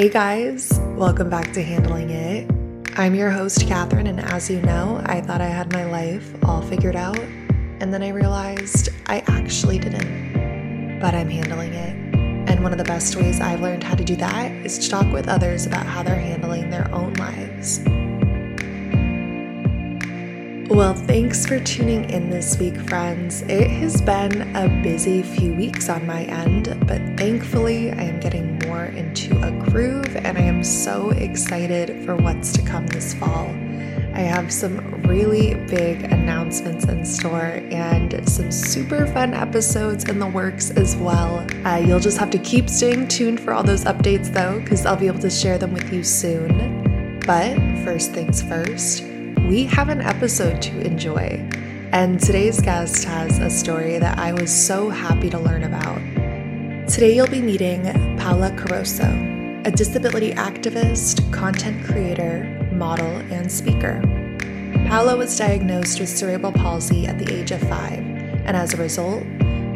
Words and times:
Hey 0.00 0.08
guys, 0.08 0.80
welcome 0.96 1.28
back 1.28 1.52
to 1.52 1.62
Handling 1.62 2.08
It. 2.08 2.50
I'm 2.96 3.14
your 3.14 3.30
host, 3.30 3.66
Catherine, 3.66 4.06
and 4.06 4.18
as 4.18 4.48
you 4.48 4.62
know, 4.62 5.02
I 5.04 5.20
thought 5.20 5.42
I 5.42 5.46
had 5.46 5.74
my 5.74 5.84
life 5.84 6.34
all 6.42 6.62
figured 6.62 6.96
out, 6.96 7.18
and 7.18 7.92
then 7.92 8.02
I 8.02 8.08
realized 8.08 8.88
I 9.08 9.22
actually 9.26 9.78
didn't. 9.78 11.00
But 11.00 11.14
I'm 11.14 11.28
handling 11.28 11.74
it. 11.74 12.14
And 12.48 12.62
one 12.62 12.72
of 12.72 12.78
the 12.78 12.84
best 12.84 13.14
ways 13.14 13.40
I've 13.40 13.60
learned 13.60 13.84
how 13.84 13.94
to 13.94 14.02
do 14.02 14.16
that 14.16 14.50
is 14.64 14.78
to 14.78 14.88
talk 14.88 15.12
with 15.12 15.28
others 15.28 15.66
about 15.66 15.84
how 15.84 16.02
they're 16.02 16.14
handling 16.14 16.70
their 16.70 16.90
own 16.94 17.12
lives. 17.12 17.80
Well, 20.70 20.94
thanks 20.94 21.44
for 21.44 21.58
tuning 21.58 22.08
in 22.10 22.30
this 22.30 22.56
week, 22.60 22.76
friends. 22.82 23.42
It 23.42 23.68
has 23.68 24.00
been 24.00 24.54
a 24.54 24.68
busy 24.84 25.20
few 25.20 25.52
weeks 25.52 25.88
on 25.88 26.06
my 26.06 26.22
end, 26.22 26.68
but 26.86 27.00
thankfully, 27.18 27.90
I 27.90 28.02
am 28.02 28.20
getting 28.20 28.56
more 28.60 28.84
into 28.84 29.36
a 29.42 29.50
groove 29.68 30.14
and 30.14 30.38
I 30.38 30.42
am 30.42 30.62
so 30.62 31.10
excited 31.10 32.04
for 32.04 32.14
what's 32.14 32.52
to 32.52 32.62
come 32.62 32.86
this 32.86 33.14
fall. 33.14 33.48
I 34.14 34.20
have 34.20 34.52
some 34.52 35.02
really 35.02 35.54
big 35.66 36.04
announcements 36.04 36.84
in 36.84 37.04
store 37.04 37.60
and 37.72 38.28
some 38.28 38.52
super 38.52 39.08
fun 39.08 39.34
episodes 39.34 40.08
in 40.08 40.20
the 40.20 40.28
works 40.28 40.70
as 40.70 40.94
well. 40.94 41.44
Uh, 41.66 41.78
you'll 41.84 41.98
just 41.98 42.18
have 42.18 42.30
to 42.30 42.38
keep 42.38 42.70
staying 42.70 43.08
tuned 43.08 43.40
for 43.40 43.52
all 43.52 43.64
those 43.64 43.84
updates 43.86 44.32
though, 44.32 44.60
because 44.60 44.86
I'll 44.86 44.96
be 44.96 45.08
able 45.08 45.18
to 45.18 45.30
share 45.30 45.58
them 45.58 45.72
with 45.72 45.92
you 45.92 46.04
soon. 46.04 47.18
But 47.26 47.56
first 47.84 48.12
things 48.12 48.40
first, 48.40 49.09
we 49.46 49.64
have 49.64 49.88
an 49.88 50.00
episode 50.00 50.60
to 50.62 50.80
enjoy. 50.80 51.48
And 51.92 52.20
today's 52.20 52.60
guest 52.60 53.04
has 53.04 53.38
a 53.38 53.50
story 53.50 53.98
that 53.98 54.18
I 54.18 54.32
was 54.32 54.50
so 54.50 54.90
happy 54.90 55.28
to 55.30 55.38
learn 55.38 55.64
about. 55.64 55.98
Today, 56.88 57.14
you'll 57.14 57.26
be 57.26 57.40
meeting 57.40 57.82
Paula 58.18 58.50
Carozzo, 58.52 59.66
a 59.66 59.70
disability 59.70 60.32
activist, 60.32 61.32
content 61.32 61.84
creator, 61.84 62.44
model, 62.72 63.16
and 63.32 63.50
speaker. 63.50 64.00
Paula 64.88 65.16
was 65.16 65.36
diagnosed 65.36 66.00
with 66.00 66.08
cerebral 66.08 66.52
palsy 66.52 67.06
at 67.06 67.18
the 67.18 67.32
age 67.32 67.50
of 67.50 67.60
five, 67.62 67.98
and 67.98 68.56
as 68.56 68.74
a 68.74 68.76
result, 68.76 69.22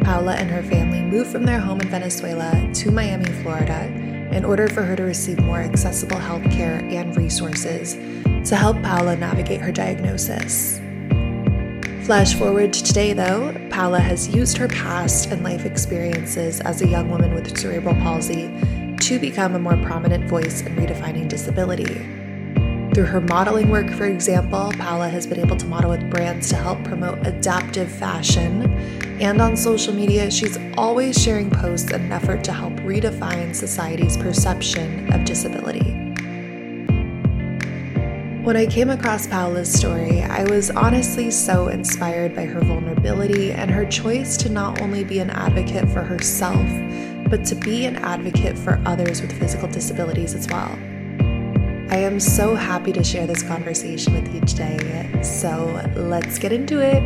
Paula 0.03 0.35
and 0.35 0.49
her 0.49 0.63
family 0.63 1.01
moved 1.01 1.31
from 1.31 1.43
their 1.43 1.59
home 1.59 1.81
in 1.81 1.89
Venezuela 1.89 2.69
to 2.73 2.91
Miami, 2.91 3.31
Florida, 3.41 3.85
in 4.31 4.43
order 4.43 4.67
for 4.67 4.83
her 4.83 4.95
to 4.95 5.03
receive 5.03 5.39
more 5.39 5.61
accessible 5.61 6.17
health 6.17 6.43
care 6.51 6.79
and 6.89 7.15
resources 7.15 7.95
to 8.45 8.55
help 8.55 8.81
Paula 8.83 9.15
navigate 9.15 9.61
her 9.61 9.71
diagnosis. 9.71 10.79
Flash 12.05 12.35
forward 12.35 12.71
to 12.71 12.83
today, 12.83 13.13
though, 13.13 13.51
Paula 13.71 13.99
has 13.99 14.27
used 14.27 14.57
her 14.57 14.67
past 14.67 15.31
and 15.31 15.43
life 15.43 15.65
experiences 15.65 16.61
as 16.61 16.83
a 16.83 16.87
young 16.87 17.09
woman 17.09 17.33
with 17.33 17.57
cerebral 17.57 17.95
palsy 17.95 18.47
to 19.01 19.17
become 19.17 19.55
a 19.55 19.59
more 19.59 19.77
prominent 19.77 20.29
voice 20.29 20.61
in 20.61 20.75
redefining 20.75 21.27
disability. 21.27 22.05
Through 22.93 23.05
her 23.05 23.21
modeling 23.21 23.69
work, 23.69 23.89
for 23.89 24.05
example, 24.05 24.71
Paula 24.77 25.09
has 25.09 25.25
been 25.25 25.39
able 25.39 25.57
to 25.57 25.65
model 25.65 25.89
with 25.89 26.07
brands 26.11 26.47
to 26.49 26.55
help 26.55 26.83
promote 26.83 27.25
adaptive 27.25 27.91
fashion. 27.91 28.71
And 29.19 29.41
on 29.41 29.57
social 29.57 29.93
media, 29.93 30.29
she's 30.29 30.59
always 30.77 31.21
sharing 31.21 31.49
posts 31.49 31.91
in 31.91 32.01
an 32.01 32.11
effort 32.11 32.43
to 32.43 32.53
help 32.53 32.73
redefine 32.81 33.55
society's 33.55 34.15
perception 34.15 35.11
of 35.11 35.25
disability. 35.25 36.04
When 38.45 38.55
I 38.55 38.67
came 38.67 38.91
across 38.91 39.25
Paula's 39.25 39.73
story, 39.73 40.21
I 40.21 40.43
was 40.43 40.69
honestly 40.69 41.31
so 41.31 41.69
inspired 41.69 42.35
by 42.35 42.45
her 42.45 42.61
vulnerability 42.61 43.51
and 43.51 43.71
her 43.71 43.87
choice 43.87 44.37
to 44.37 44.49
not 44.49 44.83
only 44.83 45.03
be 45.03 45.17
an 45.17 45.31
advocate 45.31 45.89
for 45.89 46.03
herself, 46.03 46.63
but 47.27 47.43
to 47.45 47.55
be 47.55 47.85
an 47.87 47.95
advocate 47.95 48.55
for 48.55 48.79
others 48.85 49.19
with 49.19 49.31
physical 49.39 49.67
disabilities 49.67 50.35
as 50.35 50.47
well. 50.47 50.69
I 51.89 51.97
am 51.97 52.19
so 52.19 52.53
happy 52.53 52.91
to 52.91 53.03
share 53.03 53.25
this 53.25 53.41
conversation 53.41 54.13
with 54.13 54.31
you 54.31 54.41
today, 54.41 55.09
so 55.23 55.83
let's 55.95 56.37
get 56.37 56.51
into 56.51 56.81
it. 56.81 57.01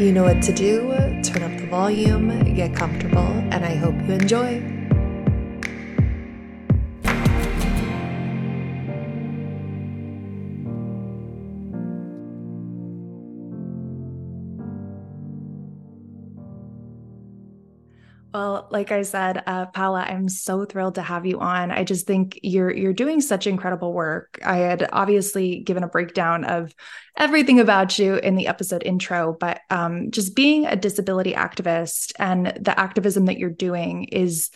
You 0.00 0.10
know 0.10 0.22
what 0.22 0.40
to 0.40 0.54
do, 0.54 0.88
turn 1.22 1.42
up 1.42 1.60
the 1.60 1.66
volume, 1.66 2.54
get 2.54 2.74
comfortable, 2.74 3.28
and 3.50 3.62
I 3.62 3.74
hope 3.74 3.94
you 4.08 4.14
enjoy. 4.14 4.71
Well, 18.34 18.66
like 18.70 18.92
I 18.92 19.02
said, 19.02 19.42
uh, 19.46 19.66
Paula, 19.66 20.00
I'm 20.00 20.26
so 20.26 20.64
thrilled 20.64 20.94
to 20.94 21.02
have 21.02 21.26
you 21.26 21.40
on. 21.40 21.70
I 21.70 21.84
just 21.84 22.06
think 22.06 22.40
you're 22.42 22.72
you're 22.72 22.94
doing 22.94 23.20
such 23.20 23.46
incredible 23.46 23.92
work. 23.92 24.38
I 24.42 24.56
had 24.56 24.88
obviously 24.90 25.60
given 25.60 25.82
a 25.82 25.88
breakdown 25.88 26.44
of 26.44 26.74
everything 27.18 27.60
about 27.60 27.98
you 27.98 28.14
in 28.14 28.36
the 28.36 28.46
episode 28.46 28.84
intro, 28.84 29.36
but 29.38 29.60
um, 29.68 30.10
just 30.10 30.34
being 30.34 30.64
a 30.64 30.76
disability 30.76 31.34
activist 31.34 32.12
and 32.18 32.46
the 32.58 32.78
activism 32.78 33.26
that 33.26 33.38
you're 33.38 33.50
doing 33.50 34.04
is 34.04 34.50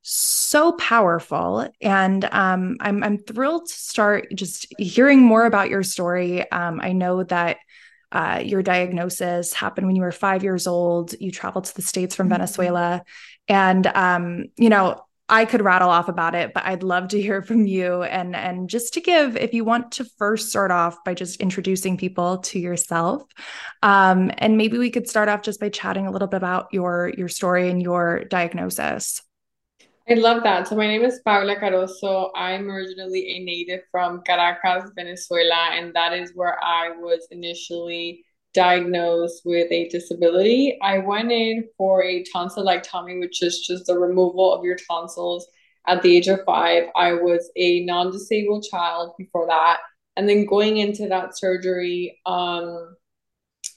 so 0.00 0.72
powerful. 0.72 1.68
And 1.82 2.24
um, 2.32 2.78
I'm 2.80 3.04
I'm 3.04 3.18
thrilled 3.18 3.68
to 3.68 3.74
start 3.74 4.28
just 4.34 4.66
hearing 4.78 5.20
more 5.20 5.44
about 5.44 5.68
your 5.68 5.82
story. 5.82 6.50
Um, 6.50 6.80
I 6.82 6.92
know 6.92 7.24
that 7.24 7.58
uh, 8.12 8.42
your 8.44 8.62
diagnosis 8.62 9.52
happened 9.52 9.86
when 9.86 9.96
you 9.96 10.02
were 10.02 10.12
five 10.12 10.42
years 10.42 10.66
old. 10.66 11.14
You 11.20 11.30
traveled 11.30 11.64
to 11.66 11.74
the 11.74 11.82
States 11.82 12.14
from 12.14 12.26
mm-hmm. 12.26 12.34
Venezuela. 12.34 13.02
And, 13.48 13.86
um, 13.86 14.46
you 14.56 14.68
know, 14.68 15.02
I 15.30 15.44
could 15.44 15.60
rattle 15.60 15.90
off 15.90 16.08
about 16.08 16.34
it, 16.34 16.54
but 16.54 16.64
I'd 16.64 16.82
love 16.82 17.08
to 17.08 17.20
hear 17.20 17.42
from 17.42 17.66
you. 17.66 18.02
And, 18.02 18.34
and 18.34 18.70
just 18.70 18.94
to 18.94 19.02
give, 19.02 19.36
if 19.36 19.52
you 19.52 19.62
want 19.62 19.92
to 19.92 20.06
first 20.16 20.48
start 20.48 20.70
off 20.70 21.04
by 21.04 21.12
just 21.12 21.40
introducing 21.40 21.98
people 21.98 22.38
to 22.38 22.58
yourself. 22.58 23.24
Um, 23.82 24.30
and 24.38 24.56
maybe 24.56 24.78
we 24.78 24.90
could 24.90 25.06
start 25.06 25.28
off 25.28 25.42
just 25.42 25.60
by 25.60 25.68
chatting 25.68 26.06
a 26.06 26.10
little 26.10 26.28
bit 26.28 26.38
about 26.38 26.68
your, 26.72 27.12
your 27.16 27.28
story 27.28 27.68
and 27.68 27.82
your 27.82 28.24
diagnosis. 28.24 29.20
I 30.10 30.14
love 30.14 30.42
that. 30.44 30.66
So 30.66 30.74
my 30.74 30.86
name 30.86 31.02
is 31.02 31.20
Paula 31.22 31.56
Carozzo. 31.56 32.30
I'm 32.34 32.70
originally 32.70 33.28
a 33.28 33.44
native 33.44 33.80
from 33.90 34.22
Caracas, 34.22 34.90
Venezuela, 34.96 35.68
and 35.72 35.92
that 35.94 36.14
is 36.14 36.32
where 36.34 36.58
I 36.64 36.92
was 36.96 37.28
initially 37.30 38.24
diagnosed 38.54 39.42
with 39.44 39.70
a 39.70 39.86
disability. 39.90 40.78
I 40.80 40.98
went 40.98 41.30
in 41.30 41.68
for 41.76 42.02
a 42.02 42.24
tonsillectomy, 42.34 43.20
which 43.20 43.42
is 43.42 43.66
just 43.66 43.84
the 43.84 43.98
removal 43.98 44.50
of 44.54 44.64
your 44.64 44.76
tonsils 44.76 45.46
at 45.86 46.00
the 46.00 46.16
age 46.16 46.28
of 46.28 46.40
five. 46.46 46.84
I 46.96 47.12
was 47.12 47.50
a 47.56 47.84
non-disabled 47.84 48.64
child 48.70 49.12
before 49.18 49.46
that. 49.48 49.80
And 50.16 50.26
then 50.26 50.46
going 50.46 50.78
into 50.78 51.06
that 51.08 51.36
surgery, 51.36 52.18
um, 52.24 52.96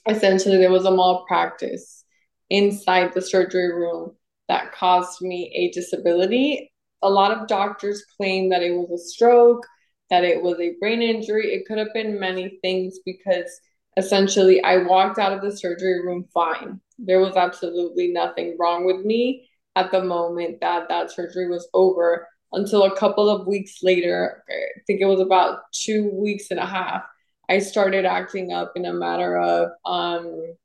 essentially 0.08 0.56
there 0.56 0.72
was 0.72 0.86
a 0.86 0.90
malpractice 0.96 2.04
inside 2.48 3.12
the 3.12 3.20
surgery 3.20 3.70
room 3.70 4.14
that 4.52 4.70
caused 4.72 5.22
me 5.22 5.50
a 5.54 5.70
disability. 5.70 6.70
A 7.00 7.08
lot 7.08 7.32
of 7.32 7.48
doctors 7.48 8.04
claim 8.18 8.50
that 8.50 8.62
it 8.62 8.72
was 8.72 8.90
a 8.90 8.98
stroke, 8.98 9.66
that 10.10 10.24
it 10.24 10.42
was 10.42 10.60
a 10.60 10.74
brain 10.78 11.00
injury. 11.00 11.54
It 11.54 11.64
could 11.66 11.78
have 11.78 11.94
been 11.94 12.20
many 12.20 12.58
things 12.60 12.98
because 13.06 13.50
essentially 13.96 14.62
I 14.62 14.76
walked 14.76 15.18
out 15.18 15.32
of 15.32 15.40
the 15.40 15.56
surgery 15.56 16.04
room 16.04 16.26
fine. 16.34 16.82
There 16.98 17.18
was 17.18 17.34
absolutely 17.34 18.08
nothing 18.08 18.56
wrong 18.60 18.84
with 18.84 19.06
me 19.06 19.48
at 19.74 19.90
the 19.90 20.04
moment 20.04 20.60
that 20.60 20.90
that 20.90 21.10
surgery 21.10 21.48
was 21.48 21.66
over 21.72 22.28
until 22.52 22.84
a 22.84 22.94
couple 22.94 23.30
of 23.30 23.46
weeks 23.46 23.82
later. 23.82 24.44
I 24.50 24.80
think 24.86 25.00
it 25.00 25.06
was 25.06 25.20
about 25.20 25.60
two 25.72 26.10
weeks 26.12 26.50
and 26.50 26.60
a 26.60 26.66
half. 26.66 27.04
I 27.48 27.58
started 27.60 28.04
acting 28.04 28.52
up 28.52 28.72
in 28.76 28.84
a 28.84 28.92
matter 28.92 29.38
of 29.38 29.70
um, 29.86 30.56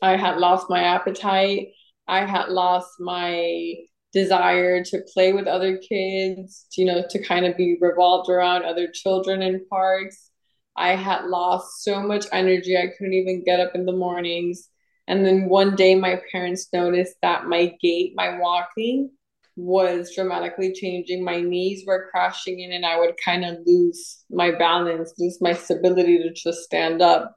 I 0.00 0.16
had 0.16 0.38
lost 0.38 0.70
my 0.70 0.84
appetite. 0.84 1.72
I 2.08 2.24
had 2.24 2.48
lost 2.48 2.88
my 3.00 3.74
desire 4.12 4.82
to 4.84 5.04
play 5.12 5.32
with 5.32 5.46
other 5.46 5.76
kids, 5.78 6.66
you 6.76 6.84
know, 6.84 7.04
to 7.10 7.22
kind 7.22 7.44
of 7.44 7.56
be 7.56 7.76
revolved 7.80 8.30
around 8.30 8.64
other 8.64 8.88
children 8.92 9.42
in 9.42 9.66
parks. 9.68 10.30
I 10.76 10.94
had 10.94 11.24
lost 11.24 11.82
so 11.82 12.02
much 12.02 12.26
energy, 12.32 12.76
I 12.76 12.88
couldn't 12.96 13.14
even 13.14 13.44
get 13.44 13.60
up 13.60 13.74
in 13.74 13.86
the 13.86 13.92
mornings. 13.92 14.68
And 15.08 15.24
then 15.24 15.48
one 15.48 15.76
day, 15.76 15.94
my 15.94 16.20
parents 16.32 16.68
noticed 16.72 17.14
that 17.22 17.46
my 17.46 17.74
gait, 17.80 18.14
my 18.16 18.38
walking, 18.38 19.10
was 19.56 20.12
dramatically 20.14 20.72
changing. 20.72 21.24
My 21.24 21.40
knees 21.40 21.84
were 21.86 22.08
crashing 22.10 22.60
in, 22.60 22.72
and 22.72 22.84
I 22.84 22.98
would 22.98 23.14
kind 23.24 23.44
of 23.44 23.58
lose 23.64 24.24
my 24.30 24.50
balance, 24.50 25.14
lose 25.18 25.40
my 25.40 25.54
stability 25.54 26.18
to 26.18 26.32
just 26.32 26.64
stand 26.64 27.00
up. 27.00 27.34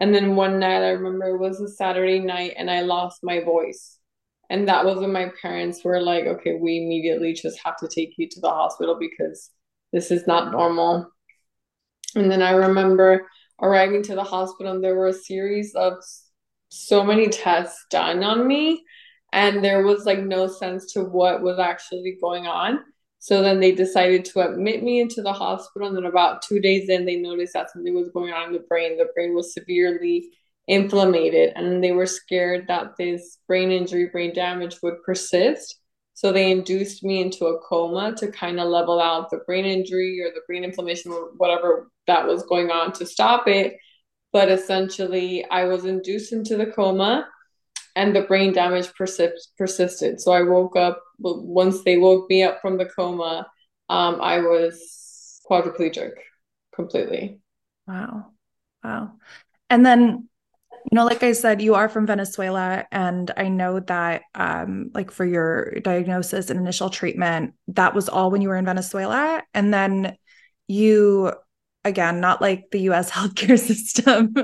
And 0.00 0.14
then 0.14 0.36
one 0.36 0.58
night, 0.58 0.82
I 0.82 0.90
remember 0.90 1.26
it 1.28 1.38
was 1.38 1.60
a 1.60 1.68
Saturday 1.68 2.20
night, 2.20 2.54
and 2.56 2.70
I 2.70 2.82
lost 2.82 3.20
my 3.22 3.42
voice. 3.42 3.98
And 4.50 4.68
that 4.68 4.84
was 4.84 4.98
when 4.98 5.12
my 5.12 5.30
parents 5.40 5.84
were 5.84 6.00
like, 6.00 6.24
okay, 6.24 6.54
we 6.54 6.78
immediately 6.78 7.32
just 7.32 7.58
have 7.64 7.76
to 7.78 7.88
take 7.88 8.14
you 8.16 8.28
to 8.28 8.40
the 8.40 8.50
hospital 8.50 8.96
because 8.98 9.50
this 9.92 10.10
is 10.10 10.26
not 10.26 10.52
normal. 10.52 11.10
And 12.14 12.30
then 12.30 12.42
I 12.42 12.50
remember 12.50 13.26
arriving 13.60 14.02
to 14.04 14.14
the 14.14 14.24
hospital, 14.24 14.74
and 14.74 14.84
there 14.84 14.94
were 14.94 15.08
a 15.08 15.12
series 15.12 15.74
of 15.74 15.94
so 16.68 17.02
many 17.02 17.28
tests 17.28 17.86
done 17.90 18.22
on 18.22 18.46
me, 18.46 18.84
and 19.32 19.64
there 19.64 19.82
was 19.82 20.04
like 20.04 20.20
no 20.20 20.46
sense 20.46 20.92
to 20.92 21.02
what 21.02 21.42
was 21.42 21.58
actually 21.58 22.16
going 22.20 22.46
on. 22.46 22.80
So 23.26 23.42
then 23.42 23.58
they 23.58 23.72
decided 23.72 24.24
to 24.26 24.48
admit 24.48 24.84
me 24.84 25.00
into 25.00 25.20
the 25.20 25.32
hospital. 25.32 25.88
And 25.88 25.96
then 25.96 26.04
about 26.04 26.42
two 26.42 26.60
days 26.60 26.88
in, 26.88 27.04
they 27.04 27.16
noticed 27.16 27.54
that 27.54 27.72
something 27.72 27.92
was 27.92 28.08
going 28.10 28.32
on 28.32 28.46
in 28.46 28.52
the 28.52 28.60
brain. 28.68 28.96
The 28.96 29.08
brain 29.16 29.34
was 29.34 29.52
severely 29.52 30.28
inflamed, 30.68 31.34
and 31.56 31.82
they 31.82 31.90
were 31.90 32.06
scared 32.06 32.68
that 32.68 32.96
this 32.96 33.38
brain 33.48 33.72
injury, 33.72 34.10
brain 34.12 34.32
damage 34.32 34.76
would 34.80 35.02
persist. 35.04 35.80
So 36.14 36.30
they 36.30 36.52
induced 36.52 37.02
me 37.02 37.20
into 37.20 37.46
a 37.46 37.58
coma 37.62 38.14
to 38.18 38.30
kind 38.30 38.60
of 38.60 38.68
level 38.68 39.00
out 39.00 39.30
the 39.30 39.38
brain 39.38 39.64
injury 39.64 40.20
or 40.22 40.30
the 40.32 40.42
brain 40.46 40.62
inflammation 40.62 41.10
or 41.10 41.32
whatever 41.36 41.90
that 42.06 42.28
was 42.28 42.44
going 42.44 42.70
on 42.70 42.92
to 42.92 43.06
stop 43.06 43.48
it. 43.48 43.76
But 44.32 44.52
essentially, 44.52 45.44
I 45.50 45.64
was 45.64 45.84
induced 45.84 46.32
into 46.32 46.56
the 46.56 46.66
coma 46.66 47.26
and 47.96 48.14
the 48.14 48.22
brain 48.22 48.52
damage 48.52 48.94
persist- 48.94 49.50
persisted. 49.58 50.20
So 50.20 50.30
I 50.30 50.42
woke 50.42 50.76
up 50.76 51.02
once 51.18 51.82
they 51.84 51.96
woke 51.96 52.28
me 52.28 52.42
up 52.42 52.60
from 52.60 52.78
the 52.78 52.86
coma. 52.86 53.46
Um, 53.88 54.20
I 54.20 54.40
was 54.40 55.40
quadriplegic 55.48 56.12
completely. 56.74 57.38
Wow, 57.86 58.32
wow. 58.82 59.12
And 59.70 59.84
then, 59.86 60.28
you 60.72 60.96
know, 60.96 61.04
like 61.04 61.22
I 61.22 61.32
said, 61.32 61.62
you 61.62 61.74
are 61.74 61.88
from 61.88 62.06
Venezuela, 62.06 62.84
and 62.90 63.30
I 63.36 63.48
know 63.48 63.80
that, 63.80 64.22
um, 64.34 64.90
like 64.94 65.10
for 65.10 65.24
your 65.24 65.72
diagnosis 65.80 66.50
and 66.50 66.60
initial 66.60 66.90
treatment, 66.90 67.54
that 67.68 67.94
was 67.94 68.08
all 68.08 68.30
when 68.30 68.42
you 68.42 68.48
were 68.48 68.56
in 68.56 68.64
Venezuela, 68.64 69.42
and 69.54 69.72
then 69.72 70.16
you 70.68 71.32
again, 71.86 72.20
not 72.20 72.42
like 72.42 72.64
the 72.70 72.80
US 72.90 73.10
healthcare 73.16 73.58
system 73.72 74.34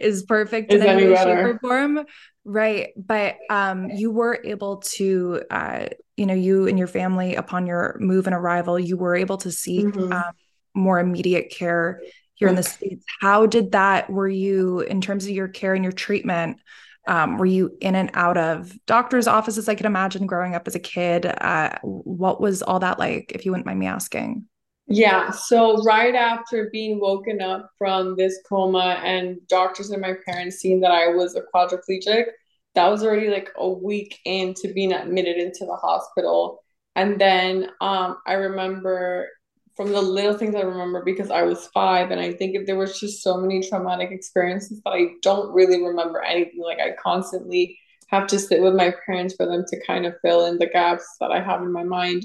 is 0.00 0.22
perfect 0.22 0.72
is 0.72 0.80
in 0.80 0.86
any 0.86 1.08
way, 1.08 1.16
shape, 1.16 1.26
or 1.26 1.58
form. 1.58 2.06
Right. 2.44 2.88
But 2.96 3.36
um, 3.48 3.88
you 3.90 4.10
were 4.10 4.38
able 4.44 4.78
to, 4.96 5.42
uh, 5.50 5.86
you 6.16 6.26
know, 6.26 6.34
you 6.34 6.68
and 6.68 6.78
your 6.78 6.86
family, 6.86 7.36
upon 7.36 7.66
your 7.66 7.96
move 8.00 8.26
and 8.26 8.36
arrival, 8.36 8.78
you 8.78 8.96
were 8.96 9.16
able 9.16 9.38
to 9.38 9.50
seek 9.50 9.86
mm-hmm. 9.86 10.12
um, 10.12 10.32
more 10.74 11.00
immediate 11.00 11.50
care 11.50 12.02
here 12.34 12.48
in 12.48 12.54
the 12.54 12.62
States. 12.62 13.04
How 13.20 13.46
did 13.46 13.72
that, 13.72 14.10
were 14.10 14.28
you, 14.28 14.80
in 14.80 15.00
terms 15.00 15.24
of 15.24 15.30
your 15.30 15.48
care 15.48 15.74
and 15.74 15.82
your 15.82 15.92
treatment, 15.92 16.58
um, 17.06 17.38
were 17.38 17.46
you 17.46 17.76
in 17.80 17.94
and 17.94 18.10
out 18.14 18.36
of 18.36 18.76
doctor's 18.86 19.26
offices? 19.26 19.68
I 19.68 19.74
could 19.74 19.86
imagine 19.86 20.26
growing 20.26 20.54
up 20.54 20.66
as 20.66 20.74
a 20.74 20.80
kid. 20.80 21.26
Uh, 21.26 21.78
what 21.82 22.40
was 22.40 22.60
all 22.62 22.80
that 22.80 22.98
like, 22.98 23.32
if 23.34 23.44
you 23.44 23.52
wouldn't 23.52 23.66
mind 23.66 23.78
me 23.78 23.86
asking? 23.86 24.46
Yeah, 24.86 25.30
so 25.30 25.82
right 25.82 26.14
after 26.14 26.68
being 26.70 27.00
woken 27.00 27.40
up 27.40 27.70
from 27.78 28.16
this 28.16 28.38
coma 28.46 29.00
and 29.02 29.38
doctors 29.48 29.90
and 29.90 30.02
my 30.02 30.14
parents 30.26 30.56
seeing 30.58 30.80
that 30.80 30.90
I 30.90 31.08
was 31.08 31.34
a 31.34 31.42
quadriplegic, 31.54 32.26
that 32.74 32.88
was 32.88 33.02
already 33.02 33.28
like 33.30 33.50
a 33.56 33.68
week 33.68 34.18
into 34.24 34.72
being 34.74 34.92
admitted 34.92 35.38
into 35.38 35.64
the 35.64 35.76
hospital. 35.76 36.62
And 36.96 37.18
then 37.20 37.70
um, 37.80 38.18
I 38.26 38.34
remember 38.34 39.28
from 39.74 39.90
the 39.90 40.02
little 40.02 40.36
things 40.36 40.54
I 40.54 40.60
remember 40.60 41.02
because 41.02 41.30
I 41.30 41.42
was 41.42 41.66
five, 41.68 42.10
and 42.10 42.20
I 42.20 42.32
think 42.34 42.54
if 42.54 42.66
there 42.66 42.76
was 42.76 43.00
just 43.00 43.22
so 43.22 43.36
many 43.38 43.66
traumatic 43.66 44.10
experiences 44.12 44.80
that 44.84 44.92
I 44.92 45.14
don't 45.22 45.52
really 45.52 45.82
remember 45.82 46.22
anything. 46.22 46.60
Like 46.62 46.78
I 46.78 46.92
constantly 47.02 47.78
have 48.08 48.26
to 48.28 48.38
sit 48.38 48.62
with 48.62 48.74
my 48.74 48.92
parents 49.06 49.34
for 49.34 49.46
them 49.46 49.64
to 49.66 49.84
kind 49.86 50.04
of 50.06 50.14
fill 50.22 50.46
in 50.46 50.58
the 50.58 50.66
gaps 50.66 51.04
that 51.20 51.30
I 51.32 51.40
have 51.42 51.62
in 51.62 51.72
my 51.72 51.84
mind. 51.84 52.24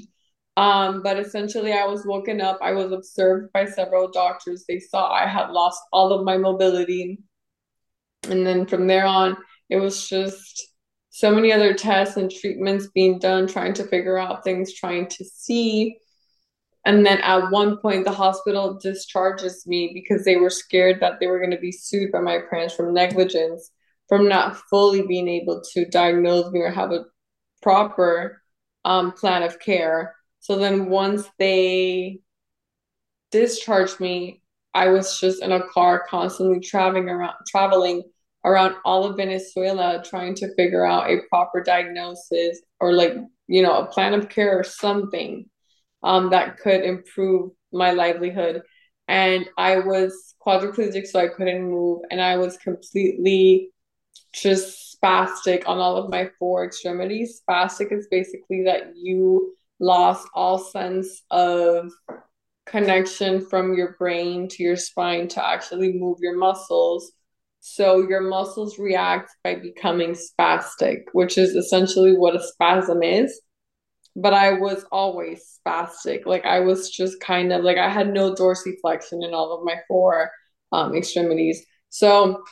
Um, 0.56 1.02
but 1.02 1.18
essentially, 1.18 1.72
I 1.72 1.86
was 1.86 2.04
woken 2.04 2.40
up. 2.40 2.58
I 2.60 2.72
was 2.72 2.92
observed 2.92 3.52
by 3.52 3.64
several 3.64 4.10
doctors. 4.10 4.64
They 4.68 4.78
saw 4.78 5.10
I 5.10 5.26
had 5.26 5.50
lost 5.50 5.80
all 5.92 6.12
of 6.12 6.24
my 6.24 6.36
mobility. 6.36 7.20
And 8.28 8.46
then 8.46 8.66
from 8.66 8.86
there 8.86 9.06
on, 9.06 9.36
it 9.70 9.76
was 9.76 10.08
just 10.08 10.70
so 11.10 11.34
many 11.34 11.52
other 11.52 11.74
tests 11.74 12.16
and 12.16 12.30
treatments 12.30 12.88
being 12.94 13.18
done, 13.18 13.46
trying 13.46 13.74
to 13.74 13.84
figure 13.84 14.18
out 14.18 14.44
things, 14.44 14.74
trying 14.74 15.06
to 15.08 15.24
see. 15.24 15.96
And 16.84 17.04
then 17.04 17.18
at 17.18 17.50
one 17.50 17.76
point, 17.78 18.04
the 18.04 18.12
hospital 18.12 18.78
discharges 18.82 19.66
me 19.66 19.90
because 19.92 20.24
they 20.24 20.36
were 20.36 20.50
scared 20.50 21.00
that 21.00 21.20
they 21.20 21.26
were 21.26 21.38
going 21.38 21.50
to 21.50 21.58
be 21.58 21.72
sued 21.72 22.10
by 22.10 22.20
my 22.20 22.38
parents 22.48 22.74
from 22.74 22.94
negligence, 22.94 23.70
from 24.08 24.28
not 24.28 24.56
fully 24.70 25.06
being 25.06 25.28
able 25.28 25.62
to 25.72 25.84
diagnose 25.86 26.50
me 26.52 26.60
or 26.60 26.70
have 26.70 26.90
a 26.90 27.04
proper 27.62 28.40
um, 28.84 29.12
plan 29.12 29.42
of 29.42 29.60
care. 29.60 30.14
So 30.40 30.56
then 30.56 30.88
once 30.88 31.28
they 31.38 32.18
discharged 33.30 34.00
me, 34.00 34.42
I 34.74 34.88
was 34.88 35.18
just 35.18 35.42
in 35.42 35.52
a 35.52 35.66
car 35.68 36.04
constantly 36.08 36.60
traveling 36.60 37.08
around 37.08 37.34
traveling 37.46 38.02
around 38.44 38.74
all 38.84 39.04
of 39.04 39.16
Venezuela 39.16 40.02
trying 40.04 40.34
to 40.34 40.54
figure 40.54 40.86
out 40.86 41.10
a 41.10 41.20
proper 41.28 41.62
diagnosis 41.62 42.60
or 42.80 42.92
like, 42.92 43.14
you 43.48 43.62
know, 43.62 43.78
a 43.78 43.86
plan 43.86 44.14
of 44.14 44.28
care 44.28 44.58
or 44.58 44.64
something 44.64 45.44
um, 46.02 46.30
that 46.30 46.58
could 46.58 46.82
improve 46.82 47.50
my 47.72 47.90
livelihood. 47.90 48.62
And 49.08 49.48
I 49.58 49.80
was 49.80 50.34
quadriplegic, 50.44 51.06
so 51.06 51.20
I 51.20 51.28
couldn't 51.28 51.68
move, 51.68 52.02
and 52.10 52.20
I 52.20 52.36
was 52.36 52.56
completely 52.56 53.70
just 54.32 54.96
spastic 54.96 55.64
on 55.66 55.78
all 55.78 55.96
of 55.96 56.10
my 56.10 56.30
four 56.38 56.64
extremities. 56.64 57.42
Spastic 57.42 57.92
is 57.92 58.06
basically 58.10 58.64
that 58.64 58.92
you 58.96 59.54
lost 59.80 60.28
all 60.34 60.58
sense 60.58 61.22
of 61.30 61.90
connection 62.66 63.44
from 63.44 63.74
your 63.74 63.96
brain 63.98 64.46
to 64.48 64.62
your 64.62 64.76
spine 64.76 65.26
to 65.28 65.46
actually 65.46 65.92
move 65.92 66.18
your 66.20 66.36
muscles. 66.36 67.12
So 67.60 68.06
your 68.08 68.20
muscles 68.20 68.78
react 68.78 69.30
by 69.42 69.56
becoming 69.56 70.14
spastic, 70.14 71.02
which 71.12 71.36
is 71.36 71.50
essentially 71.50 72.16
what 72.16 72.36
a 72.36 72.42
spasm 72.42 73.02
is. 73.02 73.40
But 74.16 74.34
I 74.34 74.52
was 74.52 74.84
always 74.92 75.58
spastic. 75.66 76.26
Like 76.26 76.44
I 76.44 76.60
was 76.60 76.90
just 76.90 77.20
kind 77.20 77.52
of 77.52 77.64
like 77.64 77.76
I 77.76 77.88
had 77.88 78.12
no 78.12 78.34
dorsiflexion 78.34 79.24
in 79.24 79.34
all 79.34 79.56
of 79.56 79.64
my 79.64 79.76
four 79.88 80.30
um, 80.72 80.94
extremities. 80.94 81.64
So 81.90 82.42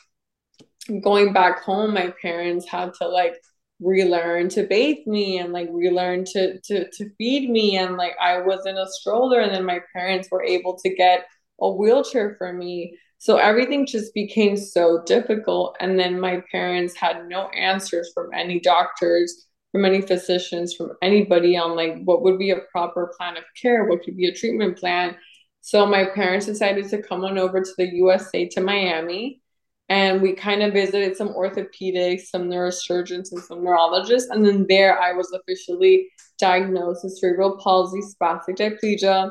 going 1.02 1.32
back 1.32 1.62
home, 1.62 1.94
my 1.94 2.12
parents 2.20 2.69
had 2.69 2.94
to 2.94 3.08
like 3.08 3.34
relearn 3.80 4.48
to 4.50 4.64
bathe 4.64 5.06
me 5.06 5.38
and 5.38 5.52
like 5.52 5.69
relearn 5.70 6.25
to 6.25 6.60
to 6.60 6.90
to 6.90 7.10
feed 7.16 7.50
me. 7.50 7.76
And 7.76 7.96
like 7.96 8.16
I 8.20 8.40
was 8.40 8.66
in 8.66 8.76
a 8.76 8.88
stroller 8.88 9.40
and 9.40 9.54
then 9.54 9.64
my 9.64 9.80
parents 9.92 10.28
were 10.30 10.42
able 10.42 10.76
to 10.78 10.94
get 10.94 11.26
a 11.60 11.70
wheelchair 11.70 12.34
for 12.38 12.52
me. 12.52 12.96
So 13.19 13.36
everything 13.36 13.86
just 13.86 14.14
became 14.14 14.56
so 14.56 15.03
difficult. 15.05 15.76
And 15.81 15.98
then 15.98 16.20
my 16.20 16.43
parents 16.53 16.96
had 16.96 17.29
no 17.29 17.48
answers 17.48 18.10
from 18.14 18.31
any 18.32 18.60
doctors 18.60 19.46
from 19.72 19.84
any 19.84 20.00
physicians 20.00 20.74
from 20.74 20.93
anybody 21.03 21.56
on 21.56 21.76
like 21.76 22.03
what 22.05 22.22
would 22.22 22.38
be 22.38 22.50
a 22.50 22.60
proper 22.72 23.12
plan 23.19 23.36
of 23.36 23.44
care 23.60 23.84
what 23.84 24.03
could 24.03 24.17
be 24.17 24.26
a 24.26 24.34
treatment 24.34 24.79
plan. 24.79 25.17
So 25.60 25.84
my 25.84 26.06
parents 26.14 26.46
decided 26.46 26.88
to 26.88 27.03
come 27.03 27.24
on 27.24 27.36
over 27.36 27.60
to 27.60 27.70
the 27.76 27.86
USA 27.96 28.48
to 28.48 28.60
Miami 28.60 29.43
and 29.88 30.20
we 30.20 30.34
kind 30.34 30.62
of 30.62 30.72
visited 30.74 31.16
some 31.16 31.28
orthopedics, 31.28 32.26
some 32.26 32.48
neurosurgeons, 32.48 33.32
and 33.32 33.42
some 33.42 33.64
neurologists. 33.64 34.28
And 34.30 34.44
then 34.44 34.66
there, 34.68 35.00
I 35.00 35.12
was 35.12 35.32
officially 35.32 36.08
diagnosed 36.38 37.04
with 37.04 37.16
cerebral 37.16 37.58
palsy, 37.58 38.00
spastic 38.00 38.56
diplegia. 38.56 39.30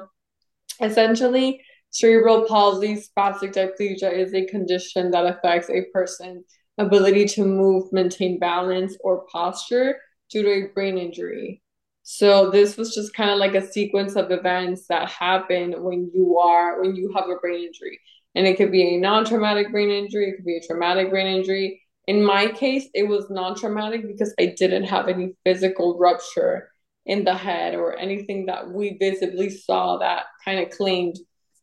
Essentially, 0.81 1.61
cerebral 1.91 2.45
palsy, 2.47 2.95
spastic 2.95 3.53
diplegia 3.53 4.11
is 4.11 4.33
a 4.33 4.45
condition 4.47 5.11
that 5.11 5.25
affects 5.25 5.69
a 5.69 5.85
person's 5.93 6.45
ability 6.79 7.25
to 7.25 7.45
move, 7.45 7.91
maintain 7.91 8.39
balance, 8.39 8.97
or 9.01 9.25
posture 9.31 9.95
due 10.29 10.43
to 10.43 10.49
a 10.49 10.73
brain 10.73 10.97
injury. 10.97 11.61
So 12.03 12.49
this 12.49 12.77
was 12.77 12.95
just 12.95 13.13
kind 13.13 13.29
of 13.29 13.37
like 13.37 13.53
a 13.53 13.67
sequence 13.67 14.15
of 14.15 14.31
events 14.31 14.87
that 14.87 15.09
happen 15.09 15.83
when 15.83 16.09
you 16.13 16.37
are 16.37 16.81
when 16.81 16.95
you 16.95 17.11
have 17.13 17.29
a 17.29 17.35
brain 17.35 17.65
injury. 17.65 17.99
And 18.37 18.45
it 18.45 18.55
could 18.55 18.71
be 18.71 18.95
a 18.95 18.99
non 18.99 19.25
traumatic 19.25 19.71
brain 19.71 19.89
injury, 19.89 20.29
it 20.29 20.35
could 20.35 20.45
be 20.45 20.57
a 20.57 20.61
traumatic 20.61 21.09
brain 21.09 21.25
injury. 21.25 21.81
In 22.05 22.23
my 22.23 22.45
case, 22.47 22.87
it 22.93 23.07
was 23.07 23.31
non 23.31 23.55
traumatic 23.55 24.05
because 24.05 24.31
I 24.39 24.53
didn't 24.55 24.83
have 24.83 25.07
any 25.07 25.33
physical 25.43 25.97
rupture 25.97 26.69
in 27.07 27.23
the 27.23 27.33
head 27.33 27.73
or 27.73 27.97
anything 27.97 28.45
that 28.45 28.69
we 28.69 28.95
visibly 28.99 29.49
saw 29.49 29.97
that 29.97 30.25
kind 30.45 30.59
of 30.59 30.69
claimed, 30.69 31.15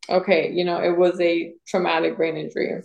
okay, 0.09 0.51
you 0.51 0.65
know, 0.65 0.83
it 0.83 0.99
was 0.99 1.21
a 1.21 1.53
traumatic 1.65 2.17
brain 2.17 2.37
injury. 2.37 2.83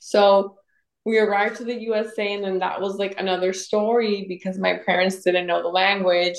So 0.00 0.58
we 1.06 1.18
arrived 1.18 1.56
to 1.56 1.64
the 1.64 1.80
USA, 1.84 2.34
and 2.34 2.44
then 2.44 2.58
that 2.58 2.82
was 2.82 2.96
like 2.96 3.18
another 3.18 3.54
story 3.54 4.26
because 4.28 4.58
my 4.58 4.74
parents 4.84 5.22
didn't 5.22 5.46
know 5.46 5.62
the 5.62 5.68
language. 5.68 6.36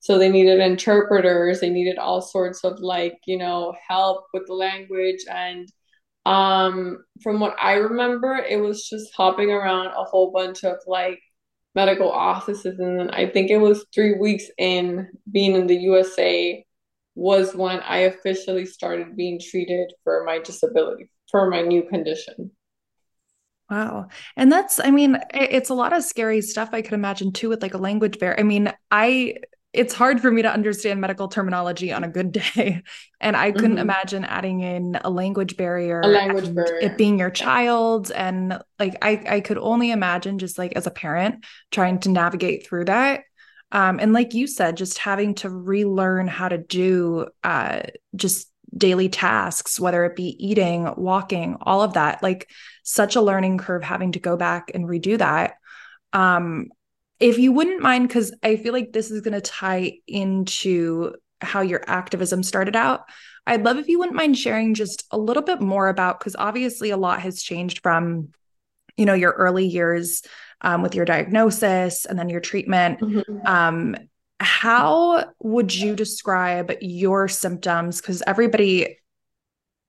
So 0.00 0.18
they 0.18 0.28
needed 0.28 0.60
interpreters, 0.60 1.60
they 1.60 1.70
needed 1.70 1.96
all 1.96 2.20
sorts 2.20 2.64
of 2.64 2.80
like, 2.80 3.18
you 3.24 3.38
know, 3.38 3.74
help 3.88 4.26
with 4.34 4.46
the 4.46 4.52
language. 4.52 5.24
And 5.30 5.66
um, 6.26 7.04
from 7.22 7.38
what 7.38 7.54
I 7.58 7.74
remember, 7.74 8.34
it 8.34 8.60
was 8.60 8.88
just 8.88 9.14
hopping 9.14 9.52
around 9.52 9.86
a 9.86 10.02
whole 10.02 10.32
bunch 10.32 10.64
of 10.64 10.78
like 10.88 11.20
medical 11.76 12.10
offices. 12.10 12.80
And 12.80 12.98
then 12.98 13.10
I 13.10 13.28
think 13.28 13.48
it 13.48 13.58
was 13.58 13.86
three 13.94 14.14
weeks 14.18 14.46
in 14.58 15.08
being 15.30 15.54
in 15.54 15.68
the 15.68 15.76
USA 15.76 16.64
was 17.14 17.54
when 17.54 17.78
I 17.78 17.98
officially 17.98 18.66
started 18.66 19.16
being 19.16 19.38
treated 19.40 19.92
for 20.02 20.24
my 20.24 20.40
disability, 20.40 21.10
for 21.30 21.48
my 21.48 21.62
new 21.62 21.84
condition. 21.84 22.50
Wow. 23.70 24.08
And 24.36 24.50
that's, 24.50 24.80
I 24.80 24.90
mean, 24.90 25.18
it's 25.32 25.70
a 25.70 25.74
lot 25.74 25.92
of 25.92 26.02
scary 26.02 26.40
stuff 26.40 26.70
I 26.72 26.82
could 26.82 26.92
imagine 26.92 27.32
too 27.32 27.50
with 27.50 27.62
like 27.62 27.74
a 27.74 27.78
language 27.78 28.18
barrier. 28.18 28.38
I 28.40 28.42
mean, 28.42 28.72
I 28.90 29.36
it's 29.76 29.94
hard 29.94 30.20
for 30.20 30.30
me 30.30 30.42
to 30.42 30.50
understand 30.50 31.00
medical 31.00 31.28
terminology 31.28 31.92
on 31.92 32.04
a 32.04 32.08
good 32.08 32.32
day. 32.32 32.82
And 33.18 33.34
I 33.34 33.50
couldn't 33.50 33.72
mm-hmm. 33.72 33.78
imagine 33.78 34.24
adding 34.26 34.60
in 34.60 35.00
a 35.02 35.08
language 35.08 35.56
barrier, 35.56 36.02
a 36.02 36.06
language 36.06 36.54
barrier. 36.54 36.80
it 36.80 36.98
being 36.98 37.18
your 37.18 37.30
child. 37.30 38.12
And 38.12 38.60
like, 38.78 38.94
I, 39.00 39.22
I 39.26 39.40
could 39.40 39.56
only 39.56 39.90
imagine 39.90 40.38
just 40.38 40.58
like 40.58 40.74
as 40.76 40.86
a 40.86 40.90
parent 40.90 41.46
trying 41.70 41.98
to 42.00 42.10
navigate 42.10 42.66
through 42.66 42.84
that. 42.84 43.22
Um, 43.72 43.98
and 44.00 44.12
like 44.12 44.34
you 44.34 44.46
said, 44.46 44.76
just 44.76 44.98
having 44.98 45.34
to 45.36 45.48
relearn 45.48 46.28
how 46.28 46.48
to 46.48 46.58
do 46.58 47.28
uh, 47.42 47.84
just 48.14 48.48
daily 48.76 49.08
tasks, 49.08 49.80
whether 49.80 50.04
it 50.04 50.14
be 50.14 50.36
eating, 50.38 50.92
walking, 50.96 51.56
all 51.62 51.82
of 51.82 51.94
that, 51.94 52.22
like 52.22 52.50
such 52.82 53.16
a 53.16 53.22
learning 53.22 53.58
curve 53.58 53.82
having 53.82 54.12
to 54.12 54.20
go 54.20 54.36
back 54.36 54.70
and 54.74 54.84
redo 54.84 55.18
that. 55.18 55.54
Um, 56.12 56.68
if 57.18 57.38
you 57.38 57.52
wouldn't 57.52 57.80
mind, 57.80 58.08
because 58.08 58.34
I 58.42 58.56
feel 58.56 58.72
like 58.72 58.92
this 58.92 59.10
is 59.10 59.22
going 59.22 59.34
to 59.34 59.40
tie 59.40 59.98
into 60.06 61.14
how 61.40 61.60
your 61.60 61.82
activism 61.86 62.42
started 62.42 62.76
out, 62.76 63.02
I'd 63.46 63.64
love 63.64 63.78
if 63.78 63.88
you 63.88 63.98
wouldn't 63.98 64.16
mind 64.16 64.36
sharing 64.36 64.74
just 64.74 65.04
a 65.10 65.18
little 65.18 65.42
bit 65.42 65.60
more 65.60 65.88
about, 65.88 66.18
because 66.18 66.36
obviously 66.36 66.90
a 66.90 66.96
lot 66.96 67.20
has 67.20 67.42
changed 67.42 67.80
from, 67.82 68.28
you 68.96 69.06
know, 69.06 69.14
your 69.14 69.32
early 69.32 69.66
years 69.66 70.22
um, 70.62 70.82
with 70.82 70.94
your 70.94 71.04
diagnosis 71.04 72.06
and 72.06 72.18
then 72.18 72.28
your 72.28 72.40
treatment. 72.40 73.00
Mm-hmm. 73.00 73.46
Um, 73.46 73.96
how 74.40 75.32
would 75.38 75.74
you 75.74 75.94
describe 75.94 76.72
your 76.80 77.28
symptoms? 77.28 78.00
Because 78.00 78.22
everybody, 78.26 78.98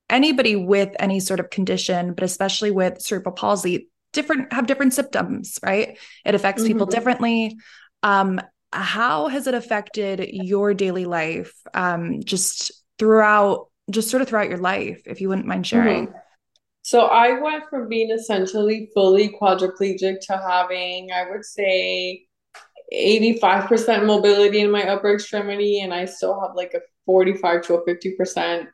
anybody 0.10 0.55
with 0.55 0.96
any 1.00 1.19
sort 1.19 1.39
of 1.39 1.50
condition, 1.50 2.13
but 2.13 2.24
especially 2.24 2.72
with 2.72 3.01
cerebral 3.01 3.36
palsy, 3.36 3.89
different 4.18 4.52
have 4.52 4.68
different 4.68 4.94
symptoms, 4.94 5.60
right? 5.64 5.98
It 6.26 6.36
affects 6.36 6.64
mm-hmm. 6.64 6.74
people 6.74 6.88
differently. 6.88 7.58
Um, 8.04 8.42
how 8.74 9.28
has 9.28 9.48
it 9.48 9.54
affected 9.54 10.28
your 10.32 10.74
daily 10.74 11.06
life 11.06 11.54
um, 11.74 12.22
just 12.24 12.72
throughout 13.00 13.68
just 13.90 14.10
sort 14.10 14.22
of 14.22 14.28
throughout 14.28 14.50
your 14.50 14.58
life 14.58 15.02
if 15.06 15.22
you 15.22 15.30
wouldn't 15.30 15.48
mind 15.48 15.66
sharing 15.66 16.08
mm-hmm. 16.08 16.18
so 16.82 17.06
i 17.06 17.40
went 17.40 17.64
from 17.70 17.88
being 17.88 18.12
essentially 18.12 18.90
fully 18.94 19.34
quadriplegic 19.40 20.20
to 20.20 20.38
having 20.46 21.10
i 21.12 21.30
would 21.30 21.46
say 21.46 22.24
85% 22.94 24.06
mobility 24.06 24.62
in 24.62 24.72
my 24.72 24.84
upper 24.90 25.14
extremity 25.14 25.82
and 25.82 25.94
i 25.94 26.04
still 26.04 26.40
have 26.42 26.56
like 26.56 26.74
a 26.74 26.82
45 27.06 27.62
to 27.64 27.76
a 27.76 27.86
50% 27.86 28.68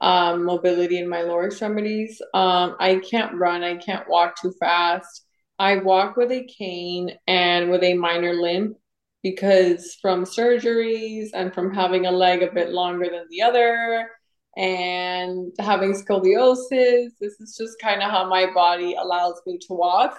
um, 0.00 0.44
mobility 0.44 0.98
in 0.98 1.08
my 1.08 1.22
lower 1.22 1.46
extremities. 1.46 2.20
Um, 2.34 2.76
I 2.80 3.00
can't 3.08 3.34
run, 3.34 3.62
I 3.62 3.76
can't 3.76 4.08
walk 4.08 4.40
too 4.40 4.52
fast. 4.58 5.26
I 5.58 5.76
walk 5.76 6.16
with 6.16 6.32
a 6.32 6.44
cane 6.44 7.12
and 7.26 7.70
with 7.70 7.82
a 7.82 7.94
minor 7.94 8.32
limp 8.32 8.76
because 9.22 9.98
from 10.00 10.24
surgeries 10.24 11.28
and 11.34 11.52
from 11.52 11.74
having 11.74 12.06
a 12.06 12.10
leg 12.10 12.42
a 12.42 12.52
bit 12.52 12.70
longer 12.70 13.06
than 13.10 13.26
the 13.30 13.42
other 13.42 14.08
and 14.56 15.52
having 15.58 15.92
scoliosis, 15.92 17.10
this 17.20 17.38
is 17.40 17.56
just 17.58 17.78
kind 17.80 18.02
of 18.02 18.10
how 18.10 18.28
my 18.28 18.50
body 18.52 18.94
allows 18.94 19.40
me 19.46 19.58
to 19.58 19.74
walk. 19.74 20.18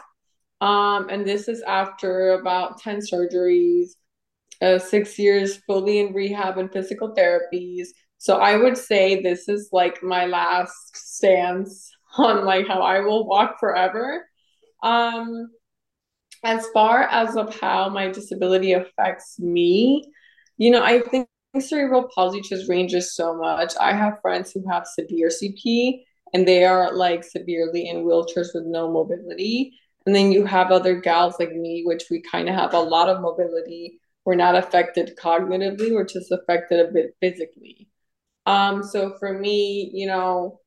Um, 0.62 1.10
and 1.10 1.26
this 1.26 1.48
is 1.48 1.64
after 1.64 2.34
about 2.34 2.80
10 2.80 3.00
surgeries, 3.12 3.90
uh, 4.62 4.78
six 4.78 5.18
years 5.18 5.58
fully 5.66 6.00
in 6.00 6.14
rehab 6.14 6.60
and 6.60 6.72
physical 6.72 7.16
therapies, 7.16 7.88
so 8.22 8.38
I 8.38 8.56
would 8.56 8.78
say 8.78 9.20
this 9.20 9.50
is 9.50 9.70
like 9.72 10.04
my 10.04 10.28
last 10.28 10.96
stance 10.96 11.90
on 12.20 12.46
like 12.46 12.68
how 12.68 12.84
I 12.84 13.00
will 13.00 13.26
walk 13.26 13.60
forever. 13.60 14.28
Um, 14.84 15.50
as 16.44 16.68
far 16.72 17.02
as 17.02 17.36
of 17.36 17.60
how 17.60 17.90
my 17.90 18.10
disability 18.10 18.74
affects 18.74 19.40
me, 19.40 20.04
you 20.58 20.70
know, 20.70 20.84
I 20.84 21.00
think 21.00 21.30
cerebral 21.60 22.12
palsy 22.14 22.42
just 22.42 22.70
ranges 22.70 23.16
so 23.16 23.36
much. 23.36 23.74
I 23.80 23.92
have 23.94 24.22
friends 24.22 24.52
who 24.52 24.70
have 24.70 24.86
severe 24.86 25.30
CP 25.30 26.04
and 26.32 26.48
they 26.48 26.64
are 26.64 26.94
like 26.94 27.24
severely 27.24 27.90
in 27.90 28.06
wheelchairs 28.06 28.54
with 28.54 28.66
no 28.68 28.92
mobility. 28.92 29.74
And 30.06 30.14
then 30.16 30.32
you 30.32 30.46
have 30.46 30.70
other 30.70 31.02
gals 31.02 31.40
like 31.40 31.54
me, 31.54 31.82
which 31.88 32.04
we 32.12 32.22
kind 32.22 32.50
of 32.50 32.54
have 32.54 32.76
a 32.76 32.80
lot 32.80 33.10
of 33.10 33.20
mobility. 33.20 34.00
We're 34.26 34.36
not 34.36 34.56
affected 34.56 35.18
cognitively, 35.20 35.92
we're 35.92 36.06
just 36.06 36.32
affected 36.32 36.88
a 36.88 36.92
bit 36.92 37.16
physically. 37.20 37.88
Um, 38.46 38.84
so 38.84 39.16
for 39.20 39.38
me, 39.38 39.92
you 39.94 40.08
know, 40.08 40.60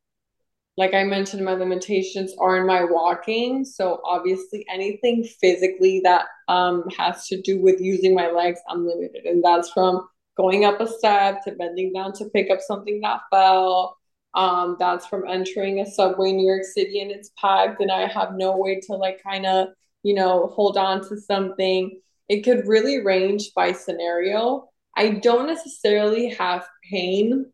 like 0.76 0.94
I 0.94 1.04
mentioned, 1.04 1.44
my 1.44 1.54
limitations 1.54 2.34
are 2.38 2.56
in 2.58 2.66
my 2.66 2.84
walking. 2.84 3.64
So 3.64 4.00
obviously, 4.04 4.66
anything 4.72 5.24
physically 5.40 6.00
that 6.04 6.26
um, 6.48 6.84
has 6.96 7.28
to 7.28 7.40
do 7.40 7.60
with 7.60 7.80
using 7.80 8.14
my 8.14 8.30
legs, 8.30 8.60
I'm 8.68 8.86
limited. 8.86 9.24
And 9.24 9.42
that's 9.42 9.70
from 9.70 10.08
going 10.36 10.64
up 10.64 10.80
a 10.80 10.88
step 10.88 11.44
to 11.44 11.52
bending 11.52 11.92
down 11.92 12.12
to 12.14 12.24
pick 12.30 12.50
up 12.50 12.60
something 12.60 13.00
that 13.02 13.20
fell. 13.30 13.96
Um, 14.34 14.76
that's 14.80 15.06
from 15.06 15.28
entering 15.28 15.78
a 15.78 15.86
subway 15.86 16.30
in 16.30 16.38
New 16.38 16.48
York 16.48 16.64
City 16.64 17.00
and 17.00 17.12
it's 17.12 17.30
packed, 17.40 17.80
and 17.80 17.92
I 17.92 18.08
have 18.08 18.32
no 18.34 18.56
way 18.56 18.80
to 18.80 18.94
like 18.94 19.22
kind 19.22 19.46
of, 19.46 19.68
you 20.02 20.12
know, 20.12 20.48
hold 20.48 20.76
on 20.76 21.08
to 21.08 21.16
something. 21.16 22.00
It 22.28 22.42
could 22.42 22.66
really 22.66 23.04
range 23.04 23.52
by 23.54 23.70
scenario. 23.70 24.68
I 24.96 25.10
don't 25.10 25.46
necessarily 25.46 26.30
have 26.30 26.66
pain 26.90 27.46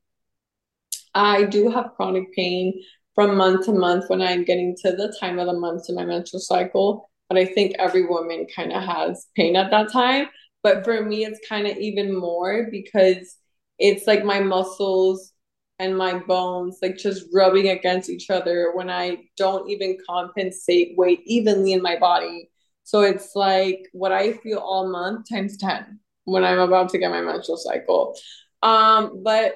I 1.14 1.44
do 1.44 1.70
have 1.70 1.94
chronic 1.96 2.32
pain 2.34 2.82
from 3.14 3.36
month 3.36 3.66
to 3.66 3.72
month 3.72 4.04
when 4.08 4.22
I'm 4.22 4.44
getting 4.44 4.76
to 4.82 4.92
the 4.92 5.14
time 5.20 5.38
of 5.38 5.46
the 5.46 5.58
month 5.58 5.88
in 5.88 5.94
my 5.94 6.04
menstrual 6.04 6.40
cycle. 6.40 7.10
But 7.28 7.38
I 7.38 7.44
think 7.44 7.76
every 7.78 8.06
woman 8.06 8.46
kind 8.54 8.72
of 8.72 8.82
has 8.82 9.26
pain 9.36 9.56
at 9.56 9.70
that 9.70 9.92
time. 9.92 10.26
But 10.62 10.84
for 10.84 11.02
me, 11.04 11.24
it's 11.24 11.40
kind 11.48 11.66
of 11.66 11.76
even 11.76 12.14
more 12.14 12.68
because 12.70 13.36
it's 13.78 14.06
like 14.06 14.24
my 14.24 14.40
muscles 14.40 15.32
and 15.78 15.96
my 15.96 16.18
bones 16.18 16.78
like 16.82 16.98
just 16.98 17.24
rubbing 17.32 17.68
against 17.68 18.10
each 18.10 18.28
other 18.28 18.72
when 18.74 18.90
I 18.90 19.16
don't 19.38 19.68
even 19.70 19.96
compensate 20.06 20.96
weight 20.98 21.20
evenly 21.24 21.72
in 21.72 21.80
my 21.80 21.98
body. 21.98 22.50
So 22.84 23.00
it's 23.00 23.34
like 23.34 23.80
what 23.92 24.12
I 24.12 24.34
feel 24.34 24.58
all 24.58 24.90
month 24.90 25.26
times 25.30 25.56
10 25.56 25.98
when 26.24 26.44
I'm 26.44 26.58
about 26.58 26.90
to 26.90 26.98
get 26.98 27.10
my 27.10 27.22
menstrual 27.22 27.56
cycle. 27.56 28.14
Um, 28.62 29.22
but 29.24 29.54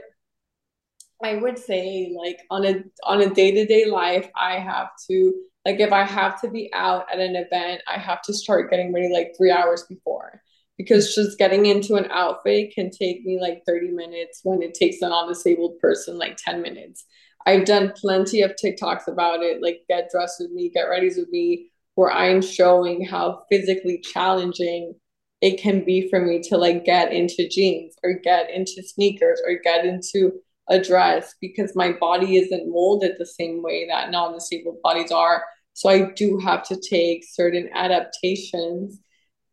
I 1.23 1.37
would 1.37 1.59
say 1.59 2.15
like 2.17 2.41
on 2.51 2.65
a 2.65 2.83
on 3.05 3.21
a 3.21 3.33
day-to-day 3.33 3.87
life, 3.87 4.29
I 4.37 4.59
have 4.59 4.89
to 5.11 5.33
like 5.65 5.81
if 5.81 5.93
I 5.93 6.05
have 6.05 6.41
to 6.43 6.51
be 6.51 6.71
out 6.75 7.07
at 7.13 7.21
an 7.21 7.37
event, 7.37 7.83
I 7.89 7.99
have 7.99 8.23
to 8.23 8.35
start 8.35 8.71
getting 8.71 8.93
ready 8.93 9.13
like 9.13 9.35
three 9.37 9.51
hours 9.51 9.85
before 9.89 10.43
because 10.77 11.15
just 11.15 11.39
getting 11.39 11.67
into 11.67 11.95
an 11.95 12.11
outfit 12.11 12.75
can 12.75 12.91
take 12.91 13.25
me 13.25 13.41
like 13.41 13.63
30 13.67 13.89
minutes 13.91 14.41
when 14.43 14.63
it 14.63 14.75
takes 14.75 15.01
a 15.03 15.09
non-disabled 15.09 15.79
person 15.79 16.19
like 16.19 16.37
10 16.37 16.61
minutes. 16.63 17.05
I've 17.47 17.65
done 17.65 17.93
plenty 17.97 18.43
of 18.43 18.53
TikToks 18.53 19.07
about 19.07 19.43
it, 19.43 19.63
like 19.63 19.83
get 19.89 20.11
dressed 20.11 20.37
with 20.41 20.51
me, 20.51 20.71
get 20.71 20.85
ready 20.85 21.09
with 21.09 21.29
me, 21.29 21.71
where 21.95 22.11
I'm 22.11 22.43
showing 22.43 23.05
how 23.05 23.45
physically 23.51 24.01
challenging 24.01 24.95
it 25.41 25.61
can 25.61 25.85
be 25.85 26.09
for 26.09 26.21
me 26.21 26.41
to 26.41 26.57
like 26.57 26.85
get 26.85 27.13
into 27.13 27.49
jeans 27.49 27.97
or 28.03 28.15
get 28.15 28.51
into 28.51 28.83
sneakers 28.83 29.41
or 29.47 29.59
get 29.63 29.85
into 29.85 30.33
address 30.69 31.35
because 31.41 31.77
my 31.77 31.93
body 31.93 32.37
isn't 32.37 32.71
molded 32.71 33.17
the 33.19 33.27
same 33.27 33.63
way 33.63 33.87
that 33.89 34.11
non-disabled 34.11 34.81
bodies 34.83 35.13
are. 35.13 35.45
So 35.75 35.89
I 35.89 36.11
do 36.13 36.39
have 36.39 36.63
to 36.69 36.81
take 36.81 37.25
certain 37.29 37.69
adaptations 37.75 39.01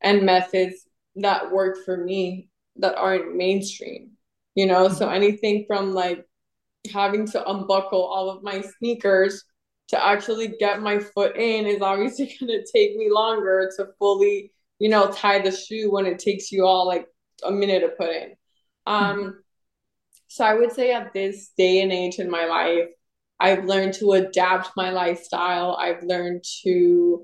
and 0.01 0.23
methods 0.23 0.87
that 1.15 1.51
work 1.51 1.77
for 1.85 1.97
me 1.97 2.49
that 2.77 2.95
aren't 2.95 3.35
mainstream. 3.35 4.11
You 4.55 4.65
know, 4.65 4.89
so 4.89 5.09
anything 5.09 5.65
from 5.67 5.93
like 5.93 6.25
having 6.91 7.25
to 7.27 7.49
unbuckle 7.49 8.03
all 8.03 8.29
of 8.29 8.43
my 8.43 8.61
sneakers 8.61 9.43
to 9.89 10.05
actually 10.05 10.53
get 10.59 10.81
my 10.81 10.99
foot 10.99 11.35
in 11.35 11.65
is 11.67 11.81
obviously 11.81 12.25
going 12.39 12.51
to 12.51 12.71
take 12.71 12.95
me 12.95 13.09
longer 13.11 13.69
to 13.77 13.87
fully, 13.99 14.51
you 14.79 14.89
know, 14.89 15.11
tie 15.11 15.39
the 15.39 15.51
shoe 15.51 15.91
when 15.91 16.05
it 16.05 16.19
takes 16.19 16.51
you 16.51 16.65
all 16.65 16.87
like 16.87 17.05
a 17.43 17.51
minute 17.51 17.81
to 17.81 17.89
put 17.89 18.09
in. 18.09 18.33
Um, 18.87 19.17
mm-hmm. 19.17 19.29
So 20.31 20.45
I 20.45 20.53
would 20.53 20.71
say 20.71 20.93
at 20.93 21.11
this 21.11 21.51
day 21.57 21.81
and 21.81 21.91
age 21.91 22.17
in 22.17 22.31
my 22.31 22.45
life, 22.45 22.87
I've 23.41 23.65
learned 23.65 23.95
to 23.95 24.13
adapt 24.13 24.69
my 24.77 24.89
lifestyle. 24.89 25.75
I've 25.77 26.03
learned 26.03 26.45
to, 26.63 27.23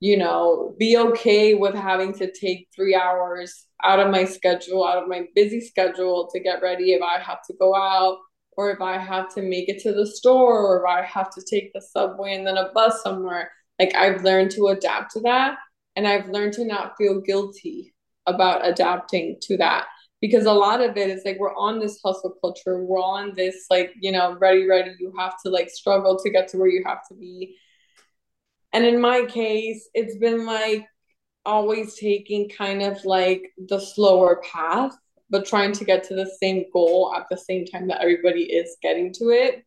you 0.00 0.16
know, 0.16 0.74
be 0.76 0.96
okay 0.98 1.54
with 1.54 1.76
having 1.76 2.12
to 2.14 2.32
take 2.32 2.66
three 2.74 2.96
hours 2.96 3.66
out 3.84 4.00
of 4.00 4.10
my 4.10 4.24
schedule, 4.24 4.84
out 4.84 5.00
of 5.00 5.08
my 5.08 5.26
busy 5.36 5.60
schedule 5.60 6.28
to 6.32 6.40
get 6.40 6.60
ready 6.60 6.94
if 6.94 7.00
I 7.00 7.22
have 7.22 7.44
to 7.46 7.54
go 7.60 7.76
out 7.76 8.18
or 8.56 8.72
if 8.72 8.80
I 8.80 8.98
have 8.98 9.32
to 9.36 9.42
make 9.42 9.68
it 9.68 9.80
to 9.82 9.92
the 9.92 10.04
store 10.04 10.58
or 10.58 10.80
if 10.80 10.90
I 10.90 11.06
have 11.06 11.30
to 11.34 11.42
take 11.48 11.72
the 11.72 11.80
subway 11.80 12.34
and 12.34 12.44
then 12.44 12.56
a 12.56 12.72
bus 12.74 13.04
somewhere. 13.04 13.52
Like 13.78 13.94
I've 13.94 14.24
learned 14.24 14.50
to 14.52 14.66
adapt 14.66 15.12
to 15.12 15.20
that 15.20 15.58
and 15.94 16.08
I've 16.08 16.28
learned 16.28 16.54
to 16.54 16.64
not 16.64 16.94
feel 16.98 17.20
guilty 17.20 17.94
about 18.26 18.66
adapting 18.66 19.36
to 19.42 19.58
that 19.58 19.86
because 20.20 20.46
a 20.46 20.52
lot 20.52 20.80
of 20.80 20.96
it 20.96 21.10
is 21.10 21.22
like 21.24 21.38
we're 21.38 21.54
on 21.54 21.78
this 21.78 22.00
hustle 22.04 22.34
culture. 22.40 22.82
We're 22.84 22.98
on 22.98 23.34
this 23.34 23.66
like 23.70 23.94
you 24.00 24.12
know 24.12 24.36
ready 24.38 24.66
ready. 24.66 24.94
You 24.98 25.12
have 25.18 25.34
to 25.44 25.50
like 25.50 25.70
struggle 25.70 26.18
to 26.18 26.30
get 26.30 26.48
to 26.48 26.58
where 26.58 26.68
you 26.68 26.82
have 26.86 27.06
to 27.08 27.14
be. 27.14 27.56
And 28.72 28.84
in 28.84 29.00
my 29.00 29.24
case 29.24 29.88
it's 29.94 30.16
been 30.16 30.44
like 30.44 30.86
always 31.46 31.94
taking 31.94 32.48
kind 32.50 32.82
of 32.82 33.02
like 33.04 33.42
the 33.68 33.80
slower 33.80 34.42
path 34.42 34.94
but 35.30 35.46
trying 35.46 35.72
to 35.72 35.84
get 35.84 36.04
to 36.04 36.14
the 36.14 36.30
same 36.40 36.64
goal 36.72 37.12
at 37.16 37.26
the 37.30 37.36
same 37.36 37.66
time 37.66 37.88
that 37.88 38.00
everybody 38.00 38.44
is 38.44 38.76
getting 38.82 39.12
to 39.14 39.30
it. 39.30 39.64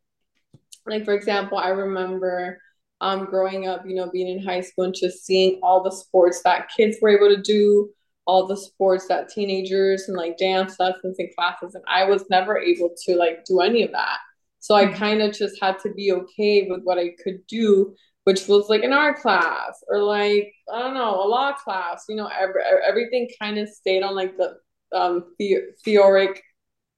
Like, 0.86 1.05
for 1.05 1.13
example, 1.13 1.58
I 1.58 1.70
remember 1.70 2.60
um, 3.00 3.25
growing 3.25 3.67
up, 3.67 3.84
you 3.86 3.96
know, 3.96 4.10
being 4.10 4.27
in 4.27 4.43
high 4.43 4.62
school 4.62 4.86
and 4.86 4.96
just 4.96 5.25
seeing 5.25 5.60
all 5.62 5.84
the 5.84 5.91
sports 5.91 6.41
that 6.43 6.70
kids 6.75 6.98
were 7.01 7.10
able 7.10 7.36
to 7.36 7.41
do, 7.41 7.89
all 8.31 8.47
the 8.47 8.55
sports 8.55 9.07
that 9.09 9.27
teenagers 9.27 10.07
and 10.07 10.15
like 10.15 10.38
dance 10.38 10.79
lessons 10.79 11.17
and 11.19 11.29
classes. 11.35 11.75
And 11.75 11.83
I 11.85 12.05
was 12.05 12.23
never 12.29 12.57
able 12.57 12.91
to 13.03 13.15
like 13.17 13.43
do 13.43 13.59
any 13.59 13.83
of 13.83 13.91
that. 13.91 14.19
So 14.59 14.73
I 14.73 14.85
mm-hmm. 14.85 14.95
kind 14.95 15.21
of 15.21 15.35
just 15.35 15.61
had 15.61 15.79
to 15.79 15.91
be 15.93 16.13
okay 16.13 16.67
with 16.69 16.81
what 16.83 16.97
I 16.97 17.09
could 17.21 17.45
do, 17.47 17.93
which 18.23 18.47
was 18.47 18.69
like 18.69 18.83
an 18.83 18.93
art 18.93 19.17
class 19.17 19.83
or 19.89 20.01
like, 20.01 20.53
I 20.73 20.79
don't 20.79 20.93
know, 20.93 21.21
a 21.21 21.27
law 21.27 21.51
class, 21.51 22.05
you 22.07 22.15
know, 22.15 22.27
every, 22.39 22.61
everything 22.88 23.27
kind 23.38 23.57
of 23.57 23.67
stayed 23.67 24.01
on 24.01 24.15
like 24.15 24.38
the 24.38 24.55
um, 24.97 25.25
the- 25.38 25.73
theoric 25.83 26.41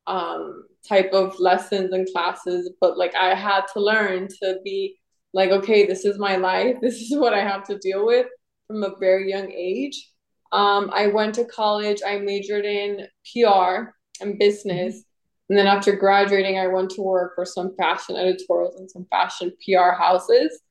um, 0.06 0.66
type 0.88 1.14
of 1.14 1.40
lessons 1.40 1.94
and 1.94 2.08
classes. 2.14 2.70
But 2.80 2.96
like 2.96 3.16
I 3.16 3.34
had 3.34 3.64
to 3.74 3.80
learn 3.80 4.28
to 4.44 4.60
be 4.64 4.98
like, 5.34 5.50
okay, 5.50 5.88
this 5.88 6.06
is 6.06 6.20
my 6.20 6.36
life. 6.36 6.76
This 6.82 7.02
is 7.02 7.18
what 7.18 7.34
I 7.34 7.42
have 7.42 7.64
to 7.70 7.80
deal 7.80 8.06
with 8.06 8.28
from 8.68 8.84
a 8.84 8.96
very 9.00 9.32
young 9.32 9.52
age. 9.52 10.13
Um, 10.54 10.92
I 10.94 11.08
went 11.08 11.34
to 11.36 11.46
college. 11.46 12.02
I 12.06 12.20
majored 12.20 12.64
in 12.64 13.08
PR 13.34 13.90
and 14.22 14.38
business. 14.38 15.04
And 15.50 15.58
then 15.58 15.66
after 15.66 15.94
graduating, 15.94 16.60
I 16.60 16.68
went 16.68 16.92
to 16.92 17.02
work 17.02 17.34
for 17.36 17.44
some 17.44 17.76
fashion 17.76 18.16
editorials 18.16 18.80
and 18.80 18.90
some 18.90 19.06
fashion 19.10 19.52
PR 19.66 19.92
houses. 19.92 20.62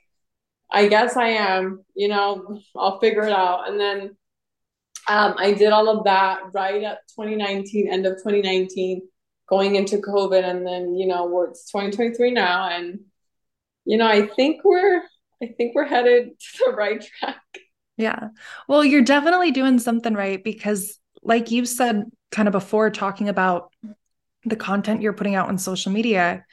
I 0.71 0.88
guess 0.88 1.15
I 1.15 1.30
am, 1.30 1.84
you 1.95 2.08
know, 2.08 2.60
I'll 2.76 3.00
figure 3.00 3.24
it 3.24 3.32
out. 3.32 3.69
And 3.69 3.80
then 3.80 4.17
um, 5.08 5.36
I 5.38 5.54
did 5.54 5.71
all 5.71 5.89
of 5.89 6.06
that 6.06 6.41
right 6.54 6.84
at 6.84 7.08
2019, 7.15 7.91
end 7.91 8.06
of 8.06 8.13
2019, 8.13 9.08
going 9.48 9.76
into 9.76 9.98
COVID. 9.98 10.43
And 10.43 10.65
then, 10.65 10.95
you 10.95 11.08
know, 11.08 11.43
it's 11.43 11.71
2023 11.71 12.32
now. 12.32 12.69
And, 12.69 13.02
you 13.86 13.98
know, 13.98 14.08
I 14.08 14.26
think 14.26 14.63
we're, 14.63 15.02
I 15.41 15.48
think 15.56 15.76
we're 15.76 15.86
headed 15.86 16.32
to 16.39 16.63
the 16.65 16.74
right 16.74 17.02
track. 17.19 17.41
Yeah. 17.98 18.30
Well, 18.67 18.84
you're 18.84 19.04
definitely 19.04 19.52
doing 19.52 19.80
something 19.80 20.13
right 20.13 20.43
because, 20.43 21.00
like 21.21 21.50
you 21.50 21.65
said 21.65 22.04
kind 22.32 22.48
of 22.48 22.52
before, 22.52 22.89
talking 22.89 23.30
about 23.30 23.71
the 24.45 24.55
content 24.55 25.01
you're 25.01 25.13
putting 25.13 25.36
out 25.36 25.49
on 25.49 25.58
social 25.58 25.91
media, 25.91 26.45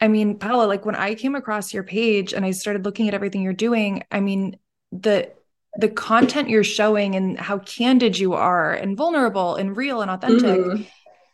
I 0.00 0.08
mean, 0.08 0.38
Paula, 0.38 0.66
like 0.66 0.84
when 0.84 0.94
I 0.94 1.14
came 1.14 1.34
across 1.34 1.72
your 1.72 1.82
page 1.82 2.32
and 2.32 2.44
I 2.44 2.50
started 2.50 2.84
looking 2.84 3.08
at 3.08 3.14
everything 3.14 3.42
you're 3.42 3.52
doing, 3.52 4.02
I 4.10 4.20
mean, 4.20 4.58
the 4.92 5.32
the 5.78 5.88
content 5.88 6.48
you're 6.48 6.64
showing 6.64 7.14
and 7.16 7.38
how 7.38 7.58
candid 7.58 8.18
you 8.18 8.32
are 8.32 8.72
and 8.72 8.96
vulnerable 8.96 9.56
and 9.56 9.76
real 9.76 10.00
and 10.00 10.10
authentic, 10.10 10.58
mm-hmm. 10.58 10.82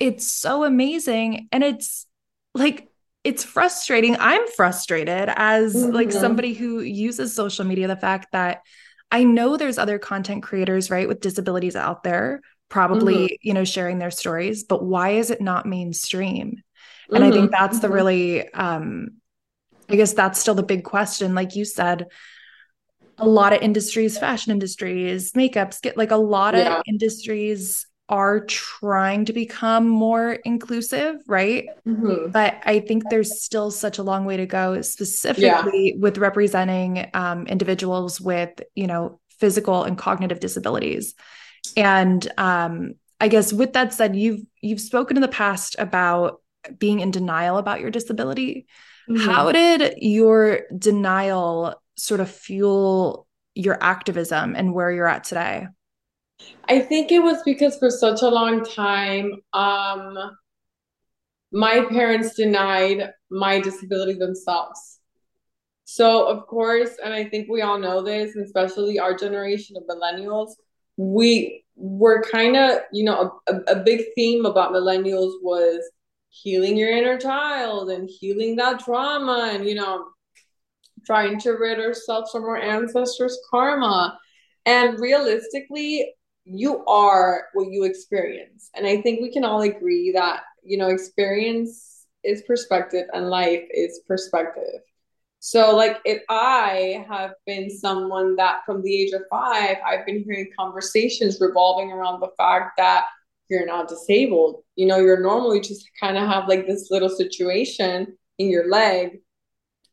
it's 0.01 0.27
so 0.27 0.65
amazing. 0.65 1.49
And 1.53 1.63
it's 1.63 2.07
like 2.55 2.89
it's 3.25 3.45
frustrating. 3.45 4.17
I'm 4.19 4.47
frustrated 4.49 5.31
as 5.37 5.75
mm-hmm. 5.77 5.95
like 5.95 6.11
somebody 6.11 6.55
who 6.55 6.81
uses 6.81 7.35
social 7.35 7.65
media, 7.65 7.87
the 7.87 7.97
fact 7.97 8.33
that 8.33 8.63
I 9.13 9.25
know 9.25 9.57
there's 9.57 9.79
other 9.79 9.99
content 9.99 10.43
creators, 10.43 10.91
right, 10.91 11.07
with 11.07 11.21
disabilities 11.21 11.77
out 11.77 12.03
there, 12.03 12.41
probably, 12.73 13.15
mm-hmm. 13.15 13.35
you 13.43 13.53
know, 13.53 13.65
sharing 13.65 13.99
their 13.99 14.11
stories, 14.11 14.65
but 14.65 14.83
why 14.83 15.11
is 15.11 15.31
it 15.31 15.43
not 15.43 15.67
mainstream? 15.67 16.63
And 17.11 17.19
mm-hmm. 17.19 17.25
I 17.25 17.31
think 17.31 17.51
mm-hmm. 17.51 17.61
that's 17.61 17.81
the 17.81 17.89
mm-hmm. 17.89 17.95
really, 17.95 18.53
um, 18.55 19.09
I 19.91 19.97
guess 19.97 20.15
that's 20.15 20.41
still 20.41 20.55
the 20.55 20.63
big 20.63 20.83
question. 20.83 21.35
Like 21.35 21.55
you 21.55 21.67
said, 21.67 22.07
a 23.19 23.29
lot 23.29 23.53
of 23.53 23.61
industries, 23.61 24.19
fashion 24.19 24.53
industries, 24.53 25.33
makeups 25.33 25.83
get 25.83 25.99
like 25.99 26.13
a 26.13 26.17
lot 26.17 26.55
yeah. 26.55 26.79
of 26.79 26.83
industries 26.87 27.87
are 28.09 28.41
trying 28.47 29.27
to 29.27 29.35
become 29.35 29.87
more 29.87 30.33
inclusive, 30.33 31.17
right? 31.27 31.67
Mm-hmm. 31.87 32.31
But 32.31 32.57
I 32.65 32.81
think 32.81 33.05
there's 33.11 33.43
still 33.43 33.71
such 33.71 33.99
a 33.99 34.03
long 34.03 34.25
way 34.25 34.39
to 34.39 34.47
go, 34.47 34.81
specifically 34.81 35.93
yeah. 35.93 36.01
with 36.01 36.17
representing 36.17 37.11
um, 37.13 37.47
individuals 37.47 38.19
with, 38.19 38.63
you 38.75 38.87
know, 38.87 39.21
physical 39.41 39.85
and 39.85 39.99
cognitive 39.99 40.41
disabilities. 40.41 41.15
And 41.77 42.31
um, 42.39 42.95
I 43.21 43.29
guess 43.29 43.53
with 43.53 43.73
that 43.75 43.93
said, 43.93 44.17
you've 44.17 44.43
you've 44.61 44.81
spoken 44.81 45.17
in 45.17 45.21
the 45.21 45.29
past 45.29 45.77
about 45.79 46.41
being 46.79 47.01
in 47.01 47.11
denial 47.11 47.59
about 47.59 47.81
your 47.81 47.91
disability. 47.91 48.67
Mm-hmm. 49.09 49.29
How 49.29 49.53
did 49.53 49.95
your 49.99 50.63
denial 50.77 51.81
sort 51.97 52.21
of 52.21 52.31
fuel 52.31 53.27
your 53.55 53.83
activism 53.83 54.55
and 54.57 54.75
where 54.75 54.91
you're 54.91 55.07
at 55.07 55.25
today? 55.25 55.67
I 56.69 56.81
think 56.81 57.13
it 57.13 57.21
was 57.21 57.43
because 57.45 57.79
for 57.79 57.91
such 57.91 58.23
a 58.23 58.29
long 58.29 58.65
time, 58.65 59.33
um, 59.53 60.17
my 61.53 61.85
parents 61.91 62.35
denied 62.35 63.11
my 63.31 63.61
disability 63.61 64.15
themselves. 64.15 64.99
So, 65.85 66.27
of 66.27 66.47
course, 66.47 66.97
and 67.05 67.13
I 67.13 67.25
think 67.25 67.49
we 67.51 67.61
all 67.61 67.79
know 67.79 68.03
this, 68.03 68.35
especially 68.35 68.99
our 68.99 69.17
generation 69.17 69.77
of 69.77 69.85
millennials, 69.85 70.53
we 70.97 71.65
were 71.77 72.23
kind 72.23 72.57
of, 72.57 72.79
you 72.93 73.05
know, 73.05 73.41
a, 73.47 73.57
a 73.69 73.77
big 73.77 74.03
theme 74.15 74.47
about 74.47 74.73
millennials 74.73 75.33
was 75.43 75.83
healing 76.33 76.79
your 76.79 76.91
inner 76.91 77.19
child 77.19 77.91
and 77.91 78.09
healing 78.09 78.57
that 78.57 78.81
trauma 78.81 79.51
and 79.53 79.67
you 79.67 79.75
know 79.75 80.07
trying 81.05 81.39
to 81.39 81.51
rid 81.51 81.79
ourselves 81.79 82.31
from 82.31 82.45
our 82.45 82.57
ancestors 82.57 83.39
karma. 83.51 84.19
And 84.65 84.99
realistically 84.99 86.15
you 86.45 86.85
are 86.87 87.49
what 87.53 87.71
you 87.71 87.85
experience. 87.85 88.71
And 88.75 88.87
i 88.87 89.03
think 89.03 89.21
we 89.21 89.31
can 89.31 89.45
all 89.45 89.61
agree 89.61 90.13
that 90.13 90.41
you 90.65 90.79
know 90.79 90.89
experience 90.89 92.07
is 92.25 92.43
perspective 92.43 93.07
and 93.13 93.29
life 93.29 93.65
is 93.71 94.01
perspective 94.07 94.81
So, 95.45 95.75
like, 95.75 95.99
if 96.05 96.23
I 96.29 97.05
have 97.09 97.33
been 97.47 97.69
someone 97.69 98.37
that 98.37 98.61
from 98.65 98.81
the 98.81 98.95
age 98.95 99.13
of 99.13 99.23
five, 99.29 99.77
I've 99.85 100.07
been 100.07 100.23
hearing 100.23 100.49
conversations 100.57 101.41
revolving 101.41 101.91
around 101.91 102.21
the 102.21 102.31
fact 102.37 102.75
that 102.77 103.07
you're 103.51 103.67
not 103.67 103.89
disabled. 103.89 104.63
You 104.77 104.87
know, 104.87 104.99
you're 104.99 105.21
normally 105.21 105.59
just 105.59 105.91
kind 105.99 106.17
of 106.17 106.29
have 106.29 106.47
like 106.47 106.69
this 106.69 106.93
little 106.93 107.09
situation 107.09 108.17
in 108.39 108.51
your 108.51 108.71
leg 108.71 109.19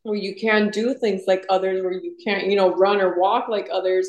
where 0.04 0.20
you 0.20 0.36
can't 0.36 0.72
do 0.72 0.94
things 0.94 1.24
like 1.26 1.48
others, 1.50 1.82
where 1.82 1.94
you 1.94 2.16
can't, 2.24 2.46
you 2.46 2.56
know, 2.56 2.76
run 2.76 3.02
or 3.02 3.20
walk 3.20 3.50
like 3.50 3.70
others. 3.74 4.08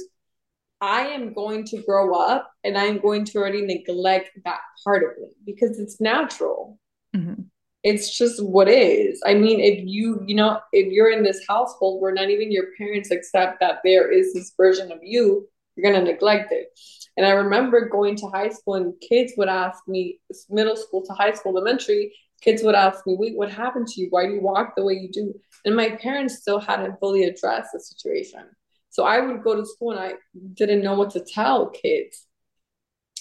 I 0.82 1.06
am 1.06 1.32
going 1.32 1.64
to 1.68 1.82
grow 1.84 2.14
up 2.16 2.52
and 2.64 2.76
I'm 2.76 2.98
going 3.00 3.24
to 3.24 3.38
already 3.38 3.62
neglect 3.62 4.28
that 4.44 4.60
part 4.84 5.04
of 5.04 5.18
me 5.18 5.28
because 5.46 5.78
it's 5.78 6.02
natural. 6.02 6.78
Mm-hmm 7.16 7.44
it's 7.82 8.16
just 8.16 8.42
what 8.44 8.68
is. 8.68 9.20
I 9.24 9.34
mean, 9.34 9.60
if 9.60 9.84
you, 9.86 10.22
you 10.26 10.34
know, 10.34 10.60
if 10.72 10.92
you're 10.92 11.10
in 11.10 11.22
this 11.22 11.42
household 11.48 12.02
where 12.02 12.12
not 12.12 12.30
even 12.30 12.52
your 12.52 12.66
parents 12.76 13.10
accept 13.10 13.60
that 13.60 13.80
there 13.84 14.10
is 14.10 14.34
this 14.34 14.52
version 14.56 14.92
of 14.92 14.98
you, 15.02 15.48
you're 15.76 15.90
going 15.90 16.04
to 16.04 16.12
neglect 16.12 16.52
it. 16.52 16.78
And 17.16 17.24
I 17.24 17.30
remember 17.30 17.88
going 17.88 18.16
to 18.16 18.26
high 18.28 18.50
school 18.50 18.74
and 18.74 18.94
kids 19.00 19.32
would 19.36 19.48
ask 19.48 19.86
me, 19.88 20.20
middle 20.50 20.76
school 20.76 21.04
to 21.06 21.12
high 21.12 21.32
school, 21.32 21.52
elementary, 21.52 22.12
kids 22.40 22.62
would 22.62 22.74
ask 22.74 23.06
me, 23.06 23.16
wait, 23.18 23.36
what 23.36 23.50
happened 23.50 23.86
to 23.88 24.00
you? 24.00 24.08
Why 24.10 24.26
do 24.26 24.32
you 24.32 24.40
walk 24.40 24.74
the 24.76 24.84
way 24.84 24.94
you 24.94 25.10
do? 25.10 25.34
And 25.64 25.76
my 25.76 25.90
parents 25.90 26.38
still 26.40 26.60
hadn't 26.60 26.98
fully 27.00 27.24
addressed 27.24 27.70
the 27.72 27.80
situation. 27.80 28.44
So 28.90 29.04
I 29.04 29.20
would 29.20 29.42
go 29.42 29.56
to 29.56 29.66
school 29.66 29.92
and 29.92 30.00
I 30.00 30.14
didn't 30.54 30.82
know 30.82 30.94
what 30.94 31.10
to 31.10 31.20
tell 31.20 31.70
kids. 31.70 32.26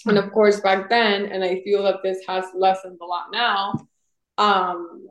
And 0.06 0.18
of 0.18 0.32
course, 0.32 0.60
back 0.62 0.90
then, 0.90 1.26
and 1.26 1.44
I 1.44 1.62
feel 1.62 1.84
that 1.84 2.02
this 2.04 2.20
has 2.28 2.46
lessened 2.56 3.00
a 3.02 3.06
lot 3.06 3.28
now, 3.32 3.74
um, 4.40 5.10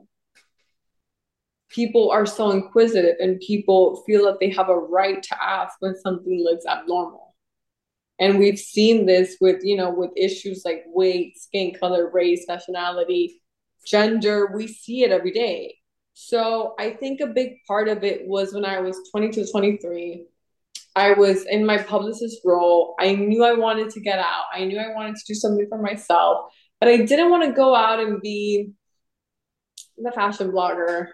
people 1.69 2.09
are 2.11 2.25
so 2.25 2.51
inquisitive 2.51 3.15
and 3.19 3.39
people 3.39 4.03
feel 4.05 4.25
that 4.25 4.39
they 4.39 4.49
have 4.49 4.69
a 4.69 4.77
right 4.77 5.21
to 5.23 5.43
ask 5.43 5.75
when 5.79 5.95
something 5.95 6.43
looks 6.43 6.65
abnormal. 6.65 7.35
And 8.19 8.37
we've 8.37 8.59
seen 8.59 9.05
this 9.05 9.37
with, 9.39 9.63
you 9.63 9.77
know, 9.77 9.91
with 9.91 10.09
issues 10.17 10.63
like 10.65 10.83
weight, 10.87 11.39
skin 11.39 11.73
color, 11.79 12.09
race, 12.09 12.45
nationality, 12.49 13.41
gender. 13.85 14.51
We 14.53 14.67
see 14.67 15.03
it 15.03 15.11
every 15.11 15.31
day. 15.31 15.75
So 16.15 16.73
I 16.77 16.89
think 16.89 17.21
a 17.21 17.27
big 17.27 17.63
part 17.65 17.87
of 17.87 18.03
it 18.03 18.27
was 18.27 18.53
when 18.53 18.65
I 18.65 18.81
was 18.81 18.97
22, 19.11 19.45
23. 19.45 20.25
I 20.95 21.13
was 21.13 21.45
in 21.45 21.65
my 21.65 21.77
publicist 21.77 22.41
role. 22.43 22.95
I 22.99 23.15
knew 23.15 23.45
I 23.45 23.53
wanted 23.53 23.91
to 23.91 24.01
get 24.01 24.19
out. 24.19 24.45
I 24.53 24.65
knew 24.65 24.79
I 24.79 24.93
wanted 24.93 25.15
to 25.15 25.23
do 25.25 25.33
something 25.33 25.67
for 25.69 25.81
myself, 25.81 26.51
but 26.81 26.89
I 26.89 26.97
didn't 26.97 27.29
want 27.29 27.43
to 27.45 27.53
go 27.53 27.73
out 27.73 28.01
and 28.01 28.19
be 28.21 28.73
the 30.01 30.11
fashion 30.11 30.51
blogger, 30.51 31.07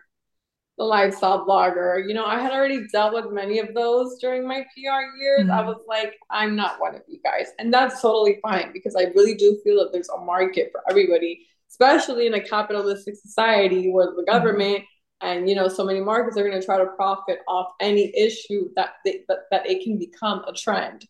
the 0.78 0.84
lifestyle 0.84 1.46
blogger. 1.46 2.06
You 2.08 2.14
know, 2.14 2.26
I 2.26 2.40
had 2.40 2.52
already 2.52 2.86
dealt 2.92 3.14
with 3.14 3.32
many 3.32 3.60
of 3.60 3.74
those 3.74 4.18
during 4.20 4.48
my 4.48 4.66
PR 4.74 5.18
years. 5.20 5.44
Mm-hmm. 5.44 5.52
I 5.52 5.62
was 5.62 5.82
like, 5.88 6.16
I'm 6.30 6.56
not 6.56 6.80
one 6.80 6.96
of 6.96 7.02
you 7.08 7.20
guys. 7.24 7.48
And 7.60 7.74
that's 7.74 8.02
totally 8.02 8.40
fine 8.42 8.72
because 8.74 8.96
I 8.96 9.06
really 9.16 9.36
do 9.36 9.60
feel 9.64 9.78
that 9.84 9.92
there's 9.92 10.10
a 10.10 10.20
market 10.20 10.70
for 10.72 10.82
everybody, 10.90 11.46
especially 11.70 12.28
in 12.28 12.34
a 12.34 12.42
capitalistic 12.42 13.16
society 13.16 13.90
where 13.90 14.08
the 14.08 14.24
mm-hmm. 14.24 14.32
government 14.32 14.80
mm-hmm. 14.80 15.28
and 15.28 15.50
you 15.50 15.56
know 15.56 15.68
so 15.68 15.86
many 15.86 16.02
markets 16.02 16.38
are 16.38 16.48
going 16.48 16.60
to 16.60 16.66
try 16.66 16.78
to 16.78 16.88
profit 16.98 17.40
off 17.48 17.72
any 17.80 18.14
issue 18.18 18.70
that 18.76 18.96
they, 19.06 19.22
that, 19.30 19.40
that 19.52 19.70
it 19.70 19.84
can 19.84 19.98
become 19.98 20.44
a 20.46 20.54
trend. 20.54 21.06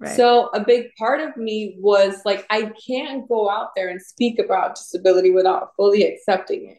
Right. 0.00 0.16
So 0.16 0.48
a 0.48 0.64
big 0.64 0.86
part 0.98 1.20
of 1.20 1.36
me 1.36 1.76
was 1.78 2.20
like, 2.24 2.44
I 2.50 2.72
can't 2.84 3.28
go 3.28 3.48
out 3.48 3.68
there 3.76 3.90
and 3.90 4.02
speak 4.02 4.40
about 4.40 4.74
disability 4.74 5.30
without 5.30 5.70
fully 5.76 6.02
accepting 6.02 6.68
it 6.68 6.78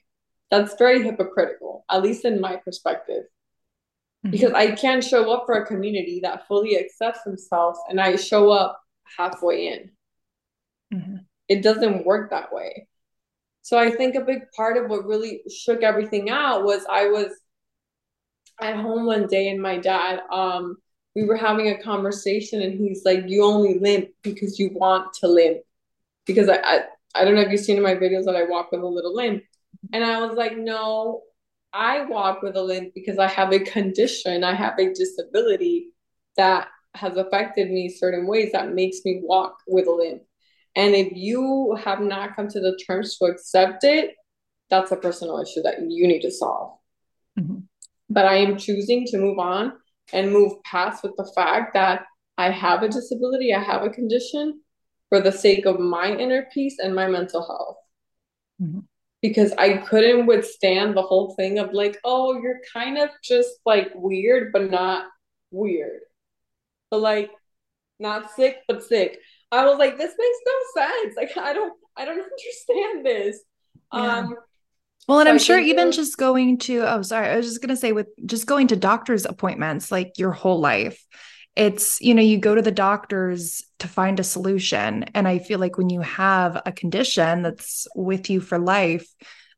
that's 0.60 0.76
very 0.78 1.04
hypocritical, 1.04 1.86
at 1.90 2.02
least 2.02 2.26
in 2.26 2.40
my 2.40 2.58
perspective. 2.58 3.24
Mm-hmm. 4.26 4.32
Because 4.32 4.54
I 4.54 4.72
can't 4.72 5.04
show 5.04 5.32
up 5.32 5.44
for 5.46 5.56
a 5.56 5.66
community 5.66 6.22
that 6.24 6.48
fully 6.48 6.80
accepts 6.80 7.24
themselves 7.24 7.80
and 7.90 8.00
I 8.00 8.16
show 8.16 8.52
up 8.52 8.82
halfway 9.18 9.68
in. 9.68 9.92
Mm-hmm. 10.94 11.16
It 11.48 11.62
doesn't 11.62 12.06
work 12.06 12.32
that 12.32 12.54
way. 12.54 12.88
So 13.62 13.78
I 13.78 13.92
think 13.92 14.16
a 14.16 14.22
big 14.22 14.52
part 14.56 14.78
of 14.78 14.90
what 14.90 15.06
really 15.06 15.42
shook 15.50 15.84
everything 15.84 16.30
out 16.30 16.64
was 16.64 16.86
I 16.90 17.08
was 17.08 17.32
at 18.62 18.76
home 18.76 19.06
one 19.06 19.28
day 19.28 19.50
and 19.50 19.62
my 19.62 19.78
dad, 19.78 20.22
um, 20.32 20.78
we 21.16 21.24
were 21.24 21.36
having 21.36 21.70
a 21.70 21.82
conversation 21.82 22.62
and 22.62 22.80
he's 22.80 23.04
like, 23.06 23.24
You 23.28 23.44
only 23.44 23.80
limp 23.80 24.10
because 24.22 24.60
you 24.60 24.70
want 24.74 25.14
to 25.16 25.28
limp. 25.28 25.60
Because 26.26 26.50
I, 26.50 26.58
I, 26.58 26.80
I 27.16 27.26
don't 27.26 27.36
know 27.36 27.42
if 27.42 27.52
you've 27.52 27.62
seen 27.62 27.78
in 27.78 27.84
my 27.84 27.96
videos 27.96 28.26
that 28.26 28.36
I 28.36 28.44
walk 28.44 28.72
with 28.72 28.82
a 28.82 28.88
little 28.88 29.16
limp. 29.16 29.44
And 29.94 30.04
I 30.04 30.26
was 30.26 30.36
like, 30.36 30.58
no, 30.58 31.22
I 31.74 32.06
walk 32.06 32.42
with 32.42 32.56
a 32.56 32.64
limp 32.64 32.94
because 32.94 33.20
I 33.20 33.28
have 33.28 33.52
a 33.52 33.60
condition, 33.60 34.44
I 34.44 34.54
have 34.54 34.80
a 34.80 34.94
disability 34.94 35.90
that 36.38 36.68
has 36.96 37.18
affected 37.18 37.70
me 37.70 37.90
certain 37.90 38.28
ways 38.28 38.52
that 38.54 38.74
makes 38.74 39.00
me 39.04 39.22
walk 39.24 39.58
with 39.68 39.88
a 39.88 39.92
limp. 39.92 40.22
And 40.76 40.96
if 40.96 41.12
you 41.14 41.78
have 41.84 42.00
not 42.00 42.36
come 42.36 42.48
to 42.50 42.60
the 42.60 42.78
terms 42.88 43.18
to 43.18 43.26
accept 43.26 43.84
it, 43.84 44.16
that's 44.70 44.92
a 44.92 44.96
personal 44.96 45.40
issue 45.42 45.62
that 45.64 45.82
you 45.82 46.08
need 46.08 46.22
to 46.22 46.32
solve. 46.32 46.78
Mm-hmm. 47.40 47.60
But 48.10 48.26
I 48.26 48.36
am 48.38 48.58
choosing 48.58 49.06
to 49.08 49.18
move 49.18 49.40
on 49.40 49.74
and 50.14 50.32
move 50.32 50.62
past 50.64 51.04
with 51.04 51.16
the 51.18 51.30
fact 51.36 51.74
that 51.74 52.04
I 52.38 52.52
have 52.52 52.84
a 52.84 52.90
disability, 52.90 53.54
I 53.54 53.62
have 53.62 53.84
a 53.84 53.90
condition 53.90 54.62
for 55.10 55.22
the 55.22 55.32
sake 55.32 55.66
of 55.66 55.80
my 55.80 56.16
inner 56.16 56.48
peace 56.54 56.78
and 56.80 56.96
my 56.96 57.08
mental 57.08 57.46
health. 57.46 57.78
Mm-hmm 58.62 58.80
because 59.28 59.52
I 59.58 59.78
couldn't 59.78 60.28
withstand 60.28 60.96
the 60.96 61.02
whole 61.02 61.34
thing 61.34 61.58
of 61.58 61.74
like, 61.74 61.98
oh, 62.04 62.40
you're 62.40 62.60
kind 62.72 62.98
of 62.98 63.10
just 63.24 63.50
like 63.66 63.92
weird, 63.96 64.52
but 64.54 64.70
not 64.70 65.08
weird. 65.50 66.02
But 66.92 67.00
like 67.00 67.32
not 68.00 68.32
sick, 68.36 68.58
but 68.68 68.84
sick. 68.84 69.20
I 69.52 69.66
was 69.66 69.80
like, 69.80 69.98
this 69.98 70.14
makes 70.18 70.38
no 70.46 70.84
sense. 70.84 71.16
Like 71.18 71.38
I 71.38 71.54
don't 71.54 71.74
I 71.98 72.06
don't 72.06 72.22
understand 72.32 73.06
this. 73.06 73.42
Yeah. 73.94 74.18
Um 74.18 74.36
well, 75.08 75.20
and 75.20 75.28
so 75.28 75.32
I'm 75.32 75.40
sure 75.40 75.60
even 75.60 75.88
was- 75.88 75.96
just 75.96 76.18
going 76.18 76.58
to, 76.60 76.82
oh, 76.92 77.02
sorry, 77.04 77.30
I 77.30 77.38
was 77.38 77.46
just 77.46 77.62
going 77.62 77.70
to 77.70 77.78
say 77.78 77.92
with 77.92 78.08
just 78.26 78.48
going 78.48 78.68
to 78.68 78.76
doctor's 78.76 79.26
appointments 79.26 79.92
like 79.92 80.14
your 80.18 80.32
whole 80.32 80.60
life, 80.60 81.00
it's 81.56 82.02
you 82.02 82.14
know 82.14 82.22
you 82.22 82.38
go 82.38 82.54
to 82.54 82.62
the 82.62 82.72
doctors 82.72 83.64
to 83.80 83.88
find 83.88 84.20
a 84.20 84.24
solution 84.24 85.04
and 85.14 85.28
i 85.28 85.40
feel 85.40 85.60
like 85.60 85.78
when 85.78 85.90
you 85.90 86.02
have 86.02 86.62
a 86.66 86.72
condition 86.72 87.42
that's 87.42 87.88
with 87.96 88.30
you 88.30 88.42
for 88.42 88.60
life 88.60 89.08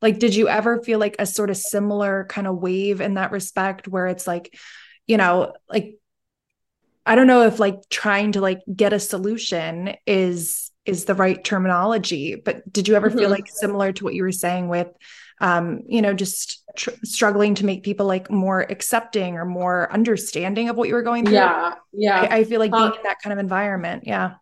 like 0.01 0.19
did 0.19 0.35
you 0.35 0.47
ever 0.47 0.81
feel 0.83 0.99
like 0.99 1.15
a 1.17 1.25
sort 1.25 1.49
of 1.49 1.57
similar 1.57 2.25
kind 2.29 2.47
of 2.47 2.57
wave 2.57 3.01
in 3.01 3.15
that 3.15 3.31
respect 3.31 3.87
where 3.87 4.07
it's 4.07 4.27
like 4.27 4.55
you 5.07 5.17
know 5.17 5.53
like 5.69 5.95
i 7.05 7.15
don't 7.15 7.27
know 7.27 7.43
if 7.43 7.59
like 7.59 7.77
trying 7.89 8.31
to 8.31 8.41
like 8.41 8.59
get 8.73 8.93
a 8.93 8.99
solution 8.99 9.95
is 10.05 10.71
is 10.85 11.05
the 11.05 11.15
right 11.15 11.43
terminology 11.43 12.35
but 12.35 12.71
did 12.71 12.87
you 12.87 12.95
ever 12.95 13.09
mm-hmm. 13.09 13.19
feel 13.19 13.29
like 13.29 13.47
similar 13.47 13.91
to 13.91 14.03
what 14.03 14.13
you 14.13 14.23
were 14.23 14.31
saying 14.31 14.69
with 14.69 14.87
um, 15.39 15.81
you 15.87 16.01
know, 16.01 16.13
just 16.13 16.63
tr- 16.75 16.89
struggling 17.03 17.55
to 17.55 17.65
make 17.65 17.83
people 17.83 18.05
like 18.05 18.31
more 18.31 18.61
accepting 18.69 19.35
or 19.35 19.45
more 19.45 19.91
understanding 19.91 20.69
of 20.69 20.75
what 20.75 20.87
you 20.87 20.95
were 20.95 21.03
going 21.03 21.25
through. 21.25 21.35
Yeah. 21.35 21.75
Yeah. 21.93 22.21
I, 22.21 22.37
I 22.37 22.43
feel 22.43 22.59
like 22.59 22.71
being 22.71 22.85
in 22.85 23.03
that 23.03 23.21
kind 23.21 23.33
of 23.33 23.39
environment. 23.39 24.03
Yeah. 24.05 24.35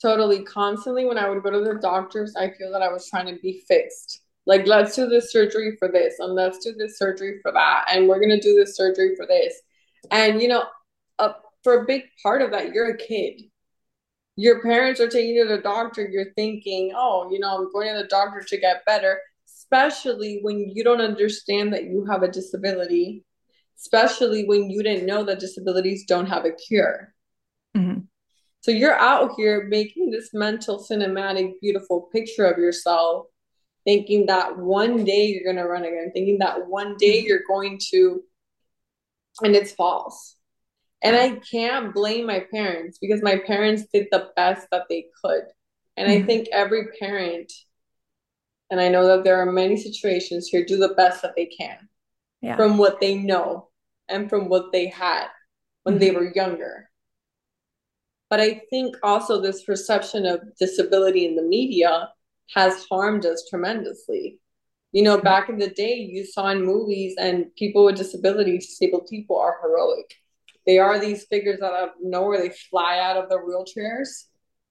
Totally. 0.00 0.44
Constantly, 0.44 1.06
when 1.06 1.18
I 1.18 1.28
would 1.28 1.42
go 1.42 1.50
to 1.50 1.60
the 1.60 1.80
doctors, 1.80 2.36
I 2.36 2.50
feel 2.50 2.70
that 2.72 2.82
I 2.82 2.92
was 2.92 3.08
trying 3.08 3.26
to 3.26 3.40
be 3.40 3.64
fixed. 3.66 4.20
Like, 4.46 4.66
let's 4.66 4.94
do 4.94 5.08
this 5.08 5.32
surgery 5.32 5.76
for 5.78 5.88
this, 5.88 6.20
and 6.20 6.34
let's 6.34 6.58
do 6.64 6.72
this 6.72 6.98
surgery 6.98 7.38
for 7.42 7.52
that, 7.52 7.86
and 7.92 8.08
we're 8.08 8.18
going 8.18 8.30
to 8.30 8.40
do 8.40 8.54
this 8.54 8.76
surgery 8.76 9.14
for 9.14 9.26
this. 9.26 9.52
And, 10.10 10.40
you 10.40 10.48
know, 10.48 10.64
uh, 11.18 11.32
for 11.62 11.82
a 11.82 11.84
big 11.84 12.04
part 12.22 12.40
of 12.40 12.52
that, 12.52 12.72
you're 12.72 12.90
a 12.90 12.96
kid 12.96 13.42
your 14.38 14.62
parents 14.62 15.00
are 15.00 15.08
taking 15.08 15.34
you 15.34 15.48
to 15.48 15.56
the 15.56 15.60
doctor, 15.60 16.06
you're 16.06 16.32
thinking, 16.34 16.92
oh, 16.94 17.28
you 17.28 17.40
know, 17.40 17.58
I'm 17.58 17.72
going 17.72 17.88
to 17.88 18.02
the 18.02 18.08
doctor 18.08 18.40
to 18.40 18.56
get 18.56 18.84
better 18.86 19.18
especially 19.70 20.40
when 20.42 20.70
you 20.74 20.82
don't 20.82 21.00
understand 21.00 21.72
that 21.74 21.84
you 21.84 22.06
have 22.10 22.22
a 22.22 22.30
disability, 22.30 23.24
especially 23.78 24.44
when 24.46 24.70
you 24.70 24.82
didn't 24.82 25.06
know 25.06 25.24
that 25.24 25.40
disabilities 25.40 26.04
don't 26.06 26.26
have 26.26 26.44
a 26.44 26.52
cure. 26.52 27.12
Mm-hmm. 27.76 28.00
So 28.60 28.70
you're 28.70 28.98
out 28.98 29.32
here 29.36 29.66
making 29.68 30.10
this 30.10 30.30
mental, 30.32 30.84
cinematic, 30.90 31.52
beautiful 31.60 32.08
picture 32.12 32.46
of 32.46 32.58
yourself, 32.58 33.26
thinking 33.84 34.26
that 34.26 34.58
one 34.58 35.04
day 35.04 35.26
you're 35.26 35.44
going 35.44 35.62
to 35.62 35.70
run 35.70 35.84
again, 35.84 36.10
thinking 36.12 36.38
that 36.38 36.66
one 36.66 36.96
day 36.98 37.18
mm-hmm. 37.18 37.26
you're 37.26 37.44
going 37.46 37.78
to, 37.90 38.22
and 39.42 39.54
it's 39.54 39.72
false. 39.72 40.36
And 41.02 41.14
I 41.14 41.40
can't 41.50 41.94
blame 41.94 42.26
my 42.26 42.44
parents 42.50 42.98
because 42.98 43.22
my 43.22 43.36
parents 43.36 43.84
did 43.92 44.08
the 44.10 44.30
best 44.34 44.66
that 44.72 44.86
they 44.88 45.06
could. 45.22 45.44
And 45.96 46.08
mm-hmm. 46.08 46.24
I 46.24 46.26
think 46.26 46.48
every 46.52 46.88
parent 46.98 47.52
and 48.70 48.80
I 48.80 48.88
know 48.88 49.06
that 49.06 49.24
there 49.24 49.40
are 49.40 49.50
many 49.50 49.76
situations 49.76 50.48
here, 50.48 50.64
do 50.64 50.76
the 50.76 50.94
best 50.94 51.22
that 51.22 51.34
they 51.36 51.46
can 51.46 51.88
yeah. 52.40 52.56
from 52.56 52.78
what 52.78 53.00
they 53.00 53.14
know 53.14 53.68
and 54.08 54.28
from 54.28 54.48
what 54.48 54.72
they 54.72 54.88
had 54.88 55.28
when 55.82 55.94
mm-hmm. 55.94 56.04
they 56.04 56.10
were 56.10 56.32
younger. 56.34 56.90
But 58.30 58.40
I 58.40 58.62
think 58.70 58.96
also 59.02 59.40
this 59.40 59.64
perception 59.64 60.26
of 60.26 60.40
disability 60.58 61.24
in 61.24 61.34
the 61.34 61.42
media 61.42 62.10
has 62.54 62.84
harmed 62.90 63.24
us 63.24 63.46
tremendously. 63.48 64.38
You 64.92 65.02
know, 65.02 65.18
back 65.18 65.48
in 65.48 65.58
the 65.58 65.68
day, 65.68 65.94
you 65.94 66.24
saw 66.24 66.48
in 66.48 66.64
movies 66.64 67.14
and 67.18 67.54
people 67.56 67.84
with 67.84 67.96
disabilities, 67.96 68.66
disabled 68.66 69.06
people 69.08 69.38
are 69.38 69.58
heroic. 69.62 70.14
They 70.66 70.78
are 70.78 70.98
these 70.98 71.24
figures 71.24 71.60
out 71.62 71.72
of 71.72 71.90
nowhere. 72.02 72.38
They 72.38 72.50
fly 72.70 72.98
out 72.98 73.16
of 73.16 73.28
their 73.30 73.46
wheelchairs. 73.46 74.24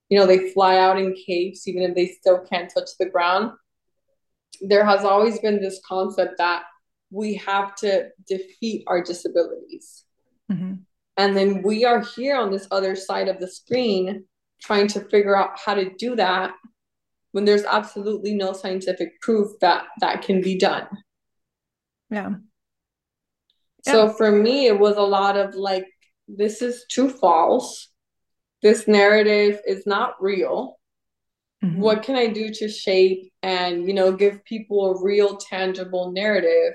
You 0.09 0.19
know, 0.19 0.27
they 0.27 0.51
fly 0.51 0.77
out 0.77 0.99
in 0.99 1.15
capes, 1.25 1.67
even 1.67 1.83
if 1.83 1.95
they 1.95 2.07
still 2.07 2.39
can't 2.39 2.71
touch 2.71 2.89
the 2.99 3.09
ground. 3.09 3.51
There 4.61 4.85
has 4.85 5.03
always 5.03 5.39
been 5.39 5.61
this 5.61 5.79
concept 5.87 6.37
that 6.37 6.63
we 7.09 7.35
have 7.35 7.75
to 7.75 8.09
defeat 8.27 8.83
our 8.87 9.03
disabilities. 9.03 10.03
Mm-hmm. 10.51 10.73
And 11.17 11.37
then 11.37 11.63
we 11.63 11.85
are 11.85 12.01
here 12.01 12.37
on 12.37 12.51
this 12.51 12.67
other 12.69 12.95
side 12.95 13.27
of 13.27 13.39
the 13.39 13.47
screen 13.47 14.25
trying 14.61 14.87
to 14.87 15.01
figure 15.01 15.35
out 15.35 15.57
how 15.63 15.73
to 15.73 15.93
do 15.97 16.15
that 16.15 16.51
when 17.31 17.45
there's 17.45 17.65
absolutely 17.65 18.33
no 18.33 18.53
scientific 18.53 19.19
proof 19.21 19.51
that 19.61 19.85
that 19.99 20.21
can 20.21 20.41
be 20.41 20.57
done. 20.57 20.87
Yeah. 22.09 22.35
So 23.83 24.09
for 24.09 24.31
me, 24.31 24.67
it 24.67 24.77
was 24.77 24.97
a 24.97 25.01
lot 25.01 25.37
of 25.37 25.55
like, 25.55 25.85
this 26.27 26.61
is 26.61 26.85
too 26.89 27.09
false. 27.09 27.89
This 28.61 28.87
narrative 28.87 29.61
is 29.65 29.85
not 29.85 30.21
real. 30.21 30.76
Mm-hmm. 31.63 31.81
What 31.81 32.03
can 32.03 32.15
I 32.15 32.27
do 32.27 32.49
to 32.53 32.69
shape 32.69 33.31
and, 33.41 33.87
you 33.87 33.93
know, 33.93 34.11
give 34.11 34.45
people 34.45 34.91
a 34.91 35.03
real 35.03 35.37
tangible 35.37 36.11
narrative 36.11 36.73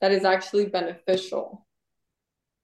that 0.00 0.12
is 0.12 0.24
actually 0.24 0.66
beneficial? 0.66 1.66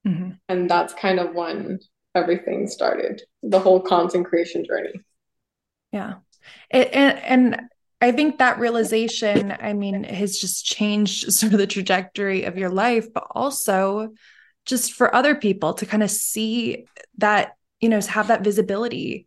Mm-hmm. 0.07 0.31
And 0.49 0.71
that's 0.71 0.95
kind 0.95 1.21
of 1.21 1.35
when 1.35 1.81
everything 2.15 2.67
started, 2.69 3.23
the 3.43 3.61
whole 3.61 3.81
content 3.81 4.27
creation 4.27 4.65
journey. 4.65 4.95
Yeah. 5.93 6.15
It, 6.71 6.91
and, 6.93 7.19
and 7.19 7.61
I 8.01 8.13
think 8.13 8.39
that 8.39 8.59
realization, 8.59 9.55
I 9.59 9.75
mean, 9.75 10.05
has 10.05 10.39
just 10.39 10.65
changed 10.65 11.33
sort 11.33 11.53
of 11.53 11.59
the 11.59 11.67
trajectory 11.67 12.45
of 12.45 12.57
your 12.57 12.71
life, 12.71 13.13
but 13.13 13.27
also 13.31 14.15
just 14.65 14.95
for 14.95 15.15
other 15.15 15.35
people 15.35 15.75
to 15.75 15.87
kind 15.87 16.03
of 16.03 16.11
see 16.11 16.87
that, 17.19 17.57
you 17.81 17.89
know, 17.89 18.01
have 18.01 18.29
that 18.29 18.43
visibility 18.43 19.27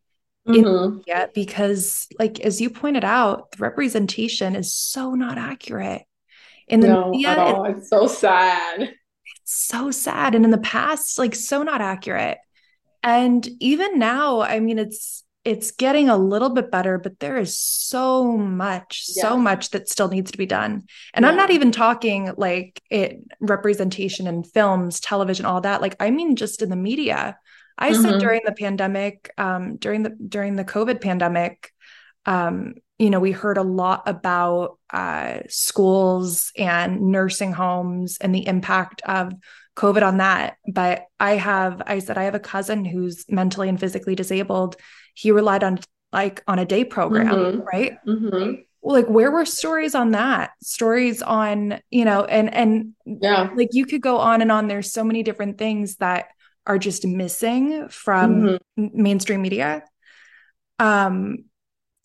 mm-hmm. 0.50 1.00
in 1.10 1.28
because 1.34 2.08
like 2.18 2.40
as 2.42 2.60
you 2.60 2.70
pointed 2.70 3.04
out, 3.04 3.52
the 3.52 3.58
representation 3.60 4.56
is 4.56 4.74
so 4.74 5.16
not 5.16 5.38
accurate. 5.38 6.04
In 6.68 6.82
the 6.82 6.88
no, 6.88 7.10
media, 7.10 7.30
at 7.30 7.38
all. 7.40 7.66
it's 7.66 7.90
so 7.90 8.08
sad. 8.08 8.82
It's 8.82 9.68
so 9.68 9.90
sad. 9.90 10.36
And 10.36 10.46
in 10.46 10.52
the 10.52 10.60
past, 10.60 11.18
like 11.18 11.34
so 11.34 11.64
not 11.64 11.82
accurate. 11.82 12.38
And 13.02 13.48
even 13.60 13.98
now, 13.98 14.42
I 14.42 14.60
mean, 14.60 14.78
it's 14.78 15.24
it's 15.46 15.72
getting 15.72 16.10
a 16.10 16.18
little 16.18 16.50
bit 16.50 16.70
better, 16.70 16.98
but 16.98 17.20
there 17.20 17.38
is 17.38 17.58
so 17.58 18.38
much, 18.38 19.06
yeah. 19.16 19.24
so 19.24 19.38
much 19.38 19.70
that 19.72 19.90
still 19.90 20.10
needs 20.10 20.32
to 20.32 20.38
be 20.38 20.46
done. 20.46 20.84
And 21.14 21.24
yeah. 21.24 21.30
I'm 21.32 21.38
not 21.38 21.50
even 21.50 21.72
talking 21.72 22.32
like 22.38 22.82
it 22.92 23.20
representation 23.40 24.28
in 24.28 24.44
films, 24.44 25.00
television, 25.00 25.46
all 25.46 25.62
that. 25.62 25.82
Like 25.82 25.96
I 26.00 26.12
mean 26.12 26.36
just 26.36 26.62
in 26.62 26.70
the 26.70 26.76
media. 26.76 27.38
I 27.80 27.92
mm-hmm. 27.92 28.02
said 28.02 28.20
during 28.20 28.42
the 28.46 28.52
pandemic, 28.52 29.32
um, 29.38 29.78
during 29.78 30.04
the 30.04 30.10
during 30.10 30.56
the 30.56 30.66
COVID 30.66 31.02
pandemic, 31.02 31.72
um, 32.26 32.76
you 33.00 33.10
know, 33.10 33.22
we 33.22 33.32
heard 33.32 33.58
a 33.58 33.64
lot 33.64 34.04
about 34.06 34.78
uh, 34.92 35.40
schools 35.48 36.52
and 36.58 37.02
nursing 37.02 37.54
homes 37.54 38.18
and 38.20 38.36
the 38.36 38.46
impact 38.46 39.02
of 39.06 39.34
COVID 39.78 40.06
on 40.06 40.18
that. 40.18 40.58
But 40.68 41.06
I 41.20 41.38
have, 41.38 41.82
I 41.86 42.00
said, 42.00 42.18
I 42.18 42.24
have 42.24 42.36
a 42.36 42.40
cousin 42.40 42.84
who's 42.84 43.26
mentally 43.30 43.70
and 43.70 43.80
physically 43.80 44.16
disabled. 44.16 44.76
He 45.14 45.32
relied 45.32 45.64
on 45.64 45.80
like 46.12 46.44
on 46.48 46.60
a 46.60 46.66
day 46.66 46.84
program, 46.84 47.28
mm-hmm. 47.28 47.62
right? 47.62 47.98
Mm-hmm. 48.06 48.62
Like, 48.82 49.08
where 49.08 49.32
were 49.32 49.46
stories 49.46 49.96
on 49.96 50.12
that? 50.12 50.52
Stories 50.62 51.22
on, 51.22 51.80
you 51.90 52.04
know, 52.04 52.26
and, 52.26 52.54
and 52.54 52.94
yeah, 53.06 53.50
like 53.56 53.70
you 53.72 53.86
could 53.86 54.02
go 54.02 54.18
on 54.18 54.42
and 54.42 54.52
on. 54.52 54.68
There's 54.68 54.92
so 54.92 55.04
many 55.04 55.24
different 55.24 55.58
things 55.58 55.98
that 55.98 56.28
are 56.66 56.78
just 56.78 57.06
missing 57.06 57.88
from 57.90 58.42
mm-hmm. 58.78 59.02
mainstream 59.02 59.42
media. 59.42 59.84
Um, 60.78 61.46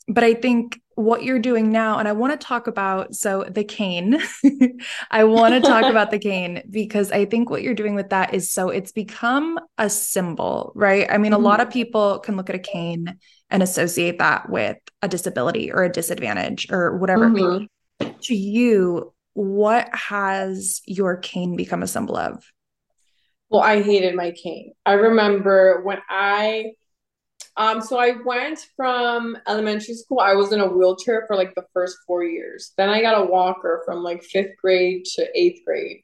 but 0.08 0.24
I 0.24 0.34
think 0.34 0.80
what 0.96 1.24
you're 1.24 1.38
doing 1.38 1.72
now 1.72 1.98
and 1.98 2.06
i 2.06 2.12
want 2.12 2.38
to 2.38 2.46
talk 2.46 2.66
about 2.66 3.14
so 3.14 3.44
the 3.44 3.64
cane 3.64 4.16
i 5.10 5.24
want 5.24 5.54
to 5.54 5.60
talk 5.60 5.84
about 5.84 6.10
the 6.10 6.18
cane 6.20 6.62
because 6.70 7.10
i 7.10 7.24
think 7.24 7.50
what 7.50 7.62
you're 7.62 7.74
doing 7.74 7.94
with 7.94 8.10
that 8.10 8.32
is 8.32 8.50
so 8.50 8.68
it's 8.68 8.92
become 8.92 9.58
a 9.78 9.90
symbol 9.90 10.72
right 10.74 11.10
i 11.10 11.18
mean 11.18 11.32
mm-hmm. 11.32 11.40
a 11.40 11.44
lot 11.44 11.60
of 11.60 11.70
people 11.70 12.18
can 12.20 12.36
look 12.36 12.48
at 12.48 12.56
a 12.56 12.60
cane 12.60 13.18
and 13.50 13.62
associate 13.62 14.18
that 14.18 14.48
with 14.48 14.76
a 15.02 15.08
disability 15.08 15.72
or 15.72 15.82
a 15.82 15.92
disadvantage 15.92 16.70
or 16.70 16.96
whatever 16.96 17.28
mm-hmm. 17.28 18.10
to 18.20 18.34
you 18.34 19.12
what 19.32 19.88
has 19.92 20.80
your 20.86 21.16
cane 21.16 21.56
become 21.56 21.82
a 21.82 21.88
symbol 21.88 22.16
of 22.16 22.44
well 23.54 23.62
i 23.62 23.80
hated 23.80 24.14
my 24.14 24.30
cane 24.32 24.72
i 24.84 24.92
remember 24.92 25.80
when 25.84 25.98
i 26.10 26.72
um, 27.56 27.80
so 27.80 27.98
I 27.98 28.14
went 28.24 28.66
from 28.74 29.38
elementary 29.46 29.94
school. 29.94 30.18
I 30.18 30.34
was 30.34 30.52
in 30.52 30.60
a 30.60 30.66
wheelchair 30.66 31.24
for 31.26 31.36
like 31.36 31.54
the 31.54 31.66
first 31.72 31.98
four 32.06 32.24
years. 32.24 32.72
Then 32.76 32.88
I 32.88 33.00
got 33.00 33.20
a 33.20 33.26
walker 33.26 33.82
from 33.84 34.02
like 34.02 34.24
fifth 34.24 34.56
grade 34.60 35.04
to 35.14 35.28
eighth 35.38 35.64
grade. 35.64 35.98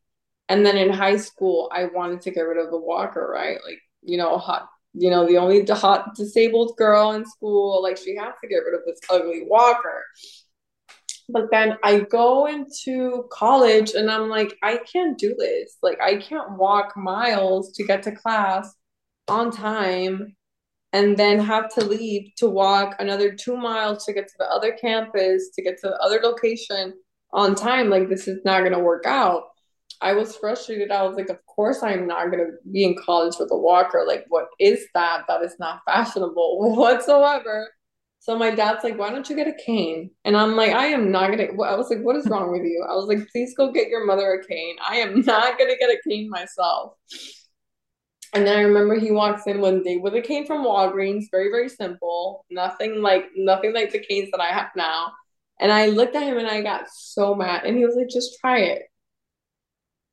And 0.48 0.64
then 0.64 0.76
in 0.76 0.90
high 0.90 1.16
school, 1.16 1.68
I 1.72 1.86
wanted 1.86 2.20
to 2.22 2.30
get 2.30 2.42
rid 2.42 2.64
of 2.64 2.70
the 2.70 2.78
walker, 2.78 3.28
right? 3.32 3.58
Like, 3.64 3.80
you 4.02 4.16
know, 4.16 4.38
hot, 4.38 4.68
you 4.94 5.10
know, 5.10 5.26
the 5.26 5.38
only 5.38 5.64
hot 5.66 6.14
disabled 6.14 6.76
girl 6.76 7.12
in 7.12 7.24
school, 7.24 7.82
like 7.82 7.96
she 7.96 8.14
has 8.16 8.34
to 8.42 8.48
get 8.48 8.58
rid 8.58 8.74
of 8.74 8.82
this 8.86 9.00
ugly 9.10 9.42
walker. 9.44 10.04
But 11.32 11.50
then 11.50 11.76
I 11.82 12.00
go 12.00 12.46
into 12.46 13.24
college 13.30 13.92
and 13.92 14.10
I'm 14.10 14.28
like, 14.28 14.56
I 14.62 14.78
can't 14.78 15.18
do 15.18 15.34
this. 15.38 15.76
Like, 15.82 16.00
I 16.00 16.16
can't 16.16 16.58
walk 16.58 16.96
miles 16.96 17.72
to 17.72 17.84
get 17.84 18.02
to 18.04 18.12
class 18.12 18.74
on 19.28 19.50
time 19.50 20.36
and 20.92 21.16
then 21.16 21.38
have 21.38 21.72
to 21.74 21.84
leave 21.84 22.34
to 22.36 22.48
walk 22.48 22.96
another 22.98 23.32
two 23.32 23.56
miles 23.56 24.04
to 24.04 24.12
get 24.12 24.26
to 24.26 24.34
the 24.38 24.46
other 24.46 24.72
campus, 24.72 25.50
to 25.54 25.62
get 25.62 25.78
to 25.80 25.88
the 25.88 25.96
other 25.98 26.20
location 26.22 26.94
on 27.32 27.54
time. 27.54 27.90
Like, 27.90 28.08
this 28.08 28.26
is 28.26 28.44
not 28.44 28.60
going 28.60 28.72
to 28.72 28.78
work 28.80 29.06
out. 29.06 29.44
I 30.00 30.14
was 30.14 30.36
frustrated. 30.36 30.90
I 30.90 31.02
was 31.02 31.16
like, 31.16 31.28
of 31.28 31.44
course, 31.46 31.82
I'm 31.82 32.06
not 32.06 32.30
going 32.30 32.38
to 32.38 32.52
be 32.70 32.84
in 32.84 32.96
college 32.96 33.34
with 33.38 33.50
a 33.52 33.56
walker. 33.56 34.04
Like, 34.06 34.24
what 34.28 34.48
is 34.58 34.86
that? 34.94 35.24
That 35.28 35.42
is 35.42 35.56
not 35.58 35.80
fashionable 35.84 36.58
whatsoever. 36.76 37.68
So 38.20 38.36
my 38.36 38.50
dad's 38.54 38.84
like, 38.84 38.98
why 38.98 39.10
don't 39.10 39.28
you 39.30 39.34
get 39.34 39.48
a 39.48 39.64
cane? 39.64 40.10
And 40.26 40.36
I'm 40.36 40.54
like, 40.54 40.72
I 40.72 40.88
am 40.88 41.10
not 41.10 41.30
gonna. 41.30 41.44
I 41.44 41.74
was 41.74 41.88
like, 41.88 42.02
what 42.02 42.16
is 42.16 42.28
wrong 42.28 42.52
with 42.52 42.62
you? 42.62 42.84
I 42.88 42.94
was 42.94 43.06
like, 43.06 43.26
please 43.32 43.54
go 43.56 43.72
get 43.72 43.88
your 43.88 44.04
mother 44.04 44.34
a 44.34 44.46
cane. 44.46 44.76
I 44.86 44.96
am 44.96 45.22
not 45.22 45.58
gonna 45.58 45.76
get 45.78 45.88
a 45.88 45.98
cane 46.06 46.28
myself. 46.28 46.92
And 48.34 48.46
then 48.46 48.58
I 48.58 48.62
remember 48.62 49.00
he 49.00 49.10
walks 49.10 49.46
in 49.46 49.60
one 49.62 49.82
day 49.82 49.96
with 49.96 50.14
a 50.14 50.20
cane 50.20 50.46
from 50.46 50.64
Walgreens, 50.64 51.24
very, 51.30 51.50
very 51.50 51.70
simple. 51.70 52.44
Nothing 52.50 53.00
like 53.00 53.24
nothing 53.36 53.72
like 53.72 53.90
the 53.90 53.98
canes 53.98 54.30
that 54.32 54.40
I 54.40 54.52
have 54.52 54.68
now. 54.76 55.12
And 55.58 55.72
I 55.72 55.86
looked 55.86 56.14
at 56.14 56.22
him 56.22 56.36
and 56.36 56.46
I 56.46 56.60
got 56.60 56.88
so 56.90 57.34
mad. 57.34 57.64
And 57.64 57.76
he 57.76 57.86
was 57.86 57.96
like, 57.96 58.08
just 58.08 58.38
try 58.38 58.58
it. 58.60 58.82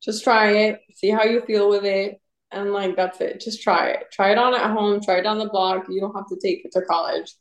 Just 0.02 0.24
try 0.24 0.50
it. 0.52 0.80
See 0.94 1.10
how 1.10 1.24
you 1.24 1.42
feel 1.42 1.68
with 1.68 1.84
it. 1.84 2.20
And 2.50 2.72
like 2.72 2.96
that's 2.96 3.20
it. 3.20 3.40
Just 3.40 3.62
try 3.62 3.88
it. 3.88 4.06
Try 4.12 4.32
it 4.32 4.38
on 4.38 4.54
at 4.54 4.70
home. 4.70 5.02
Try 5.02 5.18
it 5.18 5.26
on 5.26 5.38
the 5.38 5.48
block. 5.48 5.86
You 5.90 6.00
don't 6.00 6.14
have 6.14 6.28
to 6.28 6.38
take 6.42 6.64
it 6.64 6.72
to 6.72 6.82
college. 6.82 7.34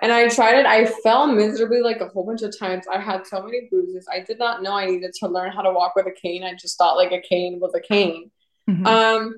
And 0.00 0.12
I 0.12 0.28
tried 0.28 0.58
it. 0.58 0.66
I 0.66 0.86
fell 0.86 1.26
miserably 1.26 1.80
like 1.80 2.00
a 2.00 2.08
whole 2.08 2.24
bunch 2.24 2.42
of 2.42 2.56
times. 2.56 2.84
I 2.92 3.00
had 3.00 3.26
so 3.26 3.42
many 3.42 3.68
bruises. 3.70 4.06
I 4.12 4.20
did 4.20 4.38
not 4.38 4.62
know 4.62 4.72
I 4.72 4.86
needed 4.86 5.12
to 5.20 5.28
learn 5.28 5.52
how 5.52 5.62
to 5.62 5.72
walk 5.72 5.96
with 5.96 6.06
a 6.06 6.12
cane. 6.12 6.44
I 6.44 6.54
just 6.54 6.78
thought 6.78 6.96
like 6.96 7.12
a 7.12 7.20
cane 7.20 7.58
was 7.60 7.74
a 7.74 7.80
cane. 7.80 8.30
Mm-hmm. 8.68 8.86
Um, 8.86 9.34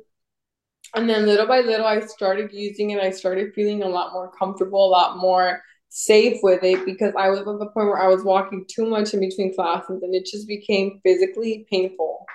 and 0.95 1.09
then 1.09 1.27
little 1.27 1.47
by 1.47 1.61
little, 1.61 1.87
I 1.87 2.01
started 2.01 2.53
using 2.53 2.91
it. 2.91 3.01
I 3.01 3.11
started 3.11 3.55
feeling 3.55 3.83
a 3.83 3.89
lot 3.89 4.13
more 4.13 4.31
comfortable, 4.33 4.87
a 4.87 4.91
lot 4.91 5.19
more 5.19 5.63
safe 5.89 6.39
with 6.43 6.63
it 6.63 6.85
because 6.85 7.13
I 7.19 7.29
was 7.31 7.41
at 7.41 7.45
the 7.45 7.67
point 7.67 7.89
where 7.89 8.01
I 8.01 8.07
was 8.07 8.23
walking 8.23 8.65
too 8.69 8.87
much 8.87 9.13
in 9.13 9.21
between 9.21 9.55
classes 9.55 10.03
and 10.03 10.15
it 10.15 10.25
just 10.25 10.47
became 10.47 11.01
physically 11.05 11.67
painful 11.71 12.27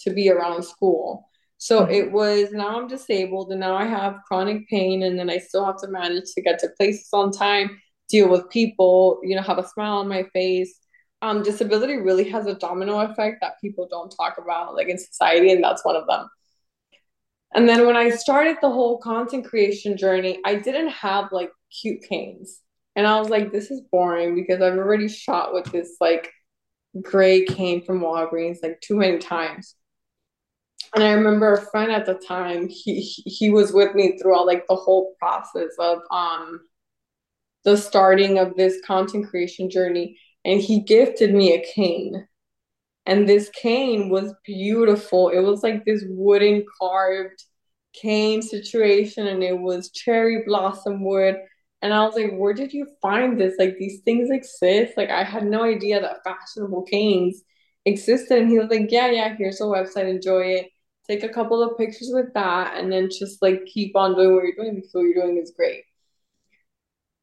to 0.00 0.10
be 0.10 0.30
around 0.30 0.64
school. 0.64 1.28
So 1.58 1.82
mm-hmm. 1.82 1.92
it 1.92 2.12
was 2.12 2.52
now 2.52 2.80
I'm 2.80 2.88
disabled 2.88 3.50
and 3.50 3.60
now 3.60 3.76
I 3.76 3.84
have 3.84 4.20
chronic 4.26 4.68
pain 4.68 5.02
and 5.02 5.18
then 5.18 5.30
I 5.30 5.38
still 5.38 5.64
have 5.64 5.80
to 5.80 5.88
manage 5.88 6.32
to 6.34 6.42
get 6.42 6.58
to 6.60 6.68
places 6.76 7.08
on 7.12 7.32
time, 7.32 7.80
deal 8.08 8.28
with 8.28 8.50
people, 8.50 9.20
you 9.22 9.36
know, 9.36 9.42
have 9.42 9.58
a 9.58 9.66
smile 9.66 9.98
on 9.98 10.08
my 10.08 10.24
face. 10.32 10.78
Um, 11.22 11.42
disability 11.42 11.96
really 11.96 12.28
has 12.30 12.46
a 12.46 12.54
domino 12.54 13.00
effect 13.00 13.38
that 13.40 13.60
people 13.60 13.88
don't 13.90 14.10
talk 14.10 14.36
about 14.36 14.74
like 14.74 14.88
in 14.88 14.98
society 14.98 15.52
and 15.52 15.64
that's 15.64 15.84
one 15.84 15.96
of 15.96 16.06
them. 16.06 16.28
And 17.54 17.68
then 17.68 17.86
when 17.86 17.96
I 17.96 18.10
started 18.10 18.56
the 18.60 18.68
whole 18.68 18.98
content 18.98 19.46
creation 19.46 19.96
journey, 19.96 20.40
I 20.44 20.56
didn't 20.56 20.88
have 20.88 21.30
like 21.30 21.52
cute 21.70 22.02
canes. 22.02 22.60
And 22.96 23.06
I 23.06 23.18
was 23.18 23.28
like, 23.28 23.52
this 23.52 23.70
is 23.70 23.80
boring 23.92 24.34
because 24.34 24.60
I've 24.60 24.76
already 24.76 25.08
shot 25.08 25.54
with 25.54 25.70
this 25.72 25.96
like 26.00 26.30
gray 27.00 27.44
cane 27.44 27.82
from 27.84 28.00
Walgreens 28.00 28.58
like 28.62 28.80
too 28.80 28.96
many 28.96 29.18
times. 29.18 29.76
And 30.94 31.04
I 31.04 31.12
remember 31.12 31.52
a 31.52 31.60
friend 31.70 31.92
at 31.92 32.06
the 32.06 32.14
time, 32.14 32.68
he 32.68 33.00
he 33.00 33.50
was 33.50 33.72
with 33.72 33.94
me 33.94 34.18
throughout 34.18 34.46
like 34.46 34.66
the 34.68 34.76
whole 34.76 35.14
process 35.20 35.70
of 35.78 36.00
um 36.10 36.60
the 37.64 37.76
starting 37.76 38.38
of 38.38 38.56
this 38.56 38.80
content 38.86 39.28
creation 39.28 39.70
journey. 39.70 40.18
and 40.44 40.60
he 40.60 40.80
gifted 40.80 41.34
me 41.34 41.54
a 41.54 41.64
cane. 41.74 42.26
And 43.06 43.28
this 43.28 43.50
cane 43.50 44.10
was 44.10 44.34
beautiful. 44.46 45.30
It 45.30 45.40
was 45.40 45.62
like 45.64 45.84
this 45.84 46.04
wooden 46.08 46.64
carved 46.80 47.42
cane 47.94 48.42
situation, 48.42 49.26
and 49.28 49.42
it 49.44 49.58
was 49.58 49.90
cherry 49.92 50.44
blossom 50.46 51.04
wood. 51.04 51.36
And 51.82 51.94
I 51.94 52.04
was 52.06 52.14
like, 52.16 52.32
where 52.36 52.54
did 52.54 52.72
you 52.74 52.86
find 53.02 53.40
this? 53.40 53.56
Like, 53.58 53.76
these 53.78 54.00
things 54.04 54.30
exist. 54.30 54.94
Like, 54.96 55.10
I 55.10 55.24
had 55.24 55.44
no 55.46 55.64
idea 55.64 56.00
that 56.00 56.24
fashionable 56.24 56.84
canes 56.84 57.42
existed. 57.86 58.38
And 58.40 58.50
he 58.50 58.58
was 58.58 58.70
like, 58.70 58.90
yeah, 58.92 59.10
yeah, 59.10 59.36
here's 59.36 59.60
a 59.60 59.64
website, 59.64 60.08
enjoy 60.10 60.42
it. 60.60 60.70
Take 61.06 61.22
a 61.22 61.28
couple 61.28 61.62
of 61.62 61.76
pictures 61.76 62.10
with 62.12 62.32
that, 62.34 62.76
and 62.76 62.90
then 62.90 63.10
just 63.10 63.42
like 63.42 63.66
keep 63.66 63.94
on 63.94 64.14
doing 64.14 64.34
what 64.34 64.44
you're 64.44 64.54
doing 64.56 64.76
because 64.76 64.90
what 64.92 65.02
you're 65.02 65.22
doing 65.22 65.38
is 65.38 65.52
great. 65.56 65.84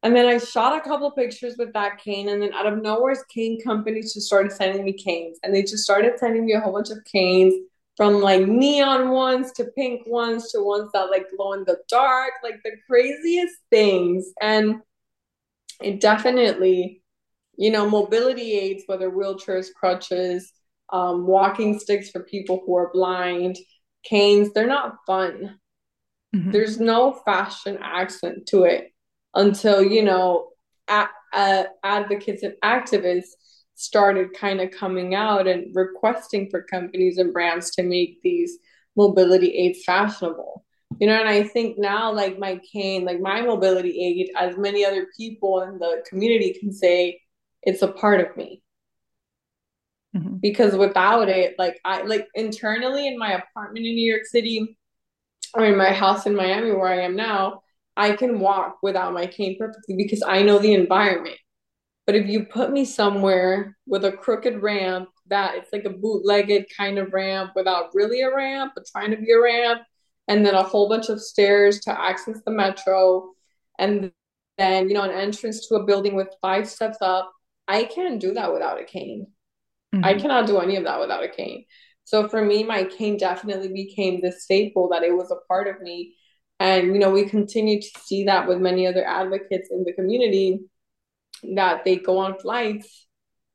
And 0.04 0.16
then 0.16 0.26
I 0.26 0.38
shot 0.38 0.76
a 0.76 0.80
couple 0.80 1.06
of 1.06 1.16
pictures 1.16 1.56
with 1.58 1.72
that 1.74 1.98
cane, 1.98 2.28
and 2.28 2.42
then 2.42 2.52
out 2.52 2.66
of 2.66 2.82
nowhere, 2.82 3.16
cane 3.32 3.60
companies 3.60 4.14
just 4.14 4.26
started 4.26 4.52
sending 4.52 4.84
me 4.84 4.92
canes, 4.92 5.38
and 5.42 5.54
they 5.54 5.62
just 5.62 5.84
started 5.84 6.18
sending 6.18 6.44
me 6.44 6.52
a 6.52 6.60
whole 6.60 6.72
bunch 6.72 6.90
of 6.90 7.04
canes 7.04 7.54
from 7.96 8.20
like 8.20 8.46
neon 8.46 9.10
ones 9.10 9.52
to 9.52 9.64
pink 9.76 10.06
ones 10.06 10.50
to 10.50 10.62
ones 10.62 10.90
that 10.92 11.10
like 11.10 11.26
glow 11.36 11.52
in 11.52 11.64
the 11.64 11.78
dark, 11.88 12.32
like 12.42 12.60
the 12.64 12.72
craziest 12.88 13.54
things. 13.70 14.32
And 14.40 14.80
it 15.80 16.00
definitely, 16.00 17.02
you 17.56 17.70
know, 17.70 17.88
mobility 17.88 18.52
aids, 18.54 18.84
whether 18.86 19.10
wheelchairs, 19.10 19.68
crutches, 19.78 20.52
um, 20.90 21.26
walking 21.26 21.78
sticks 21.78 22.10
for 22.10 22.20
people 22.20 22.62
who 22.64 22.76
are 22.76 22.90
blind, 22.92 23.58
canes, 24.04 24.52
they're 24.52 24.66
not 24.66 24.98
fun. 25.06 25.58
Mm-hmm. 26.34 26.50
There's 26.50 26.80
no 26.80 27.12
fashion 27.24 27.78
accent 27.82 28.46
to 28.48 28.64
it 28.64 28.92
until 29.34 29.82
you 29.82 30.02
know 30.02 30.48
a- 30.88 31.66
advocates 31.82 32.42
and 32.42 32.54
activists 32.62 33.30
started 33.74 34.34
kind 34.34 34.60
of 34.60 34.70
coming 34.70 35.14
out 35.14 35.46
and 35.46 35.74
requesting 35.74 36.48
for 36.50 36.62
companies 36.62 37.18
and 37.18 37.32
brands 37.32 37.70
to 37.70 37.82
make 37.82 38.20
these 38.22 38.58
mobility 38.96 39.48
aids 39.48 39.82
fashionable 39.84 40.64
you 41.00 41.06
know 41.06 41.18
and 41.18 41.28
i 41.28 41.42
think 41.42 41.78
now 41.78 42.12
like 42.12 42.38
my 42.38 42.60
cane 42.70 43.04
like 43.04 43.20
my 43.20 43.40
mobility 43.40 43.98
aid 44.04 44.30
as 44.38 44.56
many 44.58 44.84
other 44.84 45.06
people 45.16 45.62
in 45.62 45.78
the 45.78 46.04
community 46.06 46.54
can 46.60 46.70
say 46.70 47.18
it's 47.62 47.82
a 47.82 47.88
part 47.88 48.20
of 48.20 48.36
me 48.36 48.61
mm-hmm. 50.14 50.36
because 50.36 50.74
without 50.74 51.28
it 51.28 51.54
like 51.58 51.80
i 51.84 52.02
like 52.02 52.28
internally 52.34 53.06
in 53.06 53.18
my 53.18 53.32
apartment 53.32 53.86
in 53.86 53.94
new 53.94 54.12
york 54.12 54.24
city 54.24 54.76
or 55.54 55.64
in 55.64 55.76
my 55.76 55.92
house 55.92 56.26
in 56.26 56.34
miami 56.34 56.70
where 56.70 56.88
i 56.88 57.00
am 57.00 57.16
now 57.16 57.62
I 57.96 58.12
can 58.12 58.40
walk 58.40 58.78
without 58.82 59.12
my 59.12 59.26
cane 59.26 59.56
perfectly 59.58 59.96
because 59.96 60.22
I 60.22 60.42
know 60.42 60.58
the 60.58 60.74
environment. 60.74 61.36
But 62.06 62.16
if 62.16 62.26
you 62.26 62.44
put 62.44 62.72
me 62.72 62.84
somewhere 62.84 63.76
with 63.86 64.04
a 64.04 64.12
crooked 64.12 64.62
ramp 64.62 65.08
that 65.28 65.54
it's 65.56 65.72
like 65.72 65.84
a 65.84 65.90
bootlegged 65.90 66.66
kind 66.76 66.98
of 66.98 67.12
ramp 67.12 67.52
without 67.54 67.94
really 67.94 68.22
a 68.22 68.34
ramp, 68.34 68.72
but 68.74 68.86
trying 68.90 69.10
to 69.10 69.16
be 69.16 69.30
a 69.30 69.40
ramp, 69.40 69.82
and 70.28 70.44
then 70.44 70.54
a 70.54 70.62
whole 70.62 70.88
bunch 70.88 71.08
of 71.08 71.20
stairs 71.20 71.80
to 71.80 72.00
access 72.00 72.40
the 72.44 72.50
metro, 72.50 73.30
and 73.78 74.12
then, 74.58 74.88
you 74.88 74.94
know, 74.94 75.02
an 75.02 75.10
entrance 75.10 75.66
to 75.68 75.76
a 75.76 75.84
building 75.84 76.14
with 76.14 76.28
five 76.40 76.68
steps 76.68 76.98
up, 77.00 77.32
I 77.68 77.84
can't 77.84 78.20
do 78.20 78.34
that 78.34 78.52
without 78.52 78.80
a 78.80 78.84
cane. 78.84 79.28
Mm-hmm. 79.94 80.04
I 80.04 80.14
cannot 80.14 80.46
do 80.46 80.58
any 80.58 80.76
of 80.76 80.84
that 80.84 81.00
without 81.00 81.24
a 81.24 81.28
cane. 81.28 81.64
So 82.04 82.28
for 82.28 82.44
me, 82.44 82.64
my 82.64 82.84
cane 82.84 83.16
definitely 83.16 83.72
became 83.72 84.20
the 84.20 84.32
staple 84.32 84.88
that 84.88 85.02
it 85.02 85.16
was 85.16 85.30
a 85.30 85.46
part 85.48 85.68
of 85.68 85.80
me 85.80 86.14
and, 86.62 86.94
you 86.94 87.00
know, 87.00 87.10
we 87.10 87.24
continue 87.24 87.80
to 87.82 87.88
see 88.04 88.22
that 88.26 88.46
with 88.46 88.60
many 88.60 88.86
other 88.86 89.04
advocates 89.04 89.68
in 89.72 89.82
the 89.82 89.92
community 89.94 90.60
that 91.56 91.84
they 91.84 91.96
go 91.96 92.18
on 92.18 92.38
flights 92.38 93.08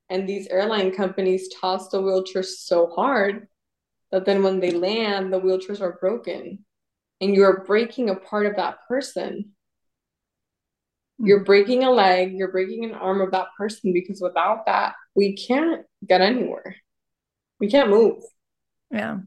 and 0.09 0.27
these 0.27 0.47
airline 0.47 0.91
companies 0.91 1.49
toss 1.61 1.87
the 1.87 2.01
wheelchairs 2.01 2.57
so 2.57 2.87
hard 2.87 3.47
that 4.11 4.25
then 4.25 4.43
when 4.43 4.59
they 4.59 4.71
land, 4.71 5.31
the 5.31 5.39
wheelchairs 5.39 5.79
are 5.79 5.97
broken 6.01 6.65
and 7.21 7.33
you're 7.33 7.63
breaking 7.63 8.09
a 8.09 8.15
part 8.15 8.45
of 8.45 8.57
that 8.57 8.79
person. 8.89 9.51
You're 11.17 11.45
breaking 11.45 11.85
a 11.85 11.91
leg, 11.91 12.33
you're 12.33 12.51
breaking 12.51 12.83
an 12.83 12.93
arm 12.93 13.21
of 13.21 13.31
that 13.31 13.47
person 13.57 13.93
because 13.93 14.19
without 14.21 14.65
that, 14.65 14.95
we 15.17 15.35
can't 15.35 15.83
get 16.07 16.21
anywhere. 16.21 16.75
We 17.59 17.69
can't 17.69 17.89
move. 17.89 18.21
Yeah. 18.91 19.17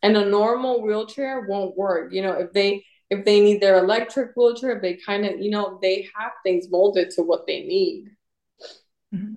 And 0.00 0.16
a 0.16 0.24
normal 0.24 0.80
wheelchair 0.80 1.44
won't 1.46 1.76
work. 1.76 2.12
You 2.12 2.22
know, 2.22 2.32
if 2.34 2.52
they 2.52 2.84
if 3.10 3.24
they 3.24 3.40
need 3.40 3.60
their 3.60 3.78
electric 3.78 4.36
wheelchair, 4.36 4.76
if 4.76 4.82
they 4.82 4.94
kind 4.94 5.26
of, 5.26 5.40
you 5.40 5.50
know, 5.50 5.78
they 5.82 6.08
have 6.16 6.32
things 6.44 6.70
molded 6.70 7.10
to 7.10 7.22
what 7.22 7.46
they 7.46 7.62
need. 7.64 8.10
Mm-hmm. 9.14 9.34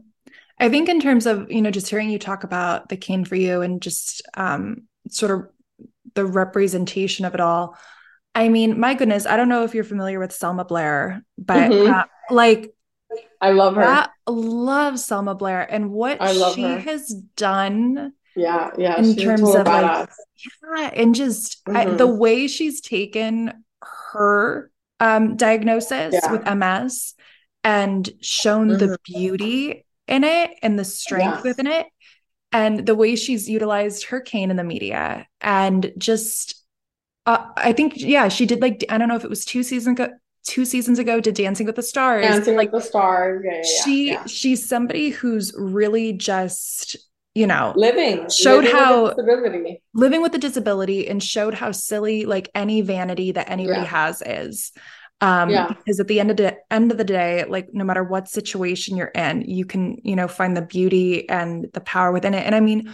I 0.59 0.69
think 0.69 0.89
in 0.89 0.99
terms 0.99 1.25
of, 1.25 1.51
you 1.51 1.61
know, 1.61 1.71
just 1.71 1.89
hearing 1.89 2.09
you 2.09 2.19
talk 2.19 2.43
about 2.43 2.89
the 2.89 2.97
cane 2.97 3.25
for 3.25 3.35
you 3.35 3.61
and 3.61 3.81
just 3.81 4.21
um, 4.35 4.83
sort 5.09 5.31
of 5.31 5.49
the 6.13 6.25
representation 6.25 7.25
of 7.25 7.33
it 7.33 7.39
all. 7.39 7.75
I 8.35 8.49
mean, 8.49 8.79
my 8.79 8.93
goodness, 8.93 9.25
I 9.25 9.37
don't 9.37 9.49
know 9.49 9.63
if 9.63 9.73
you're 9.73 9.83
familiar 9.83 10.19
with 10.19 10.33
Selma 10.33 10.65
Blair, 10.65 11.23
but 11.37 11.71
mm-hmm. 11.71 11.91
uh, 11.91 12.03
like 12.29 12.75
I 13.41 13.51
love 13.51 13.75
her. 13.75 13.83
I 13.83 14.07
love 14.27 14.99
Selma 14.99 15.35
Blair 15.35 15.61
and 15.61 15.91
what 15.91 16.21
she 16.53 16.61
her. 16.61 16.79
has 16.79 17.09
done 17.35 18.13
yeah 18.35 18.71
yeah 18.77 18.97
in 18.97 19.15
terms 19.15 19.53
of 19.55 19.65
like 19.67 20.09
yeah 20.77 20.89
and 20.93 21.15
just 21.15 21.63
mm-hmm. 21.65 21.77
I, 21.77 21.85
the 21.85 22.07
way 22.07 22.47
she's 22.47 22.81
taken 22.81 23.63
her 24.11 24.71
um 24.99 25.35
diagnosis 25.35 26.13
yeah. 26.13 26.31
with 26.31 26.45
ms 26.45 27.13
and 27.63 28.09
shown 28.21 28.69
mm-hmm. 28.69 28.77
the 28.77 28.97
beauty 29.03 29.85
in 30.07 30.23
it 30.23 30.51
and 30.61 30.79
the 30.79 30.85
strength 30.85 31.43
within 31.43 31.67
it 31.67 31.87
and 32.51 32.85
the 32.85 32.95
way 32.95 33.15
she's 33.15 33.49
utilized 33.49 34.05
her 34.05 34.21
cane 34.21 34.51
in 34.51 34.57
the 34.57 34.63
media 34.63 35.27
and 35.41 35.91
just 35.97 36.63
uh, 37.25 37.47
i 37.57 37.73
think 37.73 37.93
yeah 37.97 38.29
she 38.29 38.45
did 38.45 38.61
like 38.61 38.85
i 38.89 38.97
don't 38.97 39.09
know 39.09 39.15
if 39.15 39.23
it 39.23 39.29
was 39.29 39.45
two 39.45 39.63
seasons 39.63 39.99
ago 39.99 40.13
two 40.45 40.65
seasons 40.65 40.99
ago 40.99 41.19
did 41.19 41.35
dancing 41.35 41.65
with 41.65 41.75
the 41.75 41.83
stars. 41.83 42.25
Dancing 42.25 42.55
like 42.55 42.71
with 42.71 42.83
the 42.83 42.89
stars. 42.89 43.43
Yeah, 43.45 43.55
yeah, 43.55 43.83
she 43.83 44.07
yeah. 44.07 44.25
she's 44.25 44.67
somebody 44.67 45.09
who's 45.09 45.53
really 45.57 46.13
just 46.13 46.97
you 47.33 47.47
know 47.47 47.73
living. 47.75 48.29
showed 48.29 48.63
living 48.63 48.71
how 48.71 49.03
with 49.03 49.17
disability. 49.17 49.83
living 49.93 50.21
with 50.21 50.35
a 50.35 50.37
disability 50.37 51.07
and 51.07 51.23
showed 51.23 51.53
how 51.53 51.71
silly 51.71 52.25
like 52.25 52.49
any 52.55 52.81
vanity 52.81 53.31
that 53.31 53.49
anybody 53.49 53.85
has 53.85 54.21
is. 54.25 54.71
Um 55.21 55.51
yeah. 55.51 55.67
because 55.67 55.99
at 55.99 56.07
the 56.07 56.19
end 56.19 56.31
of 56.31 56.37
the 56.37 56.57
end 56.71 56.91
of 56.91 56.97
the 56.97 57.03
day 57.03 57.45
like 57.47 57.73
no 57.73 57.83
matter 57.83 58.03
what 58.03 58.27
situation 58.27 58.97
you're 58.97 59.07
in 59.07 59.41
you 59.41 59.65
can 59.65 59.97
you 60.03 60.15
know 60.15 60.27
find 60.27 60.57
the 60.57 60.63
beauty 60.63 61.29
and 61.29 61.67
the 61.73 61.81
power 61.81 62.11
within 62.11 62.33
it. 62.33 62.45
And 62.45 62.55
i 62.55 62.59
mean 62.59 62.93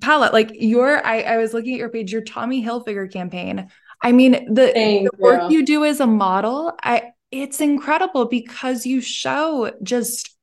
Paula, 0.00 0.30
like 0.32 0.50
your 0.52 1.04
I, 1.06 1.20
I 1.20 1.36
was 1.38 1.54
looking 1.54 1.74
at 1.74 1.78
your 1.78 1.88
page 1.88 2.12
your 2.12 2.22
tommy 2.22 2.62
hilfiger 2.64 3.10
campaign 3.10 3.70
i 4.06 4.12
mean 4.12 4.32
the, 4.52 4.72
the 4.74 5.10
work 5.18 5.50
you. 5.50 5.58
you 5.58 5.66
do 5.66 5.84
as 5.84 6.00
a 6.00 6.06
model 6.06 6.72
i 6.82 7.12
it's 7.30 7.60
incredible 7.60 8.26
because 8.26 8.86
you 8.86 9.00
show 9.00 9.72
just 9.82 10.36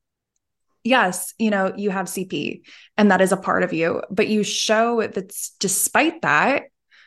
yes, 0.84 1.34
you 1.40 1.50
know, 1.50 1.74
you 1.76 1.90
have 1.90 2.08
CP 2.08 2.62
and 2.98 3.12
that 3.12 3.22
is 3.22 3.32
a 3.32 3.38
part 3.38 3.64
of 3.64 3.74
you, 3.74 4.02
but 4.10 4.28
you 4.28 4.44
show 4.44 5.02
that 5.02 5.34
despite 5.60 6.22
that, 6.22 6.64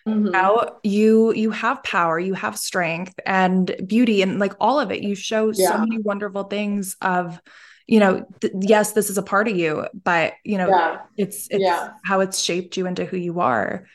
mm-hmm. 0.06 0.34
you, 0.82 0.90
you 0.90 1.34
you 1.34 1.50
have 1.50 1.82
power, 1.82 2.18
you 2.18 2.34
have 2.34 2.58
strength 2.58 3.14
and 3.26 3.74
beauty 3.86 4.22
and 4.22 4.38
like 4.38 4.54
all 4.60 4.80
of 4.80 4.90
it. 4.90 5.02
You 5.02 5.14
show 5.14 5.52
yeah. 5.52 5.72
so 5.72 5.78
many 5.78 5.98
wonderful 5.98 6.44
things 6.44 6.96
of 7.00 7.40
you 7.86 8.00
know 8.00 8.26
th- 8.40 8.52
yes 8.60 8.92
this 8.92 9.10
is 9.10 9.16
a 9.16 9.22
part 9.22 9.46
of 9.46 9.56
you 9.56 9.86
but 10.02 10.32
you 10.42 10.58
know 10.58 10.68
yeah. 10.68 11.02
it's 11.16 11.46
it's 11.52 11.62
yeah. 11.62 11.90
how 12.04 12.18
it's 12.18 12.40
shaped 12.40 12.76
you 12.76 12.84
into 12.84 13.04
who 13.04 13.16
you 13.16 13.38
are 13.38 13.86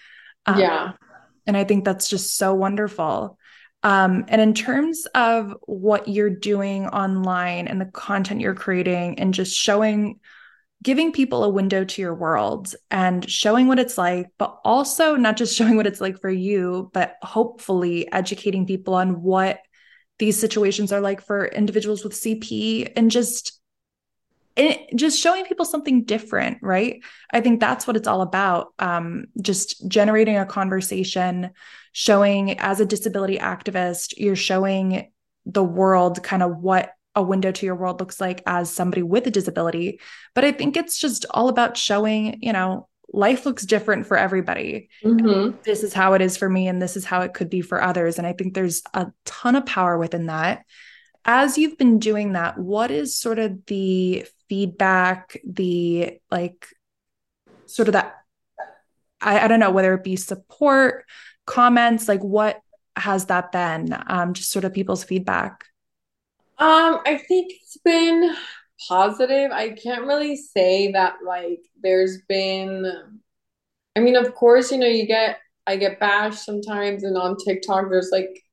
um, 0.46 0.58
yeah 0.58 0.94
and 1.48 1.58
i 1.58 1.64
think 1.64 1.84
that's 1.86 2.08
just 2.08 2.38
so 2.38 2.54
wonderful. 2.54 3.38
Um, 3.84 4.26
and 4.28 4.40
in 4.40 4.54
terms 4.54 5.08
of 5.16 5.56
what 5.62 6.08
you're 6.08 6.30
doing 6.30 6.86
online 6.88 7.68
and 7.68 7.82
the 7.82 7.86
content 7.86 8.42
you're 8.42 8.54
creating 8.54 9.20
and 9.20 9.34
just 9.34 9.56
showing, 9.58 10.20
giving 10.84 11.12
people 11.12 11.44
a 11.44 11.50
window 11.50 11.84
to 11.84 12.02
your 12.02 12.14
world 12.14 12.76
and 12.92 13.28
showing 13.30 13.68
what 13.68 13.80
it's 13.80 13.98
like, 13.98 14.28
but 14.38 14.60
also 14.64 15.16
not 15.16 15.38
just 15.38 15.56
showing 15.58 15.78
what 15.78 15.88
it's 15.88 16.02
like 16.02 16.22
for 16.22 16.30
you, 16.30 16.92
but 16.94 17.16
hopefully 17.22 18.12
educating 18.12 18.68
people 18.68 18.94
on 18.94 19.22
what 19.22 19.60
these 20.20 20.40
situations 20.40 20.92
are 20.92 21.02
like 21.02 21.22
for 21.22 21.48
individuals 21.48 22.04
with 22.04 22.14
CP 22.14 22.92
and 22.96 23.10
just 23.10 23.60
it, 24.56 24.96
just 24.96 25.20
showing 25.20 25.46
people 25.46 25.66
something 25.66 26.04
different, 26.04 26.60
right? 26.62 27.02
I 27.32 27.42
think 27.42 27.60
that's 27.60 27.88
what 27.88 27.96
it's 27.96 28.08
all 28.08 28.22
about. 28.22 28.74
Um, 28.80 29.26
just 29.42 29.88
generating 29.88 30.38
a 30.38 30.46
conversation, 30.46 31.52
showing 31.94 32.60
as 32.60 32.80
a 32.80 32.86
disability 32.86 33.38
activist, 33.38 34.14
you're 34.18 34.36
showing 34.36 35.12
the 35.46 35.64
world 35.64 36.22
kind 36.24 36.44
of 36.44 36.58
what 36.58 36.94
a 37.16 37.22
window 37.22 37.52
to 37.52 37.66
your 37.66 37.76
world 37.76 38.00
looks 38.00 38.22
like 38.22 38.42
as 38.46 38.72
somebody 38.72 39.04
with 39.04 39.28
a 39.28 39.32
disability. 39.32 40.00
But 40.34 40.46
I 40.46 40.52
think 40.52 40.78
it's 40.78 40.98
just 40.98 41.26
all 41.32 41.50
about 41.50 41.78
showing, 41.78 42.38
you 42.42 42.54
know, 42.54 42.88
life 43.14 43.46
looks 43.46 43.66
different 43.66 44.08
for 44.08 44.18
everybody. 44.18 44.90
Mm-hmm. 45.04 45.58
This 45.64 45.84
is 45.84 45.94
how 45.94 46.14
it 46.14 46.22
is 46.22 46.38
for 46.38 46.48
me, 46.48 46.68
and 46.68 46.82
this 46.82 46.96
is 46.96 47.06
how 47.06 47.22
it 47.22 47.34
could 47.34 47.50
be 47.50 47.62
for 47.62 47.82
others. 47.82 48.18
And 48.18 48.26
I 48.26 48.34
think 48.34 48.54
there's 48.54 48.82
a 48.94 49.08
ton 49.26 49.56
of 49.56 49.66
power 49.66 49.98
within 49.98 50.28
that. 50.28 50.64
As 51.26 51.58
you've 51.58 51.78
been 51.78 52.00
doing 52.00 52.34
that, 52.34 52.58
what 52.58 52.90
is 52.90 53.16
sort 53.16 53.40
of 53.40 53.66
the 53.66 54.26
feedback, 54.52 55.40
the 55.46 56.20
like 56.30 56.68
sort 57.68 57.88
of 57.88 57.94
that 57.94 58.18
I, 59.22 59.40
I 59.40 59.48
don't 59.48 59.62
know 59.62 59.72
whether 59.72 59.94
it 59.94 60.04
be 60.04 60.18
support, 60.18 61.06
comments, 61.46 62.10
like 62.10 62.22
what 62.22 62.60
has 62.98 63.28
that 63.28 63.54
been? 63.54 63.96
Um, 64.08 64.34
just 64.34 64.52
sort 64.52 64.66
of 64.66 64.74
people's 64.74 65.06
feedback. 65.06 65.64
Um, 66.58 67.00
I 67.06 67.18
think 67.26 67.54
it's 67.62 67.78
been 67.78 68.36
positive. 68.90 69.52
I 69.52 69.70
can't 69.70 70.06
really 70.06 70.36
say 70.36 70.92
that 70.92 71.16
like 71.26 71.62
there's 71.82 72.18
been 72.28 72.92
I 73.96 74.02
mean, 74.02 74.18
of 74.18 74.36
course, 74.36 74.70
you 74.70 74.80
know, 74.80 74.88
you 74.88 75.08
get 75.08 75.38
I 75.66 75.78
get 75.78 75.98
bashed 75.98 76.44
sometimes 76.44 77.04
and 77.04 77.16
on 77.18 77.38
TikTok 77.38 77.86
there's 77.90 78.10
like 78.12 78.44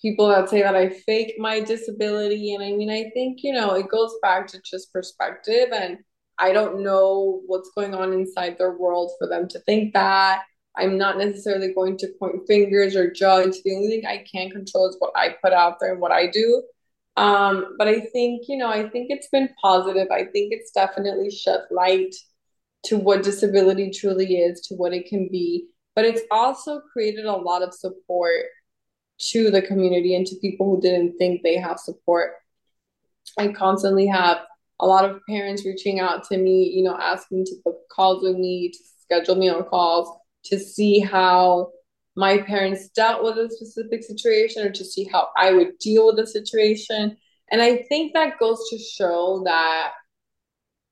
people 0.00 0.28
that 0.28 0.48
say 0.48 0.62
that 0.62 0.76
I 0.76 0.88
fake 0.90 1.34
my 1.38 1.60
disability 1.60 2.54
and 2.54 2.62
I 2.62 2.72
mean, 2.72 2.90
I 2.90 3.10
think, 3.14 3.40
you 3.42 3.52
know, 3.52 3.74
it 3.74 3.88
goes 3.88 4.14
back 4.22 4.46
to 4.48 4.60
just 4.62 4.92
perspective 4.92 5.68
and 5.72 5.98
I 6.38 6.52
don't 6.52 6.82
know 6.82 7.42
what's 7.46 7.70
going 7.76 7.94
on 7.94 8.12
inside 8.12 8.56
their 8.56 8.72
world 8.72 9.12
for 9.18 9.28
them 9.28 9.46
to 9.48 9.60
think 9.60 9.92
that. 9.92 10.42
I'm 10.76 10.96
not 10.96 11.18
necessarily 11.18 11.74
going 11.74 11.98
to 11.98 12.08
point 12.18 12.46
fingers 12.46 12.96
or 12.96 13.10
judge. 13.10 13.62
The 13.62 13.74
only 13.74 13.88
thing 13.88 14.06
I 14.06 14.24
can 14.30 14.50
control 14.50 14.88
is 14.88 14.96
what 14.98 15.12
I 15.14 15.36
put 15.42 15.52
out 15.52 15.78
there 15.80 15.92
and 15.92 16.00
what 16.00 16.12
I 16.12 16.28
do. 16.28 16.62
Um, 17.16 17.74
but 17.76 17.88
I 17.88 18.00
think, 18.00 18.44
you 18.48 18.56
know, 18.56 18.70
I 18.70 18.88
think 18.88 19.08
it's 19.10 19.28
been 19.28 19.50
positive. 19.60 20.08
I 20.10 20.24
think 20.24 20.52
it's 20.52 20.70
definitely 20.70 21.30
shed 21.30 21.60
light 21.70 22.14
to 22.84 22.96
what 22.96 23.22
disability 23.22 23.90
truly 23.90 24.36
is, 24.36 24.60
to 24.68 24.74
what 24.74 24.94
it 24.94 25.06
can 25.06 25.28
be. 25.28 25.66
But 25.94 26.04
it's 26.06 26.22
also 26.30 26.80
created 26.92 27.26
a 27.26 27.36
lot 27.36 27.62
of 27.62 27.74
support 27.74 28.44
to 29.20 29.50
the 29.50 29.62
community 29.62 30.14
and 30.14 30.26
to 30.26 30.36
people 30.36 30.66
who 30.66 30.80
didn't 30.80 31.16
think 31.18 31.42
they 31.42 31.56
have 31.56 31.78
support. 31.78 32.32
I 33.38 33.48
constantly 33.48 34.06
have 34.06 34.38
a 34.80 34.86
lot 34.86 35.04
of 35.04 35.20
parents 35.28 35.64
reaching 35.64 36.00
out 36.00 36.24
to 36.24 36.38
me, 36.38 36.72
you 36.74 36.82
know, 36.82 36.96
asking 36.96 37.44
to 37.46 37.56
book 37.64 37.80
calls 37.90 38.22
with 38.22 38.36
me, 38.36 38.70
to 38.70 38.78
schedule 39.02 39.36
me 39.36 39.50
on 39.50 39.64
calls, 39.64 40.08
to 40.44 40.58
see 40.58 41.00
how 41.00 41.70
my 42.16 42.38
parents 42.38 42.88
dealt 42.88 43.22
with 43.22 43.36
a 43.36 43.50
specific 43.50 44.02
situation 44.02 44.66
or 44.66 44.70
to 44.70 44.84
see 44.84 45.04
how 45.04 45.28
I 45.36 45.52
would 45.52 45.78
deal 45.78 46.06
with 46.06 46.16
the 46.16 46.26
situation. 46.26 47.16
And 47.50 47.60
I 47.60 47.84
think 47.88 48.14
that 48.14 48.38
goes 48.38 48.68
to 48.70 48.78
show 48.78 49.42
that 49.44 49.92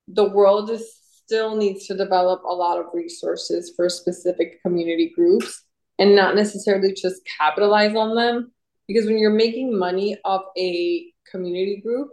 the 0.07 0.29
world 0.29 0.69
is 0.69 0.95
still 1.25 1.55
needs 1.55 1.87
to 1.87 1.95
develop 1.95 2.43
a 2.43 2.53
lot 2.53 2.79
of 2.79 2.87
resources 2.93 3.73
for 3.75 3.89
specific 3.89 4.61
community 4.61 5.11
groups 5.15 5.63
and 5.99 6.15
not 6.15 6.35
necessarily 6.35 6.93
just 6.93 7.21
capitalize 7.37 7.95
on 7.95 8.15
them. 8.15 8.51
Because 8.87 9.05
when 9.05 9.19
you're 9.19 9.29
making 9.29 9.77
money 9.77 10.17
off 10.25 10.45
a 10.57 11.05
community 11.29 11.81
group, 11.85 12.09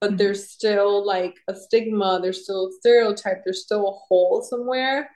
but 0.00 0.10
mm-hmm. 0.10 0.16
there's 0.16 0.48
still 0.48 1.04
like 1.06 1.36
a 1.48 1.54
stigma, 1.54 2.20
there's 2.22 2.44
still 2.44 2.68
a 2.68 2.72
stereotype, 2.80 3.42
there's 3.44 3.62
still 3.62 3.88
a 3.88 3.92
hole 3.92 4.42
somewhere, 4.42 5.10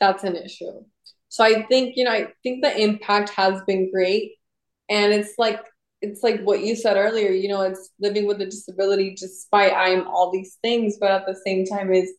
that's 0.00 0.24
an 0.24 0.36
issue. 0.36 0.84
So 1.28 1.44
I 1.44 1.62
think, 1.62 1.96
you 1.96 2.04
know, 2.04 2.10
I 2.10 2.28
think 2.42 2.62
the 2.62 2.76
impact 2.76 3.30
has 3.30 3.62
been 3.62 3.90
great. 3.90 4.32
And 4.88 5.12
it's 5.12 5.34
like, 5.38 5.60
it's 6.02 6.22
like 6.22 6.42
what 6.42 6.60
you 6.60 6.74
said 6.74 6.96
earlier, 6.96 7.30
you 7.30 7.48
know, 7.48 7.62
it's 7.62 7.90
living 8.00 8.26
with 8.26 8.40
a 8.40 8.46
disability 8.46 9.14
despite 9.18 9.72
I'm 9.72 10.08
all 10.08 10.30
these 10.32 10.58
things, 10.62 10.96
but 11.00 11.10
at 11.10 11.26
the 11.26 11.38
same 11.46 11.64
time 11.64 11.92
is 11.92 12.12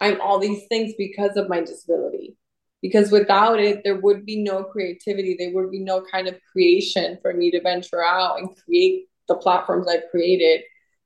I'm 0.00 0.20
all 0.20 0.38
these 0.38 0.66
things 0.68 0.92
because 0.98 1.36
of 1.36 1.48
my 1.48 1.60
disability. 1.60 2.36
Because 2.80 3.10
without 3.10 3.58
it, 3.58 3.82
there 3.82 4.00
would 4.00 4.24
be 4.24 4.42
no 4.42 4.64
creativity. 4.64 5.36
There 5.38 5.52
would 5.52 5.70
be 5.70 5.80
no 5.80 6.02
kind 6.10 6.28
of 6.28 6.36
creation 6.52 7.18
for 7.20 7.34
me 7.34 7.50
to 7.50 7.60
venture 7.60 8.04
out 8.04 8.38
and 8.38 8.56
create 8.64 9.08
the 9.26 9.34
platforms 9.34 9.88
I've 9.88 10.08
created. 10.10 10.62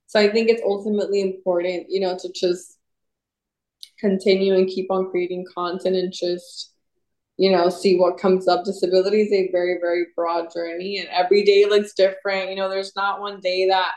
So 0.06 0.20
I 0.20 0.30
think 0.30 0.50
it's 0.50 0.62
ultimately 0.64 1.22
important, 1.22 1.86
you 1.88 2.00
know, 2.00 2.18
to 2.18 2.32
just 2.32 2.78
continue 3.98 4.54
and 4.54 4.68
keep 4.68 4.90
on 4.90 5.10
creating 5.10 5.46
content 5.54 5.96
and 5.96 6.12
just 6.12 6.72
you 7.38 7.50
know, 7.50 7.68
see 7.70 7.98
what 7.98 8.18
comes 8.18 8.46
up. 8.46 8.64
Disability 8.64 9.22
is 9.22 9.32
a 9.32 9.50
very, 9.50 9.78
very 9.80 10.06
broad 10.14 10.52
journey, 10.52 10.98
and 10.98 11.08
every 11.08 11.44
day 11.44 11.64
looks 11.64 11.94
different. 11.94 12.50
You 12.50 12.56
know, 12.56 12.68
there's 12.68 12.94
not 12.94 13.20
one 13.20 13.40
day 13.40 13.68
that 13.68 13.92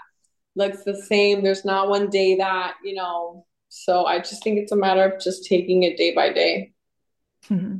looks 0.55 0.83
the 0.83 0.95
same. 0.95 1.43
There's 1.43 1.65
not 1.65 1.89
one 1.89 2.09
day 2.09 2.37
that, 2.37 2.75
you 2.83 2.95
know, 2.95 3.45
so 3.69 4.05
I 4.05 4.19
just 4.19 4.43
think 4.43 4.57
it's 4.57 4.71
a 4.71 4.77
matter 4.77 5.03
of 5.03 5.21
just 5.21 5.45
taking 5.45 5.83
it 5.83 5.97
day 5.97 6.15
by 6.15 6.31
day. 6.31 6.73
Mm-hmm. 7.49 7.77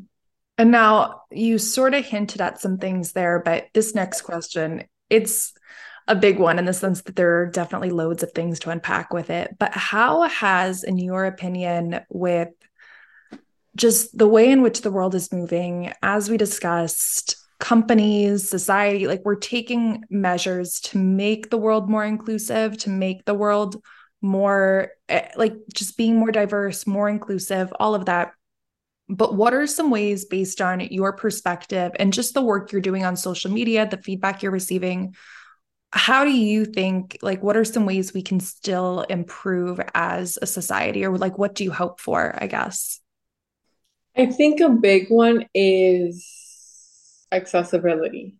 And 0.57 0.72
now 0.72 1.22
you 1.32 1.57
sort 1.57 1.93
of 1.93 2.05
hinted 2.05 2.41
at 2.41 2.61
some 2.61 2.78
things 2.78 3.11
there, 3.11 3.41
but 3.43 3.68
this 3.74 3.93
next 3.93 4.22
question, 4.22 4.86
it's 5.09 5.53
a 6.07 6.16
big 6.16 6.39
one 6.39 6.59
in 6.59 6.66
the 6.66 6.74
sense 6.74 7.01
that 7.01 7.16
there 7.16 7.41
are 7.41 7.45
definitely 7.47 7.89
loads 7.89 8.24
of 8.24 8.32
things 8.32 8.59
to 8.59 8.70
unpack 8.70 9.11
with 9.11 9.30
it. 9.30 9.55
But 9.59 9.74
how 9.74 10.24
has, 10.24 10.84
in 10.84 10.97
your 10.97 11.26
opinion, 11.26 12.01
with 12.09 12.49
just 13.76 14.18
the 14.18 14.28
way 14.28 14.49
in 14.49 14.61
which 14.61 14.82
the 14.82 14.91
world 14.91 15.16
is 15.16 15.34
moving, 15.34 15.91
as 16.01 16.30
we 16.30 16.38
discussed, 16.38 17.36
companies, 17.59 18.49
society, 18.49 19.07
like 19.07 19.24
we're 19.26 19.36
taking 19.36 20.03
measures 20.09 20.80
to 20.82 20.97
make 20.97 21.49
the 21.49 21.57
world 21.57 21.89
more 21.89 22.05
inclusive, 22.05 22.78
to 22.78 22.89
make 22.89 23.26
the 23.26 23.34
world 23.34 23.82
more 24.22 24.89
eh, 25.09 25.30
like 25.36 25.55
just 25.74 25.97
being 25.97 26.18
more 26.18 26.32
diverse, 26.32 26.86
more 26.86 27.09
inclusive, 27.09 27.74
all 27.80 27.95
of 27.95 28.05
that. 28.05 28.32
But 29.08 29.36
what 29.36 29.53
are 29.53 29.68
some 29.68 29.91
ways, 29.91 30.26
based 30.26 30.62
on 30.62 30.80
your 30.80 31.14
perspective 31.14 31.91
and 31.99 32.12
just 32.12 32.34
the 32.34 32.41
work 32.41 32.72
you're 32.72 32.82
doing 32.82 33.06
on 33.06 33.16
social 33.16 33.51
media, 33.51 33.88
the 33.88 33.97
feedback 33.97 34.41
you're 34.41 34.51
receiving, 34.51 35.16
how 35.91 36.26
do 36.26 36.32
you 36.32 36.66
think, 36.66 37.18
like, 37.22 37.43
what 37.43 37.56
are 37.56 37.64
some 37.64 37.86
ways 37.86 38.14
we 38.14 38.24
can 38.24 38.39
still 38.39 39.01
improve 39.01 39.80
as 39.93 40.38
a 40.41 40.47
society, 40.47 41.06
or 41.06 41.18
like, 41.18 41.38
what 41.38 41.56
do 41.56 41.64
you 41.64 41.72
hope 41.72 41.99
for, 42.01 42.36
I 42.41 42.47
guess? 42.47 42.99
I 44.18 44.26
think 44.26 44.60
a 44.60 44.70
big 44.70 45.10
one 45.10 45.45
is 45.53 46.26
accessibility. 47.32 48.38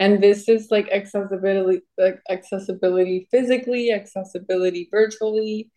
And 0.00 0.22
this 0.22 0.48
is 0.48 0.68
like 0.70 0.88
accessibility, 0.90 1.82
like 1.96 2.20
accessibility 2.28 3.28
physically, 3.30 3.92
accessibility 3.92 4.88
virtually. 4.90 5.70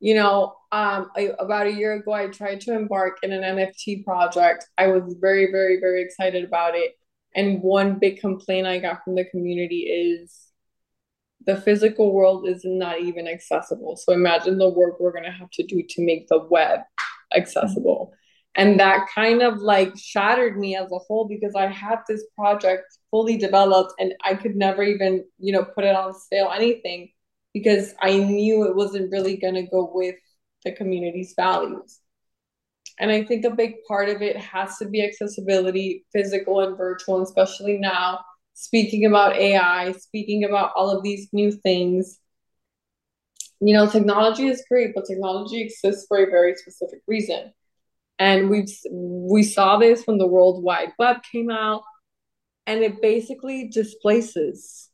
You 0.00 0.14
know, 0.14 0.54
um, 0.70 1.10
I, 1.16 1.30
about 1.38 1.66
a 1.66 1.72
year 1.72 1.94
ago, 1.94 2.12
I 2.12 2.28
tried 2.28 2.60
to 2.62 2.74
embark 2.74 3.18
in 3.22 3.32
an 3.32 3.42
NFT 3.42 4.04
project. 4.04 4.66
I 4.76 4.88
was 4.88 5.16
very, 5.20 5.50
very, 5.50 5.80
very 5.80 6.02
excited 6.02 6.44
about 6.44 6.74
it. 6.74 6.92
And 7.34 7.62
one 7.62 7.98
big 7.98 8.20
complaint 8.20 8.66
I 8.66 8.78
got 8.78 9.04
from 9.04 9.14
the 9.16 9.24
community 9.24 9.80
is 9.80 10.36
the 11.46 11.56
physical 11.60 12.12
world 12.12 12.48
is 12.48 12.62
not 12.64 13.00
even 13.00 13.26
accessible. 13.26 13.96
So 13.96 14.12
imagine 14.12 14.58
the 14.58 14.68
work 14.68 15.00
we're 15.00 15.12
going 15.12 15.24
to 15.24 15.30
have 15.30 15.50
to 15.52 15.66
do 15.66 15.82
to 15.88 16.04
make 16.04 16.28
the 16.28 16.46
web 16.50 16.80
accessible 17.34 18.12
and 18.58 18.80
that 18.80 19.06
kind 19.14 19.40
of 19.40 19.58
like 19.58 19.96
shattered 19.96 20.58
me 20.58 20.76
as 20.76 20.90
a 20.92 20.98
whole 20.98 21.26
because 21.26 21.54
i 21.54 21.66
had 21.66 21.98
this 22.08 22.24
project 22.36 22.84
fully 23.10 23.36
developed 23.36 23.92
and 23.98 24.12
i 24.24 24.34
could 24.34 24.56
never 24.56 24.82
even 24.82 25.24
you 25.38 25.52
know 25.52 25.64
put 25.64 25.84
it 25.84 25.94
on 25.94 26.12
sale 26.12 26.50
anything 26.54 27.08
because 27.54 27.94
i 28.00 28.16
knew 28.16 28.64
it 28.64 28.76
wasn't 28.76 29.10
really 29.10 29.36
going 29.36 29.54
to 29.54 29.62
go 29.62 29.90
with 29.92 30.16
the 30.64 30.72
community's 30.72 31.34
values. 31.36 32.00
And 32.98 33.10
i 33.10 33.24
think 33.24 33.44
a 33.44 33.50
big 33.50 33.74
part 33.86 34.08
of 34.08 34.22
it 34.22 34.36
has 34.36 34.78
to 34.78 34.88
be 34.88 35.04
accessibility 35.04 36.04
physical 36.12 36.60
and 36.60 36.76
virtual 36.76 37.22
especially 37.22 37.78
now 37.78 38.20
speaking 38.54 39.06
about 39.06 39.36
ai 39.36 39.92
speaking 39.92 40.44
about 40.44 40.72
all 40.74 40.90
of 40.90 41.02
these 41.02 41.28
new 41.32 41.52
things. 41.52 42.18
You 43.60 43.74
know 43.74 43.88
technology 43.88 44.48
is 44.48 44.64
great 44.68 44.94
but 44.94 45.06
technology 45.06 45.60
exists 45.62 46.06
for 46.08 46.18
a 46.18 46.30
very 46.30 46.54
specific 46.56 47.00
reason. 47.06 47.52
And 48.18 48.50
we've 48.50 48.70
we 48.90 49.42
saw 49.42 49.78
this 49.78 50.04
when 50.04 50.18
the 50.18 50.26
World 50.26 50.62
Wide 50.62 50.92
Web 50.98 51.18
came 51.30 51.50
out, 51.50 51.82
and 52.66 52.82
it 52.82 53.00
basically 53.00 53.68
displaces 53.68 54.90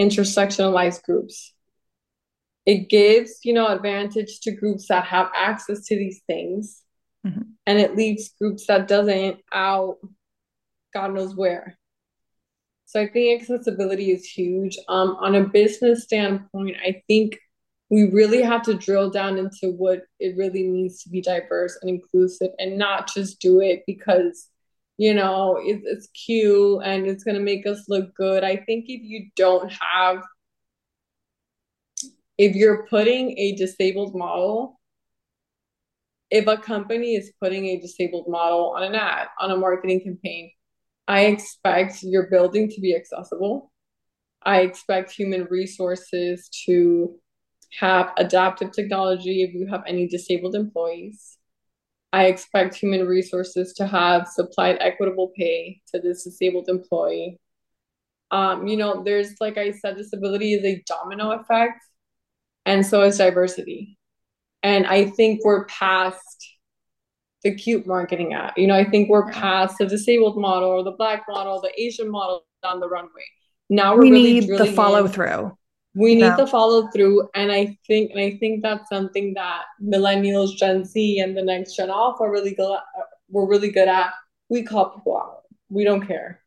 intersectionalized 0.00 1.02
groups. 1.04 1.54
It 2.66 2.88
gives, 2.88 3.38
you 3.44 3.52
know, 3.52 3.68
advantage 3.68 4.40
to 4.40 4.50
groups 4.50 4.88
that 4.88 5.04
have 5.04 5.30
access 5.34 5.86
to 5.86 5.96
these 5.96 6.20
things, 6.26 6.82
mm-hmm. 7.26 7.42
and 7.64 7.78
it 7.78 7.96
leaves 7.96 8.34
groups 8.40 8.66
that 8.66 8.88
doesn't 8.88 9.38
out 9.52 9.98
God 10.92 11.14
knows 11.14 11.34
where. 11.36 11.78
So 12.86 13.00
I 13.02 13.08
think 13.08 13.42
accessibility 13.42 14.12
is 14.12 14.24
huge. 14.24 14.78
Um, 14.88 15.16
on 15.20 15.34
a 15.34 15.44
business 15.44 16.04
standpoint, 16.04 16.76
I 16.82 17.02
think 17.06 17.38
we 17.90 18.04
really 18.04 18.42
have 18.42 18.62
to 18.62 18.74
drill 18.74 19.10
down 19.10 19.38
into 19.38 19.70
what 19.76 20.02
it 20.18 20.36
really 20.36 20.66
means 20.66 21.02
to 21.02 21.10
be 21.10 21.20
diverse 21.20 21.78
and 21.82 21.90
inclusive 21.90 22.50
and 22.58 22.78
not 22.78 23.12
just 23.12 23.40
do 23.40 23.60
it 23.60 23.84
because 23.86 24.48
you 24.98 25.14
know 25.14 25.58
it, 25.62 25.82
it's 25.84 26.08
cute 26.08 26.80
and 26.84 27.06
it's 27.06 27.22
going 27.22 27.36
to 27.36 27.42
make 27.42 27.66
us 27.66 27.84
look 27.86 28.14
good 28.14 28.42
i 28.42 28.56
think 28.56 28.86
if 28.88 29.02
you 29.02 29.28
don't 29.36 29.70
have 29.70 30.22
if 32.38 32.54
you're 32.54 32.86
putting 32.86 33.36
a 33.38 33.54
disabled 33.56 34.14
model 34.14 34.80
if 36.30 36.46
a 36.48 36.56
company 36.56 37.14
is 37.14 37.32
putting 37.40 37.66
a 37.66 37.80
disabled 37.80 38.26
model 38.28 38.74
on 38.76 38.82
an 38.82 38.94
ad 38.94 39.28
on 39.40 39.50
a 39.50 39.56
marketing 39.56 40.00
campaign 40.00 40.50
i 41.08 41.26
expect 41.26 42.02
your 42.02 42.28
building 42.28 42.68
to 42.68 42.80
be 42.80 42.94
accessible 42.94 43.72
i 44.42 44.60
expect 44.60 45.10
human 45.10 45.44
resources 45.50 46.48
to 46.66 47.18
have 47.78 48.12
adaptive 48.16 48.72
technology 48.72 49.42
if 49.42 49.54
you 49.54 49.66
have 49.66 49.82
any 49.86 50.06
disabled 50.06 50.54
employees. 50.54 51.38
I 52.12 52.26
expect 52.26 52.74
human 52.74 53.06
resources 53.06 53.74
to 53.74 53.86
have 53.86 54.28
supplied 54.28 54.78
equitable 54.80 55.32
pay 55.36 55.82
to 55.92 56.00
this 56.00 56.24
disabled 56.24 56.68
employee. 56.68 57.38
Um, 58.30 58.66
you 58.66 58.76
know, 58.76 59.02
there's 59.04 59.34
like 59.40 59.58
I 59.58 59.72
said, 59.72 59.96
disability 59.96 60.54
is 60.54 60.64
a 60.64 60.82
domino 60.86 61.32
effect, 61.32 61.82
and 62.66 62.84
so 62.84 63.02
is 63.02 63.18
diversity. 63.18 63.96
And 64.62 64.86
I 64.86 65.06
think 65.06 65.44
we're 65.44 65.64
past 65.66 66.44
the 67.42 67.54
cute 67.54 67.86
marketing 67.86 68.34
at. 68.34 68.58
You 68.58 68.66
know, 68.66 68.74
I 68.74 68.84
think 68.84 69.08
we're 69.08 69.30
past 69.30 69.78
the 69.78 69.86
disabled 69.86 70.38
model 70.38 70.68
or 70.68 70.82
the 70.82 70.90
black 70.92 71.24
model, 71.28 71.60
the 71.60 71.72
Asian 71.80 72.10
model 72.10 72.44
on 72.64 72.80
the 72.80 72.88
runway. 72.88 73.24
Now 73.70 73.96
we 73.96 74.10
really 74.10 74.40
need 74.40 74.58
the 74.58 74.66
follow 74.66 75.06
through. 75.06 75.56
We 75.94 76.14
need 76.14 76.20
yeah. 76.20 76.36
the 76.36 76.46
follow 76.46 76.88
through, 76.88 77.26
and 77.34 77.50
I 77.50 77.78
think, 77.86 78.10
and 78.10 78.20
I 78.20 78.36
think 78.36 78.62
that's 78.62 78.86
something 78.90 79.32
that 79.34 79.62
millennials, 79.82 80.54
Gen 80.54 80.84
Z, 80.84 81.20
and 81.20 81.34
the 81.34 81.42
next 81.42 81.74
Gen 81.74 81.88
Off 81.88 82.20
are 82.20 82.30
really 82.30 82.54
good. 82.54 82.78
We're 83.30 83.48
really 83.48 83.70
good 83.70 83.88
at. 83.88 84.12
We 84.50 84.62
call 84.62 84.90
people 84.90 85.16
out. 85.16 85.42
We 85.70 85.84
don't 85.84 86.06
care. 86.06 86.42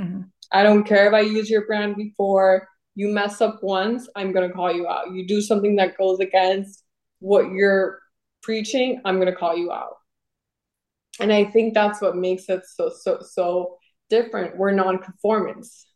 Mm-hmm. 0.00 0.22
I 0.50 0.62
don't 0.62 0.84
care 0.84 1.08
if 1.08 1.12
I 1.12 1.20
use 1.20 1.50
your 1.50 1.66
brand 1.66 1.96
before. 1.96 2.68
You 2.96 3.08
mess 3.08 3.40
up 3.40 3.62
once, 3.62 4.08
I'm 4.16 4.32
gonna 4.32 4.50
call 4.50 4.72
you 4.72 4.88
out. 4.88 5.12
You 5.12 5.26
do 5.26 5.40
something 5.40 5.76
that 5.76 5.96
goes 5.96 6.18
against 6.18 6.82
what 7.20 7.50
you're 7.50 8.00
preaching, 8.42 9.00
I'm 9.04 9.18
gonna 9.18 9.36
call 9.36 9.56
you 9.56 9.70
out. 9.70 9.96
And 11.20 11.32
I 11.32 11.44
think 11.44 11.74
that's 11.74 12.00
what 12.00 12.16
makes 12.16 12.48
it 12.48 12.62
so 12.66 12.90
so 12.90 13.20
so 13.20 13.78
different. 14.10 14.56
We're 14.56 14.72
non-conformance. 14.72 15.86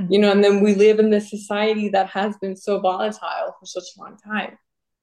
Mm-hmm. 0.00 0.12
You 0.12 0.18
know, 0.20 0.32
and 0.32 0.44
then 0.44 0.62
we 0.62 0.74
live 0.74 0.98
in 0.98 1.10
this 1.10 1.28
society 1.30 1.88
that 1.90 2.08
has 2.08 2.36
been 2.38 2.56
so 2.56 2.78
volatile 2.78 3.56
for 3.58 3.66
such 3.66 3.84
a 3.96 4.00
long 4.00 4.16
time. 4.16 4.58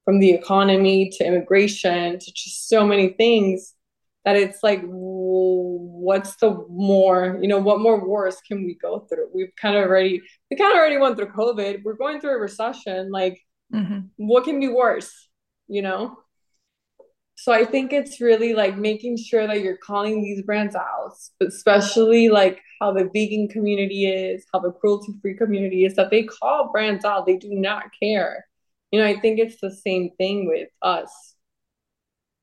From 0.06 0.20
the 0.20 0.32
economy 0.32 1.12
to 1.18 1.26
immigration 1.26 2.18
to 2.18 2.34
just 2.34 2.68
so 2.68 2.86
many 2.86 3.10
things 3.10 3.74
that 4.30 4.36
it's 4.36 4.62
like 4.62 4.82
what's 4.84 6.36
the 6.36 6.66
more 6.70 7.40
you 7.42 7.48
know 7.48 7.58
what 7.58 7.80
more 7.80 8.06
wars 8.06 8.38
can 8.48 8.64
we 8.64 8.76
go 8.76 9.00
through 9.10 9.28
we've 9.34 9.56
kind 9.60 9.76
of 9.76 9.84
already 9.84 10.22
we 10.52 10.58
kind 10.58 10.72
of 10.72 10.78
already 10.78 10.98
went 10.98 11.18
through 11.18 11.32
covid 11.32 11.82
we're 11.84 11.96
going 11.96 12.22
through 12.22 12.36
a 12.36 12.40
recession 12.40 13.12
like 13.12 13.40
mm-hmm. 13.74 14.00
what 14.18 14.44
can 14.44 14.60
be 14.60 14.68
worse 14.68 15.28
you 15.68 15.82
know 15.82 16.16
so 17.36 17.54
I 17.54 17.64
think 17.64 17.94
it's 17.94 18.20
really 18.20 18.54
like 18.54 18.78
making 18.78 19.16
sure 19.16 19.48
that 19.48 19.62
you're 19.62 19.78
calling 19.78 20.22
these 20.22 20.42
brands 20.42 20.76
out, 20.76 21.14
especially 21.40 22.28
like 22.28 22.60
how 22.82 22.92
the 22.92 23.10
vegan 23.14 23.48
community 23.48 24.08
is, 24.08 24.46
how 24.54 24.60
the 24.60 24.74
cruelty 24.74 25.14
free 25.22 25.38
community 25.38 25.86
is, 25.86 25.96
that 25.96 26.10
they 26.12 26.24
call 26.24 26.70
brands 26.70 27.06
out. 27.06 27.26
They 27.26 27.38
do 27.38 27.52
not 27.52 27.86
care. 27.98 28.46
You 28.92 29.00
know, 29.00 29.06
I 29.06 29.18
think 29.22 29.40
it's 29.40 29.62
the 29.62 29.74
same 29.74 30.10
thing 30.18 30.50
with 30.50 30.68
us. 30.82 31.36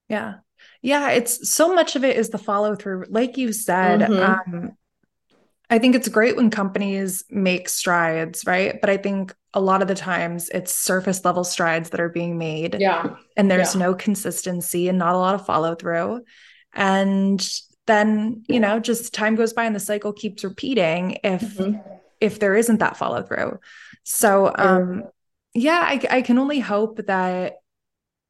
Yeah. 0.09 0.37
Yeah. 0.83 1.11
It's 1.11 1.51
so 1.53 1.75
much 1.75 1.97
of 1.97 2.05
it 2.05 2.17
is 2.17 2.31
the 2.31 2.39
follow 2.39 2.75
through. 2.75 3.07
Like 3.09 3.37
you 3.37 3.53
said, 3.53 4.01
mm-hmm. 4.01 4.55
um, 4.55 4.77
I 5.69 5.79
think 5.79 5.95
it's 5.95 6.09
great 6.09 6.37
when 6.37 6.51
companies 6.51 7.25
make 7.29 7.69
strides, 7.69 8.45
right? 8.47 8.81
But 8.81 8.91
I 8.91 8.97
think 8.97 9.35
a 9.53 9.61
lot 9.61 9.83
of 9.83 9.89
the 9.89 9.95
times 9.95 10.49
it's 10.51 10.75
surface 10.75 11.25
level 11.25 11.43
strides 11.43 11.91
that 11.91 12.01
are 12.01 12.09
being 12.09 12.39
made. 12.39 12.77
Yeah. 12.79 13.17
And 13.37 13.51
there's 13.51 13.75
yeah. 13.75 13.81
no 13.81 13.95
consistency 13.95 14.89
and 14.89 14.99
not 14.99 15.15
a 15.15 15.19
lot 15.19 15.35
of 15.35 15.47
follow 15.47 15.75
through. 15.75 16.23
And 16.73 17.45
then, 17.87 18.45
you 18.49 18.61
know, 18.61 18.79
just 18.79 19.15
time 19.15 19.35
goes 19.35 19.53
by 19.53 19.65
and 19.65 19.75
the 19.75 19.81
cycle 19.81 20.13
keeps 20.13 20.45
repeating 20.45 21.19
if 21.25 21.43
mm-hmm. 21.43 21.81
if 22.21 22.39
there 22.39 22.55
isn't 22.55 22.79
that 22.79 22.97
follow 22.97 23.23
through. 23.23 23.59
So 24.05 24.53
um 24.57 25.05
yeah, 25.55 25.81
I, 25.83 26.01
I 26.11 26.23
can 26.23 26.39
only 26.39 26.61
hope 26.61 27.07
that 27.07 27.55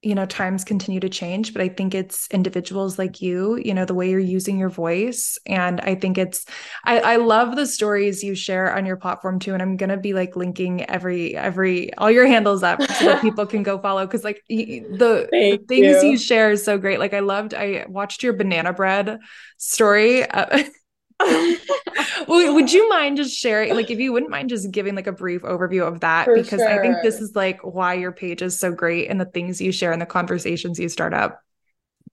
you 0.07 0.15
know 0.15 0.25
times 0.25 0.63
continue 0.63 1.01
to 1.01 1.09
change 1.09 1.53
but 1.53 1.61
i 1.61 1.69
think 1.69 1.93
it's 1.93 2.29
individuals 2.29 2.97
like 2.97 3.21
you 3.21 3.57
you 3.57 3.75
know 3.75 3.85
the 3.85 3.93
way 3.93 4.09
you're 4.09 4.21
using 4.21 4.57
your 4.57 4.69
voice 4.69 5.37
and 5.47 5.81
i 5.81 5.97
think 5.97 6.17
it's 6.17 6.47
i 6.85 7.01
i 7.01 7.17
love 7.17 7.57
the 7.57 7.67
stories 7.67 8.23
you 8.23 8.33
share 8.33 8.73
on 8.73 8.87
your 8.87 8.97
platform 8.97 9.41
too 9.41 9.53
and 9.53 9.61
i'm 9.61 9.77
gonna 9.77 9.97
be 9.97 10.13
like 10.13 10.37
linking 10.37 10.89
every 10.89 11.35
every 11.35 11.93
all 11.95 12.09
your 12.09 12.25
handles 12.25 12.63
up 12.63 12.81
so 12.81 13.05
that 13.05 13.21
people 13.27 13.45
can 13.45 13.65
go 13.65 13.79
follow 13.81 14.07
because 14.07 14.23
like 14.23 14.45
the, 14.49 14.87
the 14.89 15.61
things 15.67 16.05
you. 16.05 16.11
you. 16.11 16.19
share 16.19 16.53
is 16.53 16.65
so 16.65 16.79
great 16.79 17.01
like 17.01 17.13
i 17.13 17.21
loved 17.21 17.53
i 17.53 17.85
watched 17.89 18.23
your 18.23 18.33
banana 18.33 18.73
bread 18.73 19.19
story 19.57 20.23
uh, 20.23 20.63
would 22.29 22.73
you 22.73 22.89
mind 22.89 23.17
just 23.17 23.37
sharing 23.37 23.75
like 23.75 23.91
if 23.91 23.99
you 23.99 24.13
wouldn't 24.13 24.31
mind 24.31 24.51
just 24.51 24.71
giving 24.71 24.95
like 24.95 25.07
a 25.07 25.13
brief 25.13 25.43
overview 25.43 25.87
of 25.87 26.01
that? 26.01 26.25
For 26.25 26.37
because 26.37 26.61
sure. 26.61 26.69
i 26.69 26.81
think 26.81 26.97
this 27.03 27.21
is 27.21 27.35
like 27.35 27.61
why 27.63 27.95
your 27.95 28.13
page 28.13 28.43
is 28.43 28.59
so 28.59 28.73
great 28.73 29.09
and 29.09 29.21
the 29.21 29.25
things 29.25 29.61
you 29.61 29.73
share 29.73 29.93
and 29.93 30.03
the 30.03 30.07
conversations 30.07 30.79
you 30.79 30.89
start 30.89 31.15
up. 31.15 31.41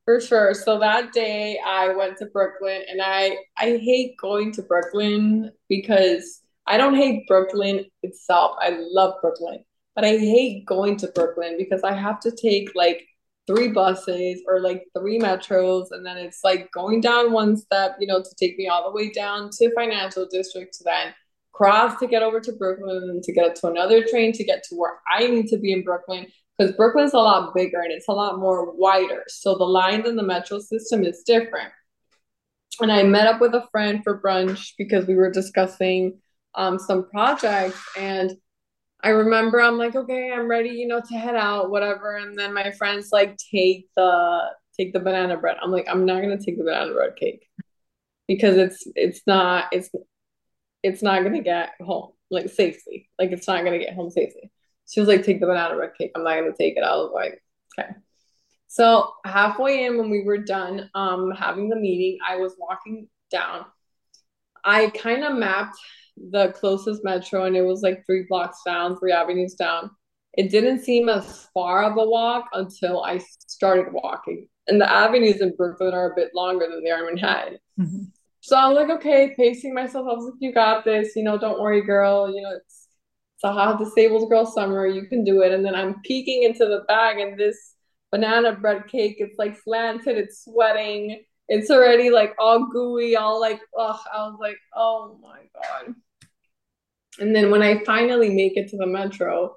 For 0.06 0.20
sure. 0.20 0.54
So 0.54 0.80
that 0.80 1.14
day 1.14 1.60
i 1.66 1.89
went 1.89 2.18
to 2.18 2.28
brooklyn 2.28 2.84
and 2.89 3.01
i 3.01 3.38
i 3.58 3.78
hate 3.78 4.16
going 4.18 4.51
to 4.54 4.62
brooklyn 4.62 5.51
because 5.70 6.41
i 6.68 6.78
don't 6.78 6.95
hate 6.95 7.28
brooklyn 7.28 7.86
itself. 8.04 8.56
I 8.60 8.78
love 8.80 9.16
brooklyn 9.22 9.64
but 9.95 10.06
i 10.06 10.18
hate 10.18 10.66
going 10.66 10.97
to 10.97 11.08
brooklyn 11.08 11.56
because 11.58 11.84
i 11.84 11.93
have 11.93 12.20
to 12.20 12.32
take 12.32 12.70
like 12.76 13.06
three 13.48 13.70
buses 13.70 14.41
or 14.48 14.62
like 14.62 14.84
three 14.98 15.20
metros 15.20 15.88
and 15.91 16.06
then 16.06 16.18
it's 16.18 16.39
like 16.44 16.72
going 16.72 17.02
down 17.02 17.32
one 17.32 17.58
step 17.58 17.96
you 18.00 18.08
know 18.08 18.22
to 18.22 18.36
take 18.39 18.58
me 18.58 18.68
all 18.68 18.84
the 18.84 18.96
way 18.96 19.10
down 19.10 19.50
to 19.52 19.74
financial 19.76 20.26
district 20.32 20.74
to 20.74 20.84
then 20.84 21.14
cross 21.52 22.00
to 22.00 22.08
get 22.08 22.24
over 22.24 22.39
to 22.39 22.54
brooklyn 22.54 23.10
and 23.10 23.22
to 23.22 23.34
get 23.34 23.56
to 23.56 23.68
another 23.68 24.06
train 24.06 24.32
to 24.32 24.44
get 24.44 24.64
to 24.64 24.76
where 24.76 25.00
i 25.14 25.28
need 25.28 25.48
to 25.48 25.58
be 25.58 25.74
in 25.74 25.84
brooklyn 25.84 26.26
because 26.58 26.76
brooklyn's 26.76 27.14
a 27.14 27.18
lot 27.18 27.54
bigger 27.54 27.82
and 27.82 27.91
it's 27.91 28.08
a 28.08 28.14
lot 28.14 28.39
more 28.39 28.72
wider. 28.76 29.24
So 29.28 29.58
the 29.58 29.64
lines 29.64 30.08
in 30.08 30.16
the 30.16 30.24
metro 30.24 30.60
system 30.60 31.04
is 31.04 31.24
different. 31.26 31.72
And 32.82 32.91
i 32.91 33.04
met 33.04 33.28
up 33.28 33.41
with 33.41 33.54
a 33.54 33.68
friend 33.72 34.02
for 34.04 34.20
brunch 34.20 34.74
because 34.78 35.06
we 35.06 35.16
were 35.16 35.32
discussing 35.32 36.20
um, 36.56 36.80
some 36.80 37.10
projects 37.10 37.82
and 37.98 38.34
I 39.04 39.10
remember 39.10 39.62
I'm 39.62 39.78
like, 39.78 39.95
okay, 39.95 40.32
I'm 40.32 40.47
ready, 40.47 40.70
you 40.70 40.88
know, 40.88 41.01
to 41.01 41.14
head 41.18 41.36
out, 41.36 41.70
whatever. 41.70 42.16
And 42.16 42.39
then 42.39 42.54
my 42.54 42.72
friends 42.72 43.10
like 43.12 43.38
take 43.38 43.89
the 43.97 44.43
take 44.78 44.93
the 44.93 44.99
banana 44.99 45.38
bread. 45.38 45.58
I'm 45.62 45.72
like, 45.72 45.88
I'm 45.89 46.06
not 46.06 46.22
gonna 46.22 46.39
take 46.39 46.58
the 46.58 46.64
banana 46.64 46.93
bread 46.93 47.16
cake 47.18 47.45
because 48.28 48.58
it's 48.58 48.88
it's 48.95 49.22
not 49.28 49.66
it's 49.74 49.89
it's 50.84 51.04
not 51.04 51.24
gonna 51.24 51.41
get 51.41 51.72
home 51.82 52.12
like 52.32 52.49
safely. 52.49 53.10
Like 53.20 53.32
it's 53.32 53.47
not 53.47 53.66
gonna 53.66 53.80
get 53.80 53.93
home 53.93 54.10
safely. 54.10 54.51
She 54.89 55.01
was 55.01 55.10
like, 55.10 55.24
take 55.24 55.41
the 55.41 55.47
banana 55.47 55.76
bread 55.76 55.91
cake. 55.97 56.12
I'm 56.16 56.24
not 56.24 56.36
gonna 56.36 56.54
take 56.58 56.78
it. 56.78 56.84
I 56.84 56.95
was 56.95 57.12
like, 57.14 57.43
okay. 57.78 57.89
So 58.68 59.12
halfway 59.26 59.86
in 59.86 59.97
when 59.97 60.10
we 60.10 60.24
were 60.24 60.39
done 60.39 60.89
um 60.95 61.32
having 61.32 61.68
the 61.68 61.76
meeting, 61.76 62.20
I 62.28 62.38
was 62.38 62.56
walking 62.58 63.10
down. 63.30 63.66
I 64.64 64.89
kind 64.91 65.26
of 65.26 65.36
mapped 65.36 65.78
the 66.18 66.51
closest 66.53 67.03
metro 67.03 67.45
and 67.45 67.55
it 67.55 67.64
was 67.64 67.82
like 67.82 68.05
three 68.05 68.26
blocks 68.30 68.59
down, 68.66 68.97
three 68.97 69.11
avenues 69.11 69.55
down. 69.55 69.91
It 70.36 70.49
didn't 70.49 70.84
seem 70.84 71.09
as 71.09 71.47
far 71.53 71.84
of 71.84 71.97
a 71.97 72.05
walk 72.05 72.45
until 72.53 73.03
I 73.03 73.20
started 73.47 73.91
walking. 73.91 74.47
And 74.68 74.80
the 74.80 74.91
avenues 74.91 75.41
in 75.41 75.55
Brooklyn 75.55 75.93
are 75.93 76.11
a 76.11 76.16
bit 76.16 76.32
longer 76.34 76.68
than 76.68 76.84
they 76.84 76.89
are 76.89 77.07
in 77.07 77.16
Manhattan. 77.16 77.57
Mm-hmm. 77.80 78.03
So 78.41 78.57
I 78.57 78.68
was 78.68 78.76
like, 78.76 78.89
okay, 78.97 79.34
pacing 79.38 79.74
myself. 79.74 80.07
I 80.09 80.14
was 80.14 80.26
like, 80.26 80.34
you 80.39 80.53
got 80.53 80.86
this. 80.86 81.16
You 81.16 81.24
know, 81.24 81.38
don't 81.38 81.61
worry, 81.61 81.82
girl. 81.82 82.34
You 82.34 82.41
know, 82.41 82.51
it's 82.55 82.88
it's 83.36 83.43
a 83.43 83.51
hot 83.53 83.80
disabled 83.80 84.30
girl 84.30 84.45
summer. 84.45 84.88
You 84.88 85.07
can 85.07 85.24
do 85.24 85.41
it. 85.41 85.51
And 85.51 85.66
then 85.66 85.76
I'm 85.76 86.01
peeking 86.01 86.43
into 86.43 86.66
the 86.66 86.84
bag, 86.88 87.20
and 87.20 87.39
this 87.39 87.76
banana 88.11 88.53
bread 88.53 88.88
cake, 88.88 89.16
it's 89.20 89.39
like 89.39 89.57
slanted, 89.64 90.18
it's 90.18 90.43
sweating 90.43 91.24
it's 91.54 91.70
already 91.70 92.10
like 92.10 92.34
all 92.39 92.68
gooey, 92.68 93.16
all 93.16 93.39
like, 93.39 93.62
ugh. 93.78 93.99
I 94.14 94.28
was 94.28 94.38
like, 94.39 94.58
oh 94.76 95.20
my 95.22 95.39
God. 95.54 95.93
And 97.20 97.36
then 97.36 97.51
when 97.51 97.62
I 97.62 97.84
finally 97.84 98.32
make 98.32 98.58
it 98.58 98.70
to 98.70 98.78
the 98.78 98.88
metro, 98.88 99.56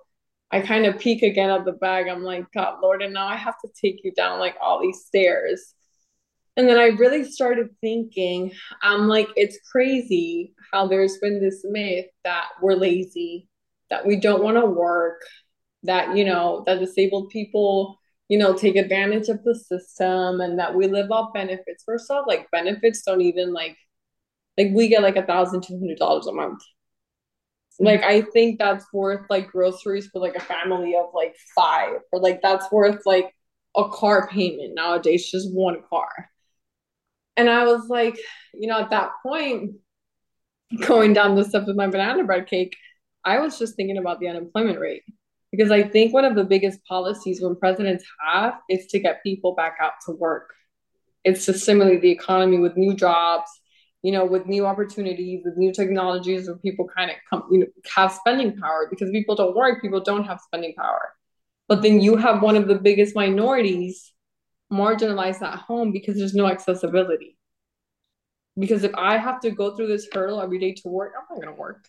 I 0.51 0.61
kind 0.61 0.84
of 0.84 0.99
peek 0.99 1.22
again 1.22 1.51
at 1.51 1.64
the 1.64 1.72
bag. 1.72 2.07
I'm 2.09 2.22
like, 2.22 2.44
God, 2.53 2.80
Lord, 2.82 3.03
and 3.03 3.14
now 3.14 3.26
I 3.26 3.36
have 3.36 3.59
to 3.61 3.68
take 3.80 4.05
you 4.05 4.12
down 4.12 4.38
like 4.38 4.57
all 4.61 4.80
these 4.80 5.05
stairs. 5.07 5.72
And 6.59 6.68
then 6.68 6.78
I 6.78 6.86
really 6.86 7.24
started 7.24 7.68
thinking, 7.80 8.53
I'm 8.82 9.09
like, 9.09 9.28
it's 9.36 9.59
crazy 9.70 10.55
how 10.72 10.86
there's 10.86 11.18
been 11.18 11.40
this 11.40 11.64
myth 11.68 12.07
that 12.24 12.49
we're 12.61 12.74
lazy, 12.74 13.49
that 13.90 14.07
we 14.07 14.20
don't 14.20 14.42
want 14.42 14.57
to 14.59 14.66
work, 14.66 15.22
that, 15.82 16.16
you 16.16 16.24
know, 16.24 16.62
that 16.66 16.78
disabled 16.78 17.30
people 17.30 17.99
you 18.29 18.39
know, 18.39 18.55
take 18.55 18.77
advantage 18.77 19.29
of 19.29 19.43
the 19.45 19.55
system 19.55 20.41
and 20.41 20.59
that 20.59 20.74
we 20.74 20.89
live 20.89 21.11
off 21.11 21.33
benefits. 21.33 21.85
First 21.85 22.11
off, 22.11 22.27
like 22.27 22.51
benefits 22.51 23.03
don't 23.03 23.20
even 23.20 23.53
like 23.53 23.77
like 24.59 24.68
we 24.72 24.89
get 24.89 25.03
like 25.03 25.16
a 25.16 25.27
thousand 25.27 25.62
two 25.62 25.79
hundred 25.79 25.99
dollars 25.99 26.27
a 26.27 26.33
month. 26.33 26.61
Like 27.79 28.03
I 28.03 28.22
think 28.22 28.59
that's 28.59 28.87
worth 28.93 29.27
like 29.29 29.49
groceries 29.49 30.09
for 30.09 30.18
like 30.18 30.35
a 30.35 30.41
family 30.41 30.97
of 30.97 31.07
like 31.14 31.37
five, 31.55 32.01
or 32.11 32.20
like 32.20 32.41
that's 32.43 32.70
worth 32.72 33.03
like 33.05 33.33
a 33.77 33.89
car 33.91 34.29
payment 34.29 34.74
nowadays, 34.74 35.31
just 35.31 35.53
one 35.53 35.83
car. 35.89 36.31
And 37.37 37.51
I 37.51 37.64
was 37.66 37.89
like, 37.89 38.18
you 38.55 38.66
know, 38.66 38.81
at 38.81 38.91
that 38.91 39.11
point, 39.22 39.72
going 40.87 41.12
down 41.12 41.35
the 41.35 41.45
steps 41.45 41.66
with 41.66 41.77
my 41.77 41.87
banana 41.87 42.24
bread 42.24 42.47
cake, 42.47 42.74
I 43.24 43.41
was 43.41 43.59
just 43.59 43.77
thinking 43.77 43.99
about 43.99 44.20
the 44.20 44.29
unemployment 44.29 44.81
rate 44.81 45.03
because 45.57 45.70
I 45.70 45.82
think 45.82 46.12
one 46.12 46.24
of 46.24 46.34
the 46.34 46.44
biggest 46.44 46.84
policies 46.84 47.40
when 47.40 47.57
presidents 47.57 48.04
have 48.20 48.54
is 48.68 48.86
to 48.88 48.98
get 48.98 49.22
people 49.22 49.54
back 49.54 49.76
out 49.80 49.92
to 50.07 50.12
work. 50.12 50.52
It's 51.24 51.46
to 51.46 51.54
stimulate 51.54 52.02
the 52.02 52.11
economy 52.11 52.59
with 52.59 52.76
new 52.76 52.94
jobs, 52.94 53.50
you 54.02 54.12
know, 54.12 54.24
with 54.24 54.46
new 54.46 54.66
opportunities, 54.66 55.42
with 55.44 55.57
new 55.57 55.72
technologies 55.72 56.46
where 56.46 56.59
people 56.59 56.88
kind 56.96 57.11
of 57.11 57.16
come, 57.28 57.48
you 57.50 57.61
know, 57.61 57.66
have 57.94 58.12
spending 58.12 58.57
power 58.57 58.86
because 58.90 59.11
people 59.11 59.34
don't 59.34 59.57
work, 59.57 59.82
people 59.82 60.00
don't 60.00 60.24
have 60.24 60.40
spending 60.40 60.74
power. 60.74 61.12
But 61.68 61.82
then 61.82 62.00
you 62.00 62.16
have 62.16 62.42
one 62.42 62.57
of 62.57 62.68
the 62.68 62.76
biggest 62.76 63.16
minorities 63.16 64.12
marginalized 64.72 65.42
at 65.42 65.59
home 65.59 65.90
because 65.90 66.16
there's 66.16 66.34
no 66.34 66.46
accessibility. 66.46 67.36
Because 68.59 68.84
if 68.84 68.94
I 68.94 69.16
have 69.16 69.40
to 69.40 69.50
go 69.50 69.74
through 69.74 69.88
this 69.88 70.09
hurdle 70.12 70.40
every 70.40 70.59
day 70.59 70.72
to 70.74 70.88
work, 70.88 71.12
I'm 71.18 71.24
not 71.30 71.44
gonna 71.44 71.57
work. 71.57 71.86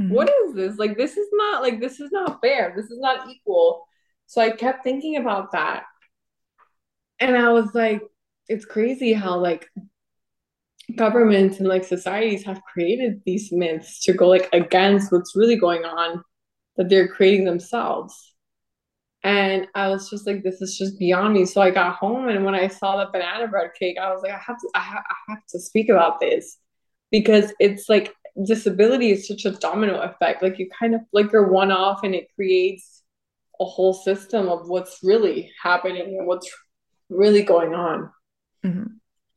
Mm-hmm. 0.00 0.12
What 0.12 0.30
is 0.44 0.54
this? 0.54 0.78
Like 0.78 0.96
this 0.96 1.16
is 1.16 1.28
not 1.32 1.62
like 1.62 1.80
this 1.80 2.00
is 2.00 2.10
not 2.12 2.40
fair. 2.40 2.72
This 2.76 2.86
is 2.86 2.98
not 2.98 3.30
equal. 3.30 3.86
So 4.26 4.42
I 4.42 4.50
kept 4.50 4.84
thinking 4.84 5.16
about 5.16 5.52
that. 5.52 5.84
And 7.18 7.36
I 7.36 7.52
was 7.52 7.74
like, 7.74 8.02
it's 8.48 8.64
crazy 8.64 9.12
how 9.12 9.38
like 9.38 9.68
governments 10.94 11.58
and 11.58 11.68
like 11.68 11.84
societies 11.84 12.44
have 12.44 12.62
created 12.62 13.22
these 13.24 13.50
myths 13.50 14.00
to 14.04 14.12
go 14.12 14.28
like 14.28 14.48
against 14.52 15.10
what's 15.10 15.34
really 15.34 15.56
going 15.56 15.84
on 15.84 16.22
that 16.76 16.88
they're 16.88 17.08
creating 17.08 17.44
themselves. 17.44 18.34
And 19.24 19.66
I 19.74 19.88
was 19.88 20.08
just 20.08 20.26
like, 20.26 20.44
this 20.44 20.60
is 20.60 20.78
just 20.78 20.98
beyond 20.98 21.34
me. 21.34 21.46
So 21.46 21.60
I 21.60 21.70
got 21.70 21.96
home 21.96 22.28
and 22.28 22.44
when 22.44 22.54
I 22.54 22.68
saw 22.68 22.98
the 22.98 23.10
banana 23.10 23.48
bread 23.48 23.70
cake, 23.76 23.96
I 24.00 24.12
was 24.12 24.22
like, 24.22 24.32
I 24.32 24.38
have 24.38 24.60
to, 24.60 24.68
I, 24.74 24.80
ha- 24.80 25.04
I 25.08 25.32
have 25.32 25.46
to 25.48 25.58
speak 25.58 25.88
about 25.88 26.20
this 26.20 26.58
because 27.10 27.52
it's 27.58 27.88
like 27.88 28.14
disability 28.44 29.10
is 29.10 29.26
such 29.26 29.44
a 29.44 29.52
domino 29.52 30.00
effect. 30.00 30.42
Like 30.42 30.58
you 30.58 30.68
kind 30.68 30.94
of 30.94 31.00
like 31.12 31.32
you're 31.32 31.48
one 31.48 31.70
off 31.70 32.00
and 32.02 32.14
it 32.14 32.28
creates 32.34 33.02
a 33.60 33.64
whole 33.64 33.94
system 33.94 34.48
of 34.48 34.68
what's 34.68 34.98
really 35.02 35.50
happening 35.62 36.18
and 36.18 36.26
what's 36.26 36.50
really 37.08 37.42
going 37.42 37.74
on. 37.74 38.10
Mm-hmm. 38.64 38.84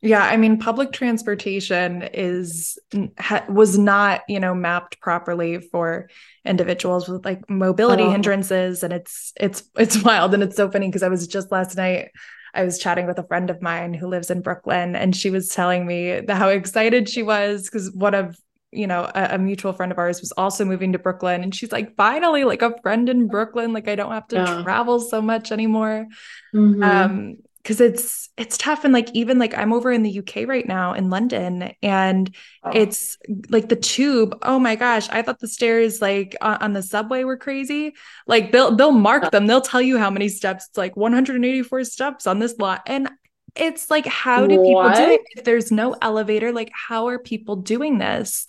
Yeah, 0.02 0.24
I 0.24 0.38
mean, 0.38 0.58
public 0.58 0.92
transportation 0.92 2.02
is 2.14 2.78
ha, 3.18 3.44
was 3.50 3.78
not 3.78 4.22
you 4.28 4.40
know 4.40 4.54
mapped 4.54 4.98
properly 5.00 5.60
for 5.60 6.08
individuals 6.44 7.06
with 7.06 7.24
like 7.24 7.48
mobility 7.50 8.04
oh. 8.04 8.10
hindrances, 8.10 8.82
and 8.82 8.94
it's 8.94 9.32
it's 9.38 9.62
it's 9.76 10.02
wild 10.04 10.32
and 10.32 10.42
it's 10.42 10.56
so 10.56 10.70
funny 10.70 10.88
because 10.88 11.02
I 11.02 11.08
was 11.08 11.26
just 11.26 11.52
last 11.52 11.76
night. 11.76 12.10
I 12.52 12.64
was 12.64 12.80
chatting 12.80 13.06
with 13.06 13.18
a 13.18 13.26
friend 13.26 13.48
of 13.48 13.62
mine 13.62 13.94
who 13.94 14.08
lives 14.08 14.30
in 14.30 14.40
Brooklyn, 14.40 14.96
and 14.96 15.14
she 15.14 15.30
was 15.30 15.50
telling 15.50 15.86
me 15.86 16.22
how 16.28 16.48
excited 16.48 17.08
she 17.08 17.22
was 17.22 17.64
because 17.64 17.92
one 17.92 18.14
of 18.14 18.36
you 18.72 18.86
know 18.86 19.10
a, 19.14 19.34
a, 19.34 19.38
mutual 19.38 19.72
friend 19.72 19.90
of 19.90 19.98
ours 19.98 20.20
was 20.20 20.32
also 20.32 20.64
moving 20.64 20.92
to 20.92 20.98
Brooklyn, 20.98 21.42
and 21.42 21.54
she's 21.54 21.72
like, 21.72 21.96
finally, 21.96 22.44
like 22.44 22.62
a 22.62 22.80
friend 22.82 23.08
in 23.08 23.28
Brooklyn, 23.28 23.72
like 23.72 23.88
I 23.88 23.96
don't 23.96 24.12
have 24.12 24.28
to 24.28 24.36
yeah. 24.36 24.62
travel 24.62 25.00
so 25.00 25.20
much 25.20 25.52
anymore. 25.52 26.06
Mm-hmm. 26.54 26.82
Um, 26.82 27.36
because 27.62 27.80
it's 27.80 28.30
it's 28.38 28.56
tough 28.56 28.84
and 28.84 28.92
like 28.94 29.10
even 29.12 29.38
like 29.38 29.56
i'm 29.56 29.72
over 29.72 29.92
in 29.92 30.02
the 30.02 30.18
uk 30.18 30.34
right 30.48 30.66
now 30.66 30.94
in 30.94 31.10
london 31.10 31.72
and 31.82 32.34
oh. 32.64 32.70
it's 32.72 33.18
like 33.50 33.68
the 33.68 33.76
tube 33.76 34.36
oh 34.42 34.58
my 34.58 34.74
gosh 34.74 35.08
i 35.10 35.20
thought 35.20 35.38
the 35.40 35.48
stairs 35.48 36.00
like 36.00 36.34
on, 36.40 36.56
on 36.56 36.72
the 36.72 36.82
subway 36.82 37.22
were 37.22 37.36
crazy 37.36 37.92
like 38.26 38.50
they'll 38.52 38.74
they'll 38.74 38.92
mark 38.92 39.30
them 39.30 39.46
they'll 39.46 39.60
tell 39.60 39.82
you 39.82 39.98
how 39.98 40.10
many 40.10 40.28
steps 40.28 40.68
it's 40.68 40.78
like 40.78 40.96
184 40.96 41.84
steps 41.84 42.26
on 42.26 42.38
this 42.38 42.56
lot 42.58 42.80
and 42.86 43.10
it's 43.56 43.90
like 43.90 44.06
how 44.06 44.46
do 44.46 44.56
people 44.56 44.74
what? 44.74 44.96
do 44.96 45.02
it 45.02 45.20
if 45.36 45.44
there's 45.44 45.72
no 45.72 45.94
elevator 46.00 46.52
like 46.52 46.70
how 46.72 47.08
are 47.08 47.18
people 47.18 47.56
doing 47.56 47.98
this 47.98 48.46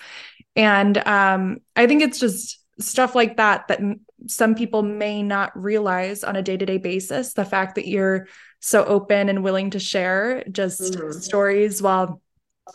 and 0.56 0.97
um 1.08 1.58
i 1.76 1.88
think 1.88 2.02
it's 2.02 2.20
just 2.20 2.60
stuff 2.80 3.16
like 3.16 3.38
that 3.38 3.68
that 3.68 3.80
some 4.28 4.56
people 4.56 4.82
may 4.84 5.24
not 5.24 5.52
realize 5.60 6.24
on 6.24 6.36
a 6.36 6.41
day-to-day 6.41 6.78
basis 6.78 7.34
the 7.34 7.45
fact 7.45 7.76
that 7.76 7.88
you're 7.88 8.28
so 8.60 8.84
open 8.86 9.30
and 9.30 9.43
willing 9.43 9.72
to 9.72 9.80
share 9.80 10.43
just 10.52 10.82
mm-hmm. 10.82 11.12
stories 11.12 11.82
while 11.82 12.22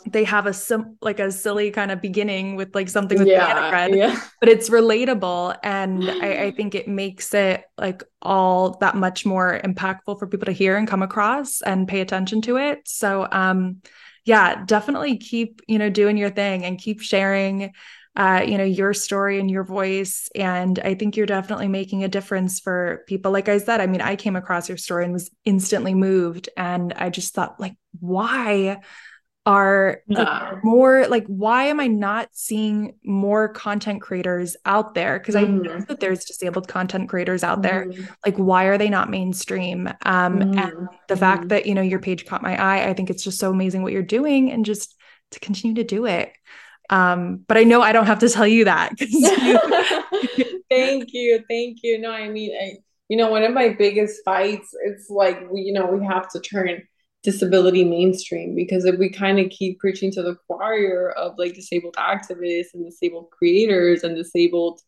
they 0.05 0.23
have 0.23 0.45
a 0.45 0.53
sim 0.53 0.97
like 1.01 1.19
a 1.19 1.31
silly 1.31 1.71
kind 1.71 1.91
of 1.91 2.01
beginning 2.01 2.55
with 2.55 2.73
like 2.75 2.89
something 2.89 3.17
with 3.17 3.27
yeah, 3.27 3.69
bread, 3.69 3.95
yeah. 3.95 4.19
but 4.39 4.49
it's 4.49 4.69
relatable 4.69 5.57
and 5.63 6.09
I, 6.09 6.45
I, 6.45 6.51
think 6.55 6.75
it 6.75 6.87
makes 6.87 7.33
it 7.33 7.63
like 7.77 8.03
all 8.21 8.77
that 8.79 8.95
much 8.95 9.25
more 9.25 9.59
impactful 9.63 10.19
for 10.19 10.27
people 10.27 10.45
to 10.45 10.51
hear 10.51 10.77
and 10.77 10.87
come 10.87 11.01
across 11.01 11.61
and 11.61 11.87
pay 11.87 12.01
attention 12.01 12.41
to 12.43 12.57
it 12.57 12.81
so 12.85 13.27
um 13.31 13.81
yeah 14.25 14.63
definitely 14.65 15.17
keep 15.17 15.61
you 15.67 15.79
know 15.79 15.89
doing 15.89 16.17
your 16.17 16.29
thing 16.29 16.65
and 16.65 16.79
keep 16.79 17.01
sharing 17.01 17.73
uh, 18.17 18.43
you 18.47 18.57
know, 18.57 18.63
your 18.63 18.95
story 18.95 19.39
and 19.39 19.49
your 19.49 19.63
voice. 19.63 20.27
And 20.33 20.79
I 20.79 20.95
think 20.95 21.15
you're 21.15 21.27
definitely 21.27 21.67
making 21.67 22.03
a 22.03 22.07
difference 22.07 22.59
for 22.59 23.03
people. 23.07 23.31
Like 23.31 23.47
I 23.47 23.59
said, 23.59 23.79
I 23.79 23.85
mean, 23.85 24.01
I 24.01 24.15
came 24.15 24.35
across 24.35 24.67
your 24.67 24.79
story 24.79 25.03
and 25.03 25.13
was 25.13 25.29
instantly 25.45 25.93
moved. 25.93 26.49
And 26.57 26.93
I 26.93 27.11
just 27.11 27.35
thought, 27.35 27.59
like, 27.59 27.75
why 27.99 28.81
are 29.47 30.01
like, 30.09 30.63
more 30.63 31.07
like 31.07 31.25
why 31.27 31.63
am 31.63 31.79
i 31.79 31.87
not 31.87 32.27
seeing 32.33 32.93
more 33.05 33.47
content 33.47 34.01
creators 34.01 34.57
out 34.65 34.93
there 34.93 35.17
because 35.17 35.35
mm-hmm. 35.35 35.53
i 35.53 35.57
know 35.57 35.77
mm. 35.77 35.87
that 35.87 36.01
there's 36.01 36.25
disabled 36.25 36.67
content 36.67 37.07
creators 37.07 37.43
out 37.43 37.61
there 37.61 37.85
mm-hmm. 37.85 38.03
like 38.25 38.35
why 38.35 38.65
are 38.65 38.77
they 38.77 38.89
not 38.89 39.09
mainstream 39.09 39.87
um 40.05 40.39
mm-hmm. 40.39 40.59
and 40.59 40.89
the 41.07 41.15
fact 41.15 41.41
mm-hmm. 41.41 41.47
that 41.47 41.65
you 41.65 41.73
know 41.73 41.81
your 41.81 41.99
page 41.99 42.25
caught 42.25 42.43
my 42.43 42.61
eye 42.61 42.89
i 42.89 42.93
think 42.93 43.09
it's 43.09 43.23
just 43.23 43.39
so 43.39 43.49
amazing 43.49 43.81
what 43.81 43.93
you're 43.93 44.03
doing 44.03 44.51
and 44.51 44.65
just 44.65 44.95
to 45.31 45.39
continue 45.39 45.75
to 45.75 45.83
do 45.85 46.05
it 46.05 46.33
um, 46.89 47.43
but 47.47 47.57
I 47.57 47.63
know 47.63 47.81
I 47.81 47.91
don't 47.91 48.05
have 48.05 48.19
to 48.19 48.29
tell 48.29 48.47
you 48.47 48.63
that. 48.63 48.93
You... 48.97 49.59
thank 50.69 51.13
you. 51.13 51.43
Thank 51.49 51.79
you. 51.83 51.99
No, 51.99 52.11
I 52.11 52.29
mean, 52.29 52.55
I, 52.57 52.77
you 53.09 53.17
know, 53.17 53.29
one 53.29 53.43
of 53.43 53.53
my 53.53 53.69
biggest 53.69 54.21
fights, 54.23 54.73
it's 54.85 55.09
like, 55.09 55.49
we, 55.51 55.61
you 55.61 55.73
know, 55.73 55.85
we 55.85 56.05
have 56.05 56.29
to 56.29 56.39
turn 56.39 56.69
disability 57.23 57.83
mainstream 57.83 58.55
because 58.55 58.85
if 58.85 58.97
we 58.97 59.09
kind 59.09 59.39
of 59.39 59.49
keep 59.49 59.79
preaching 59.79 60.11
to 60.11 60.21
the 60.21 60.35
choir 60.47 61.11
of 61.17 61.33
like 61.37 61.53
disabled 61.53 61.95
activists 61.95 62.73
and 62.73 62.85
disabled 62.85 63.29
creators 63.31 64.03
and 64.03 64.15
disabled, 64.15 64.79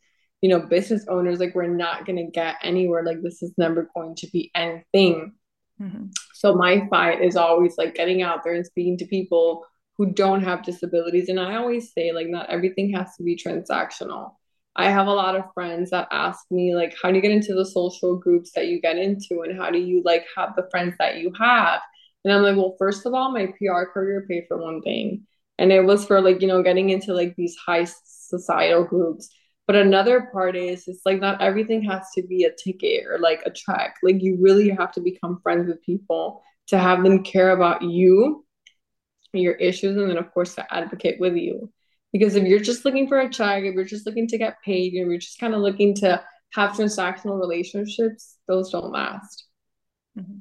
you 0.42 0.50
know, 0.50 0.60
business 0.60 1.06
owners, 1.10 1.40
like 1.40 1.56
we're 1.56 1.68
not 1.68 2.06
going 2.06 2.18
to 2.18 2.32
get 2.32 2.56
anywhere. 2.64 3.04
Like 3.04 3.22
this 3.22 3.42
is 3.42 3.54
never 3.58 3.90
going 3.96 4.16
to 4.16 4.28
be 4.28 4.52
anything. 4.56 5.34
Mm-hmm. 5.82 6.06
So 6.34 6.56
my 6.56 6.88
fight 6.90 7.22
is 7.22 7.36
always 7.36 7.78
like 7.78 7.96
getting 7.96 8.22
out 8.22 8.44
there 8.44 8.54
and 8.54 8.66
speaking 8.66 8.98
to 8.98 9.06
people 9.06 9.66
who 10.00 10.14
don't 10.14 10.44
have 10.44 10.64
disabilities. 10.64 11.28
And 11.28 11.42
I 11.42 11.56
always 11.58 11.92
say, 11.92 12.14
like, 12.14 12.28
not 12.28 12.50
everything 12.50 12.94
has 12.94 13.18
to 13.18 13.24
be 13.24 13.36
transactional. 13.36 14.32
I 14.74 14.90
have 14.90 15.08
a 15.08 15.14
lot 15.14 15.36
of 15.36 15.54
friends 15.54 15.90
that 15.90 16.08
ask 16.10 16.40
me, 16.50 16.74
like, 16.74 16.96
how 17.04 17.10
do 17.10 17.18
you 17.18 17.22
get 17.22 17.32
into 17.32 17.54
the 17.54 17.66
social 17.66 18.16
groups 18.16 18.52
that 18.56 18.68
you 18.68 18.80
get 18.80 18.98
into? 18.98 19.42
And 19.42 19.60
how 19.60 19.70
do 19.70 19.78
you, 19.78 20.02
like, 20.06 20.26
have 20.38 20.56
the 20.56 20.70
friends 20.72 20.96
that 21.00 21.18
you 21.18 21.34
have? 21.38 21.82
And 22.24 22.34
I'm 22.34 22.44
like, 22.44 22.56
well, 22.56 22.76
first 22.78 23.06
of 23.06 23.14
all, 23.14 23.32
my 23.32 23.48
PR 23.48 23.90
career 23.92 24.26
paid 24.28 24.46
for 24.48 24.58
one 24.58 24.82
thing. 24.82 25.26
And 25.58 25.72
it 25.72 25.84
was 25.84 26.06
for, 26.06 26.22
like, 26.22 26.42
you 26.42 26.48
know, 26.48 26.64
getting 26.64 26.90
into, 26.90 27.14
like, 27.14 27.36
these 27.36 27.56
high 27.56 27.86
societal 28.06 28.84
groups. 28.84 29.30
But 29.68 29.76
another 29.76 30.30
part 30.34 30.56
is, 30.56 30.88
it's 30.88 31.06
like, 31.06 31.20
not 31.20 31.42
everything 31.42 31.84
has 31.84 32.08
to 32.16 32.24
be 32.24 32.44
a 32.44 32.52
ticket 32.52 33.06
or, 33.06 33.20
like, 33.20 33.42
a 33.46 33.52
trek. 33.52 33.96
Like, 34.04 34.22
you 34.22 34.38
really 34.40 34.70
have 34.70 34.92
to 34.94 35.02
become 35.02 35.40
friends 35.42 35.68
with 35.68 35.82
people 35.84 36.42
to 36.68 36.78
have 36.78 37.04
them 37.04 37.24
care 37.24 37.52
about 37.52 37.82
you 37.82 38.46
your 39.34 39.54
issues 39.54 39.96
and 39.96 40.10
then 40.10 40.18
of 40.18 40.32
course 40.34 40.56
to 40.56 40.74
advocate 40.74 41.20
with 41.20 41.36
you 41.36 41.72
because 42.12 42.36
if 42.36 42.46
you're 42.46 42.60
just 42.60 42.84
looking 42.84 43.08
for 43.08 43.20
a 43.20 43.30
check 43.30 43.64
if 43.64 43.76
you're 43.76 43.84
just 43.84 44.06
looking 44.06 44.28
to 44.28 44.38
get 44.38 44.62
paid 44.66 44.94
if 44.94 45.06
you're 45.06 45.18
just 45.18 45.40
kind 45.40 45.54
of 45.54 45.62
looking 45.62 45.94
to 45.94 46.22
have 46.54 46.72
transactional 46.72 47.40
relationships 47.40 48.38
those 48.48 48.72
don't 48.72 48.92
last 48.92 49.46
mm-hmm. 50.18 50.38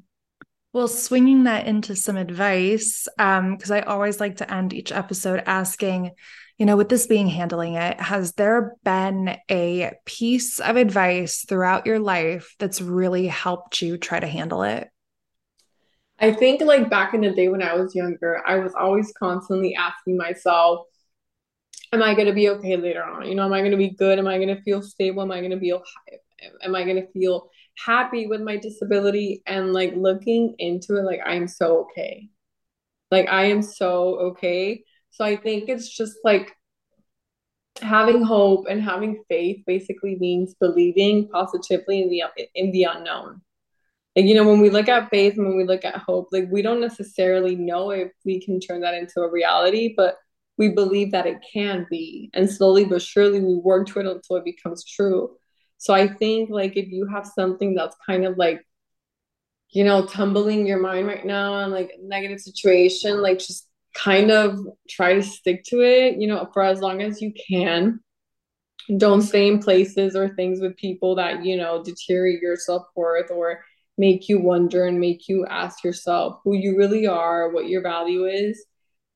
Well 0.73 0.87
swinging 0.87 1.43
that 1.43 1.65
into 1.67 1.95
some 1.95 2.17
advice 2.17 3.07
because 3.17 3.71
um, 3.71 3.77
i 3.77 3.81
always 3.81 4.19
like 4.19 4.37
to 4.37 4.53
end 4.53 4.73
each 4.73 4.91
episode 4.91 5.41
asking 5.45 6.11
you 6.57 6.65
know 6.65 6.77
with 6.77 6.89
this 6.89 7.07
being 7.07 7.27
handling 7.27 7.73
it 7.73 7.99
has 7.99 8.33
there 8.33 8.75
been 8.83 9.37
a 9.49 9.91
piece 10.05 10.59
of 10.59 10.75
advice 10.75 11.45
throughout 11.47 11.85
your 11.85 11.99
life 11.99 12.55
that's 12.59 12.81
really 12.81 13.27
helped 13.27 13.81
you 13.81 13.97
try 13.97 14.19
to 14.19 14.27
handle 14.27 14.63
it 14.63 14.89
I 16.21 16.33
think 16.33 16.61
like 16.61 16.89
back 16.89 17.13
in 17.13 17.21
the 17.21 17.31
day 17.31 17.47
when 17.47 17.63
I 17.63 17.75
was 17.75 17.95
younger, 17.95 18.43
I 18.45 18.57
was 18.57 18.73
always 18.75 19.13
constantly 19.17 19.73
asking 19.75 20.17
myself, 20.17 20.85
am 21.93 22.03
I 22.03 22.13
going 22.13 22.27
to 22.27 22.33
be 22.33 22.49
okay 22.49 22.75
later 22.75 23.03
on? 23.03 23.25
You 23.25 23.35
know, 23.35 23.45
am 23.45 23.53
I 23.53 23.59
going 23.59 23.71
to 23.71 23.77
be 23.77 23.91
good? 23.91 24.19
Am 24.19 24.27
I 24.27 24.37
going 24.37 24.53
to 24.53 24.61
feel 24.61 24.81
stable? 24.81 25.21
Am 25.21 25.31
I 25.31 25.39
going 25.39 25.51
to 25.51 25.57
be 25.57 25.73
okay? 25.73 26.19
Am 26.61 26.75
I 26.75 26.83
going 26.83 26.97
to 26.97 27.07
feel 27.11 27.49
happy 27.85 28.27
with 28.27 28.41
my 28.41 28.57
disability? 28.57 29.43
And 29.45 29.73
like 29.73 29.95
looking 29.95 30.55
into 30.59 30.97
it, 30.97 31.03
like 31.03 31.21
I'm 31.25 31.47
so 31.47 31.81
okay. 31.81 32.29
Like 33.11 33.27
I 33.29 33.45
am 33.45 33.61
so 33.61 34.19
okay. 34.19 34.83
So 35.11 35.25
I 35.25 35.35
think 35.35 35.69
it's 35.69 35.89
just 35.89 36.17
like 36.23 36.55
having 37.81 38.23
hope 38.23 38.65
and 38.69 38.81
having 38.81 39.23
faith 39.29 39.63
basically 39.65 40.17
means 40.19 40.55
believing 40.55 41.27
positively 41.29 42.01
in 42.01 42.09
the 42.09 42.23
in 42.55 42.71
the 42.71 42.83
unknown 42.83 43.41
like 44.15 44.25
you 44.25 44.35
know 44.35 44.47
when 44.47 44.59
we 44.59 44.69
look 44.69 44.89
at 44.89 45.09
faith 45.09 45.37
and 45.37 45.47
when 45.47 45.57
we 45.57 45.63
look 45.63 45.85
at 45.85 45.97
hope 45.97 46.27
like 46.31 46.47
we 46.51 46.61
don't 46.61 46.81
necessarily 46.81 47.55
know 47.55 47.91
if 47.91 48.11
we 48.25 48.41
can 48.41 48.59
turn 48.59 48.81
that 48.81 48.93
into 48.93 49.21
a 49.21 49.31
reality 49.31 49.93
but 49.95 50.17
we 50.57 50.69
believe 50.69 51.11
that 51.11 51.25
it 51.25 51.37
can 51.53 51.87
be 51.89 52.29
and 52.33 52.49
slowly 52.49 52.85
but 52.85 53.01
surely 53.01 53.39
we 53.39 53.55
work 53.55 53.87
toward 53.87 54.05
it 54.05 54.15
until 54.15 54.35
it 54.37 54.45
becomes 54.45 54.83
true 54.83 55.35
So 55.79 55.93
I 55.93 56.07
think 56.07 56.49
like 56.49 56.75
if 56.75 56.89
you 56.89 57.07
have 57.07 57.25
something 57.25 57.73
that's 57.73 57.95
kind 58.05 58.25
of 58.25 58.37
like, 58.37 58.61
you 59.69 59.83
know, 59.85 60.05
tumbling 60.05 60.67
your 60.67 60.79
mind 60.79 61.07
right 61.07 61.25
now 61.25 61.63
and 61.63 61.71
like 61.71 61.91
negative 62.03 62.41
situation, 62.41 63.21
like 63.21 63.39
just 63.39 63.67
kind 63.95 64.29
of 64.29 64.59
try 64.89 65.13
to 65.13 65.23
stick 65.23 65.63
to 65.67 65.81
it, 65.81 66.17
you 66.17 66.27
know, 66.27 66.49
for 66.53 66.61
as 66.61 66.81
long 66.81 67.01
as 67.01 67.21
you 67.21 67.33
can. 67.49 68.01
Don't 68.97 69.21
stay 69.21 69.47
in 69.47 69.59
places 69.59 70.15
or 70.15 70.29
things 70.29 70.59
with 70.59 70.75
people 70.75 71.15
that, 71.15 71.45
you 71.45 71.55
know, 71.55 71.81
deteriorate 71.81 72.41
your 72.41 72.57
self 72.57 72.83
worth 72.95 73.31
or 73.31 73.63
make 73.97 74.27
you 74.27 74.41
wonder 74.41 74.85
and 74.85 74.99
make 74.99 75.29
you 75.29 75.45
ask 75.45 75.83
yourself 75.83 76.41
who 76.43 76.55
you 76.55 76.77
really 76.77 77.07
are, 77.07 77.51
what 77.51 77.67
your 77.67 77.81
value 77.81 78.25
is. 78.25 78.65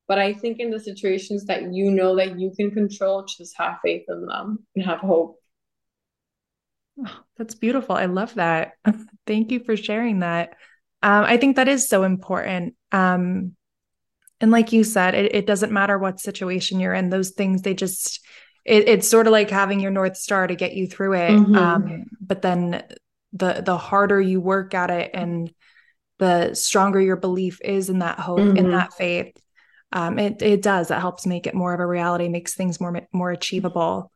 But 0.08 0.20
I 0.20 0.34
think 0.34 0.60
in 0.60 0.70
the 0.70 0.80
situations 0.80 1.46
that 1.46 1.74
you 1.74 1.92
know 1.92 2.16
that 2.18 2.40
you 2.40 2.52
can 2.56 2.72
control, 2.72 3.26
just 3.26 3.58
have 3.58 3.80
faith 3.84 4.04
in 4.08 4.28
them 4.28 4.60
and 4.76 4.86
have 4.86 5.00
hope. 5.00 5.43
Oh, 7.00 7.20
that's 7.38 7.56
beautiful. 7.56 7.96
I 7.96 8.06
love 8.06 8.36
that. 8.36 8.74
Thank 9.28 9.52
you 9.52 9.60
for 9.60 9.76
sharing 9.76 10.20
that. 10.20 10.56
Um, 11.02 11.26
I 11.26 11.38
think 11.38 11.56
that 11.56 11.68
is 11.68 11.90
so 11.90 12.04
important. 12.04 12.76
Um, 12.92 13.56
and 14.40 14.52
like 14.52 14.72
you 14.72 14.84
said, 14.84 15.16
it, 15.16 15.34
it, 15.36 15.48
doesn't 15.48 15.72
matter 15.72 15.98
what 15.98 16.20
situation 16.20 16.80
you're 16.80 16.94
in; 16.94 17.10
those 17.10 17.32
things 17.32 17.62
they 17.62 17.74
just 17.74 18.20
it, 18.66 18.88
it's 18.88 19.08
sort 19.08 19.28
of 19.28 19.32
like 19.32 19.50
having 19.50 19.80
your 19.80 19.92
north 19.92 20.18
star 20.18 20.48
to 20.48 20.56
get 20.56 20.74
you 20.74 20.88
through 20.88 21.14
it. 21.14 21.32
Mm-hmm. 21.32 21.56
Um, 21.56 22.06
but 22.22 22.42
then 22.42 22.84
the 23.34 23.62
the 23.66 23.78
harder 23.78 24.20
you 24.22 24.40
work 24.40 24.74
at 24.74 24.90
it, 24.90 25.12
and 25.14 25.54
the 26.20 26.54
stronger 26.54 27.02
your 27.02 27.18
belief 27.18 27.60
is 27.64 27.90
in 27.90 28.00
that 28.00 28.20
hope, 28.20 28.40
mm-hmm. 28.40 28.58
in 28.58 28.72
that 28.72 28.94
faith, 28.94 29.36
um, 29.92 30.20
it 30.20 30.42
it 30.42 30.62
does. 30.62 30.92
It 30.92 31.00
helps 31.00 31.26
make 31.26 31.48
it 31.48 31.56
more 31.56 31.74
of 31.74 31.80
a 31.80 31.86
reality, 31.86 32.30
makes 32.30 32.54
things 32.54 32.80
more 32.80 33.02
more 33.12 33.32
achievable. 33.32 34.12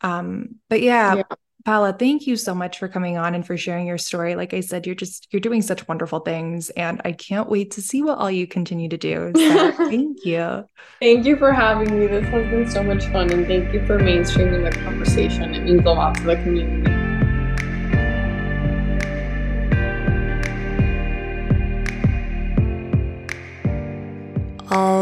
Um, 0.00 0.56
but 0.68 0.80
yeah, 0.80 1.14
yeah, 1.16 1.22
Paula, 1.64 1.92
thank 1.92 2.26
you 2.26 2.36
so 2.36 2.54
much 2.54 2.78
for 2.78 2.88
coming 2.88 3.16
on 3.16 3.34
and 3.34 3.46
for 3.46 3.56
sharing 3.56 3.86
your 3.86 3.98
story. 3.98 4.34
Like 4.34 4.52
I 4.52 4.60
said, 4.60 4.86
you're 4.86 4.94
just 4.94 5.28
you're 5.30 5.40
doing 5.40 5.62
such 5.62 5.86
wonderful 5.86 6.20
things, 6.20 6.70
and 6.70 7.00
I 7.04 7.12
can't 7.12 7.48
wait 7.48 7.72
to 7.72 7.82
see 7.82 8.02
what 8.02 8.18
all 8.18 8.30
you 8.30 8.46
continue 8.46 8.88
to 8.88 8.98
do. 8.98 9.32
So 9.36 9.72
thank 9.76 10.24
you. 10.24 10.64
Thank 11.00 11.24
you 11.24 11.36
for 11.36 11.52
having 11.52 11.98
me. 11.98 12.06
This 12.06 12.26
has 12.28 12.50
been 12.50 12.70
so 12.70 12.82
much 12.82 13.04
fun, 13.06 13.30
and 13.32 13.46
thank 13.46 13.72
you 13.72 13.84
for 13.86 13.98
mainstreaming 13.98 14.70
the 14.70 14.76
conversation. 14.80 15.54
It 15.54 15.64
means 15.64 15.84
a 15.84 15.90
lot 15.90 16.16
to 16.16 16.22
the 16.22 16.36
community. 16.36 16.91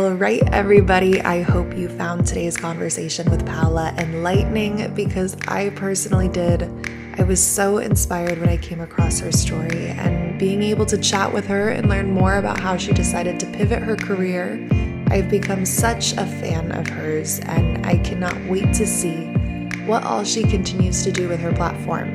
All 0.00 0.12
right, 0.12 0.42
everybody. 0.50 1.20
I 1.20 1.42
hope 1.42 1.76
you 1.76 1.86
found 1.86 2.26
today's 2.26 2.56
conversation 2.56 3.30
with 3.30 3.44
Paula 3.44 3.94
enlightening 3.98 4.94
because 4.94 5.36
I 5.46 5.68
personally 5.76 6.28
did. 6.28 6.62
I 7.18 7.22
was 7.22 7.38
so 7.38 7.76
inspired 7.76 8.38
when 8.38 8.48
I 8.48 8.56
came 8.56 8.80
across 8.80 9.20
her 9.20 9.30
story, 9.30 9.88
and 9.88 10.38
being 10.38 10.62
able 10.62 10.86
to 10.86 10.96
chat 10.96 11.30
with 11.30 11.46
her 11.48 11.68
and 11.68 11.90
learn 11.90 12.12
more 12.12 12.36
about 12.36 12.58
how 12.58 12.78
she 12.78 12.94
decided 12.94 13.38
to 13.40 13.46
pivot 13.48 13.82
her 13.82 13.94
career. 13.94 14.66
I've 15.08 15.28
become 15.28 15.66
such 15.66 16.12
a 16.12 16.24
fan 16.24 16.72
of 16.72 16.86
hers, 16.86 17.40
and 17.40 17.84
I 17.86 17.98
cannot 17.98 18.42
wait 18.46 18.72
to 18.72 18.86
see 18.86 19.26
what 19.84 20.02
all 20.04 20.24
she 20.24 20.44
continues 20.44 21.04
to 21.04 21.12
do 21.12 21.28
with 21.28 21.40
her 21.40 21.52
platform. 21.52 22.08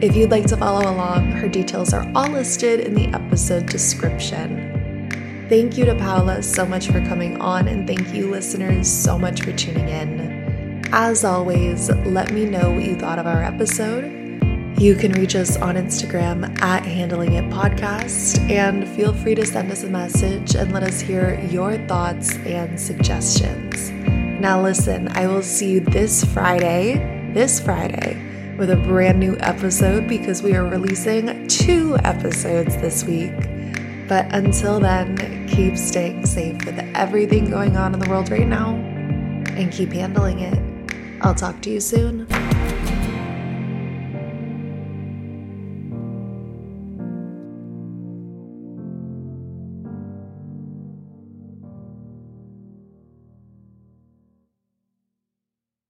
If 0.00 0.16
you'd 0.16 0.30
like 0.30 0.46
to 0.46 0.56
follow 0.56 0.90
along, 0.90 1.32
her 1.32 1.46
details 1.46 1.92
are 1.92 2.10
all 2.14 2.28
listed 2.28 2.80
in 2.80 2.94
the 2.94 3.08
episode 3.08 3.66
description. 3.66 4.79
Thank 5.50 5.76
you 5.76 5.84
to 5.86 5.96
Paula 5.96 6.44
so 6.44 6.64
much 6.64 6.86
for 6.86 7.00
coming 7.06 7.40
on, 7.40 7.66
and 7.66 7.84
thank 7.84 8.14
you, 8.14 8.30
listeners, 8.30 8.88
so 8.88 9.18
much 9.18 9.42
for 9.42 9.50
tuning 9.50 9.88
in. 9.88 10.88
As 10.92 11.24
always, 11.24 11.90
let 11.90 12.30
me 12.30 12.44
know 12.44 12.70
what 12.70 12.84
you 12.84 12.94
thought 12.94 13.18
of 13.18 13.26
our 13.26 13.42
episode. 13.42 14.04
You 14.78 14.94
can 14.94 15.10
reach 15.10 15.34
us 15.34 15.56
on 15.56 15.74
Instagram 15.74 16.56
at 16.62 16.84
Handling 16.86 17.32
It 17.32 17.46
Podcast, 17.46 18.38
and 18.48 18.86
feel 18.90 19.12
free 19.12 19.34
to 19.34 19.44
send 19.44 19.72
us 19.72 19.82
a 19.82 19.88
message 19.88 20.54
and 20.54 20.70
let 20.70 20.84
us 20.84 21.00
hear 21.00 21.40
your 21.50 21.78
thoughts 21.88 22.36
and 22.46 22.78
suggestions. 22.78 23.90
Now, 24.40 24.62
listen, 24.62 25.08
I 25.16 25.26
will 25.26 25.42
see 25.42 25.72
you 25.72 25.80
this 25.80 26.22
Friday, 26.26 27.32
this 27.34 27.58
Friday, 27.58 28.54
with 28.56 28.70
a 28.70 28.76
brand 28.76 29.18
new 29.18 29.36
episode 29.40 30.06
because 30.06 30.44
we 30.44 30.54
are 30.54 30.64
releasing 30.64 31.48
two 31.48 31.96
episodes 32.04 32.76
this 32.76 33.02
week. 33.02 33.34
But 34.10 34.26
until 34.34 34.80
then, 34.80 35.46
keep 35.46 35.76
staying 35.76 36.26
safe 36.26 36.64
with 36.64 36.76
everything 36.96 37.48
going 37.48 37.76
on 37.76 37.94
in 37.94 38.00
the 38.00 38.10
world 38.10 38.28
right 38.28 38.48
now 38.48 38.74
and 39.54 39.70
keep 39.70 39.92
handling 39.92 40.40
it. 40.40 40.58
I'll 41.22 41.32
talk 41.32 41.62
to 41.62 41.70
you 41.70 41.78
soon. 41.78 42.26